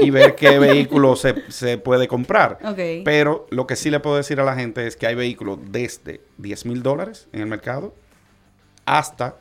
y 0.00 0.10
ver 0.10 0.34
qué 0.34 0.58
vehículo 0.58 1.14
se, 1.14 1.50
se 1.50 1.78
puede 1.78 2.08
comprar. 2.08 2.58
Ok. 2.64 3.04
Pero 3.04 3.46
lo 3.50 3.66
que 3.68 3.76
sí 3.76 3.90
le 3.90 4.00
puedo 4.00 4.16
decir 4.16 4.40
a 4.40 4.44
la 4.44 4.56
gente 4.56 4.86
es 4.86 4.96
que 4.96 5.06
hay 5.06 5.14
vehículos 5.14 5.58
desde 5.70 6.20
10 6.38 6.66
mil 6.66 6.82
dólares 6.82 7.28
en 7.32 7.42
el 7.42 7.46
mercado 7.46 7.94
hasta 8.84 9.36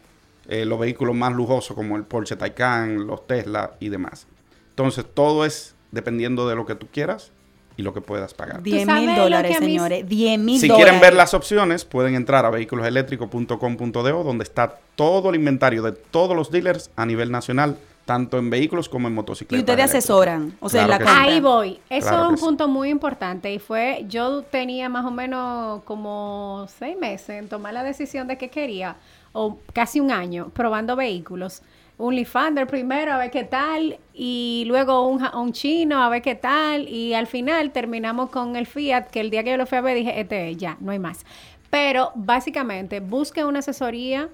eh, 0.48 0.66
los 0.66 0.80
vehículos 0.80 1.16
más 1.16 1.34
lujosos 1.34 1.76
como 1.76 1.96
el 1.96 2.04
Porsche 2.04 2.36
Taycan, 2.36 3.08
los 3.08 3.26
Tesla 3.26 3.72
y 3.80 3.90
demás. 3.90 4.28
Entonces, 4.74 5.06
todo 5.14 5.46
es 5.46 5.76
dependiendo 5.92 6.48
de 6.48 6.56
lo 6.56 6.66
que 6.66 6.76
tú 6.76 6.88
quieras 6.92 7.32
y 7.78 7.82
lo 7.84 7.94
que 7.94 8.02
puedas 8.02 8.34
pagar. 8.34 8.62
10 8.64 8.86
sabes 8.86 9.06
mil 9.06 9.16
dólares, 9.16 9.60
mí- 9.60 9.66
señores. 9.68 10.08
10 10.10 10.40
mil 10.40 10.60
Si 10.60 10.68
dólares. 10.68 10.86
quieren 10.86 11.02
ver 11.02 11.14
las 11.16 11.34
opciones, 11.34 11.86
pueden 11.86 12.16
entrar 12.16 12.46
a 12.46 12.50
vehiculoseléctricos.com.do, 12.50 14.24
donde 14.24 14.44
está 14.44 14.80
todo 14.96 15.30
el 15.30 15.36
inventario 15.36 15.82
de 15.84 15.92
todos 15.92 16.36
los 16.36 16.52
dealers 16.52 16.92
a 16.96 17.06
nivel 17.06 17.32
nacional, 17.32 17.78
tanto 18.06 18.38
en 18.38 18.50
vehículos 18.50 18.90
como 18.90 19.08
en 19.08 19.14
Y 19.14 19.16
motocicletas. 19.16 19.62
ustedes 19.62 19.80
eléctricas. 19.92 20.04
asesoran. 20.04 20.58
O 20.60 20.70
sea, 20.70 20.86
Claro 20.86 21.06
la. 21.06 21.22
Ahí 21.22 21.40
voy. 21.40 21.80
Eso 21.90 22.10
Claro 22.10 22.24
es 22.26 22.30
un 22.32 22.38
sí. 22.38 22.44
punto 22.46 22.68
muy 22.68 22.90
importante. 22.90 23.54
Y 23.54 23.60
fue, 23.60 24.06
yo 24.10 24.42
tenía 24.44 24.90
más 24.90 25.06
o 25.06 25.12
menos 25.12 25.84
como 25.84 26.68
seis 26.80 26.98
meses 26.98 27.30
en 27.30 27.48
tomar 27.50 27.74
la 27.74 27.84
decisión 27.84 28.28
de 28.28 28.38
que 28.38 28.50
quería, 28.50 28.98
o 29.32 29.58
casi 29.74 30.00
un 30.00 30.12
año, 30.12 30.50
probando 30.54 30.96
vehículos. 30.96 31.62
Un 31.98 32.16
Lifander 32.16 32.66
primero, 32.66 33.14
a 33.14 33.18
ver 33.18 33.30
qué 33.30 33.44
tal, 33.44 34.00
y 34.14 34.64
luego 34.68 35.08
un, 35.08 35.24
un 35.36 35.54
chino, 35.54 36.04
a 36.04 36.10
ver 36.10 36.24
qué 36.24 36.34
tal, 36.36 36.90
y 36.90 37.14
al 37.14 37.28
final 37.28 37.72
terminamos 37.72 38.32
con 38.32 38.56
el 38.56 38.66
Fiat, 38.66 39.10
que 39.10 39.20
el 39.20 39.30
día 39.30 39.44
que 39.44 39.52
yo 39.52 39.58
lo 39.58 39.68
fui 39.68 39.78
a 39.78 39.82
ver 39.82 39.96
dije, 39.96 40.20
este 40.20 40.50
es, 40.50 40.58
ya, 40.58 40.76
no 40.80 40.92
hay 40.92 41.00
más. 41.00 41.24
Pero 41.70 42.12
básicamente, 42.16 43.00
busque 43.00 43.46
una 43.46 43.60
asesoría 43.60 44.30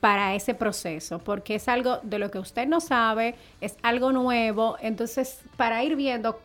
para 0.00 0.34
ese 0.34 0.54
proceso, 0.54 1.18
porque 1.18 1.56
es 1.56 1.68
algo 1.68 1.98
de 2.02 2.18
lo 2.18 2.30
que 2.30 2.38
usted 2.38 2.66
no 2.66 2.80
sabe, 2.80 3.34
es 3.60 3.76
algo 3.82 4.12
nuevo, 4.12 4.76
entonces 4.80 5.40
para 5.56 5.82
ir 5.84 5.96
viendo, 5.96 6.40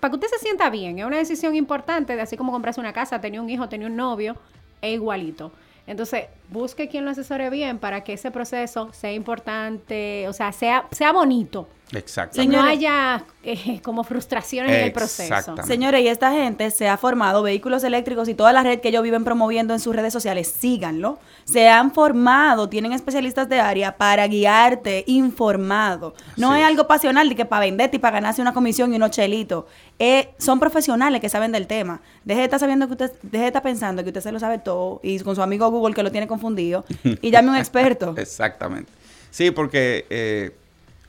para 0.00 0.10
que 0.10 0.16
usted 0.16 0.28
se 0.28 0.38
sienta 0.38 0.68
bien, 0.68 0.98
es 0.98 1.04
una 1.04 1.16
decisión 1.16 1.54
importante, 1.54 2.16
de 2.16 2.22
así 2.22 2.36
como 2.36 2.52
comprarse 2.52 2.80
una 2.80 2.92
casa, 2.92 3.20
tener 3.20 3.40
un 3.40 3.48
hijo, 3.48 3.68
tener 3.68 3.88
un 3.88 3.96
novio, 3.96 4.36
es 4.82 4.94
igualito. 4.94 5.52
Entonces, 5.88 6.26
busque 6.50 6.88
quien 6.88 7.06
lo 7.06 7.10
asesore 7.10 7.48
bien 7.48 7.78
para 7.78 8.04
que 8.04 8.12
ese 8.12 8.30
proceso 8.30 8.92
sea 8.92 9.10
importante, 9.12 10.28
o 10.28 10.34
sea, 10.34 10.52
sea, 10.52 10.86
sea 10.92 11.12
bonito. 11.12 11.66
Exacto. 11.92 12.40
Que 12.40 12.46
no 12.46 12.62
haya 12.62 13.24
eh, 13.42 13.80
como 13.82 14.04
frustraciones 14.04 14.72
en 14.72 14.84
el 14.84 14.92
proceso. 14.92 15.54
Señores, 15.66 16.02
y 16.02 16.08
esta 16.08 16.32
gente 16.32 16.70
se 16.70 16.88
ha 16.88 16.96
formado, 16.96 17.42
vehículos 17.42 17.82
eléctricos 17.84 18.28
y 18.28 18.34
toda 18.34 18.52
la 18.52 18.62
red 18.62 18.80
que 18.80 18.88
ellos 18.88 19.02
viven 19.02 19.24
promoviendo 19.24 19.72
en 19.72 19.80
sus 19.80 19.94
redes 19.94 20.12
sociales, 20.12 20.54
síganlo. 20.58 21.18
Se 21.44 21.68
han 21.68 21.92
formado, 21.92 22.68
tienen 22.68 22.92
especialistas 22.92 23.48
de 23.48 23.60
área 23.60 23.96
para 23.96 24.26
guiarte 24.26 25.04
informado. 25.06 26.14
No 26.36 26.54
es. 26.54 26.64
algo 26.64 26.86
pasional 26.86 27.28
de 27.28 27.36
que 27.36 27.46
para 27.46 27.60
venderte 27.60 27.96
y 27.96 28.00
para 28.00 28.16
ganarse 28.16 28.42
una 28.42 28.52
comisión 28.52 28.92
y 28.92 28.96
unos 28.96 29.10
chelitos. 29.10 29.64
Eh, 29.98 30.30
son 30.38 30.60
profesionales 30.60 31.20
que 31.20 31.28
saben 31.28 31.52
del 31.52 31.66
tema. 31.66 32.02
Deje 32.24 32.40
de 32.40 32.44
estar 32.44 32.60
sabiendo 32.60 32.86
que 32.86 32.92
usted, 32.92 33.12
deje 33.22 33.42
de 33.42 33.46
estar 33.48 33.62
pensando 33.62 34.02
que 34.02 34.10
usted 34.10 34.20
se 34.20 34.32
lo 34.32 34.38
sabe 34.38 34.58
todo 34.58 35.00
y 35.02 35.18
con 35.20 35.34
su 35.34 35.42
amigo 35.42 35.70
Google 35.70 35.94
que 35.94 36.02
lo 36.02 36.12
tiene 36.12 36.26
confundido 36.26 36.84
y 37.22 37.30
llame 37.30 37.48
a 37.48 37.52
un 37.52 37.56
experto. 37.58 38.14
Exactamente. 38.18 38.92
Sí, 39.30 39.50
porque 39.50 40.06
eh, 40.10 40.56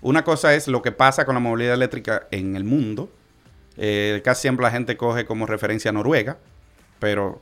una 0.02 0.24
cosa 0.24 0.54
es 0.56 0.68
lo 0.68 0.82
que 0.82 0.92
pasa 0.92 1.26
con 1.26 1.36
la 1.36 1.40
movilidad 1.42 1.74
eléctrica 1.74 2.28
en 2.32 2.56
el 2.56 2.64
mundo. 2.64 3.10
Eh, 3.78 4.22
casi 4.24 4.42
siempre 4.44 4.64
la 4.64 4.72
gente 4.72 4.98
coge 4.98 5.26
como 5.26 5.46
referencia 5.46 5.90
a 5.90 5.92
Noruega, 5.94 6.38
pero 7.00 7.42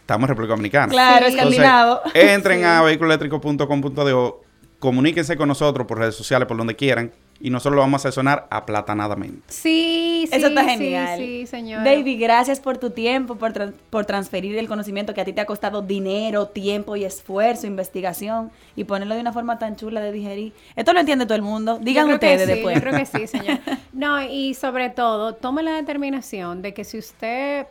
estamos 0.00 0.24
en 0.24 0.28
República 0.28 0.52
Dominicana. 0.52 0.88
Claro, 0.88 1.26
Sí. 1.30 1.34
escandinavo. 1.34 2.00
Entonces, 2.06 2.30
entren 2.34 2.64
a 2.64 2.82
vehiculoeléctrico.com.do, 2.82 4.42
comuníquense 4.78 5.36
con 5.36 5.48
nosotros 5.48 5.86
por 5.86 5.98
redes 5.98 6.14
sociales, 6.14 6.48
por 6.48 6.56
donde 6.56 6.74
quieran, 6.76 7.12
y 7.42 7.50
nosotros 7.50 7.74
lo 7.74 7.80
vamos 7.82 8.04
a 8.04 8.08
asesorar 8.08 8.46
aplatanadamente. 8.50 9.42
Sí, 9.48 10.26
sí. 10.30 10.36
Eso 10.36 10.46
está 10.46 10.64
genial. 10.64 11.18
Sí, 11.18 11.46
señor. 11.46 11.84
Baby, 11.84 12.16
gracias 12.16 12.60
por 12.60 12.78
tu 12.78 12.90
tiempo, 12.90 13.34
por, 13.34 13.52
tran- 13.52 13.74
por 13.90 14.06
transferir 14.06 14.56
el 14.56 14.68
conocimiento 14.68 15.12
que 15.12 15.20
a 15.20 15.24
ti 15.24 15.32
te 15.32 15.40
ha 15.40 15.46
costado 15.46 15.82
dinero, 15.82 16.46
tiempo 16.46 16.94
y 16.96 17.04
esfuerzo, 17.04 17.66
investigación, 17.66 18.50
y 18.76 18.84
ponerlo 18.84 19.14
de 19.14 19.20
una 19.20 19.32
forma 19.32 19.58
tan 19.58 19.76
chula 19.76 20.00
de 20.00 20.12
digerir. 20.12 20.52
Esto 20.76 20.92
lo 20.92 21.00
entiende 21.00 21.26
todo 21.26 21.34
el 21.36 21.42
mundo. 21.42 21.78
Digan 21.82 22.10
ustedes 22.10 22.42
sí, 22.42 22.46
después. 22.46 22.76
Yo 22.76 22.80
creo 22.80 22.96
que 22.98 23.06
sí, 23.06 23.26
señor. 23.26 23.58
No, 23.92 24.22
y 24.22 24.54
sobre 24.54 24.90
todo, 24.90 25.34
tome 25.34 25.62
la 25.62 25.72
determinación 25.72 26.62
de 26.62 26.72
que 26.74 26.84
si 26.84 26.98
usted... 26.98 27.66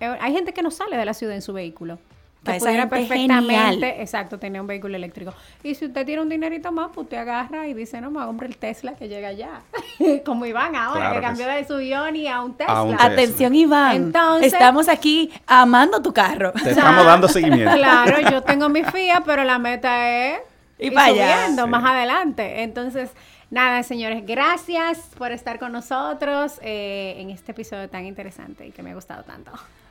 eh, 0.00 0.16
Hay 0.20 0.32
gente 0.32 0.52
que 0.52 0.62
no 0.62 0.70
sale 0.70 0.96
de 0.96 1.04
la 1.04 1.14
ciudad 1.14 1.34
en 1.34 1.42
su 1.42 1.52
vehículo. 1.52 1.98
Para 2.46 2.56
esa 2.56 2.64
pudiera 2.66 2.82
gente 2.84 2.96
perfectamente, 2.96 3.54
genial. 3.54 3.84
exacto, 4.00 4.38
tener 4.38 4.60
un 4.60 4.66
vehículo 4.66 4.96
eléctrico. 4.96 5.34
Y 5.62 5.74
si 5.74 5.86
usted 5.86 6.06
tiene 6.06 6.22
un 6.22 6.28
dinerito 6.28 6.72
más, 6.72 6.88
pues 6.94 7.04
usted 7.04 7.18
agarra 7.18 7.66
y 7.66 7.74
dice, 7.74 8.00
no, 8.00 8.10
me 8.10 8.24
comprar 8.24 8.50
el 8.50 8.56
Tesla 8.56 8.94
que 8.94 9.08
llega 9.08 9.28
allá. 9.28 9.60
Como 10.24 10.46
Iván 10.46 10.74
ahora, 10.76 11.00
Claro 11.00 11.14
que 11.14 11.20
que 11.20 11.26
cambió 11.26 11.46
sí. 11.46 11.52
de 11.52 11.64
su 11.66 11.80
Ioni 11.80 12.28
a 12.28 12.42
un 12.42 12.54
Tesla. 12.56 12.72
A 12.74 12.82
un 12.82 12.96
Tesla. 12.96 13.12
Atención, 13.12 13.54
Iván. 13.54 13.96
Entonces- 13.96 14.52
Estamos 14.52 14.88
aquí 14.88 15.32
amando 15.46 16.00
tu 16.00 16.12
carro. 16.14 16.52
Te 16.52 16.70
estamos 16.70 17.04
dando 17.04 17.28
seguimiento. 17.28 17.74
Claro, 17.76 18.20
yo 18.30 18.42
tengo 18.42 18.68
mi 18.68 18.82
FIA, 18.84 19.22
pero 19.24 19.44
la 19.44 19.58
meta 19.58 20.08
es 20.08 20.40
Y 20.78 20.86
ir 20.88 20.92
subiendo 20.98 21.64
Sí. 21.64 21.70
más 21.70 21.84
adelante. 21.84 22.62
Entonces, 22.62 23.10
nada, 23.50 23.82
señores, 23.82 24.24
gracias 24.26 24.98
por 25.16 25.32
estar 25.32 25.58
con 25.58 25.72
nosotros 25.72 26.58
eh, 26.62 27.16
en 27.18 27.30
este 27.30 27.52
episodio 27.52 27.88
tan 27.88 28.04
interesante 28.06 28.66
y 28.66 28.70
que 28.72 28.82
me 28.82 28.90
ha 28.90 28.94
gustado 28.94 29.22
tanto. 29.24 29.52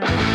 thank 0.00 0.20
you 0.20 0.27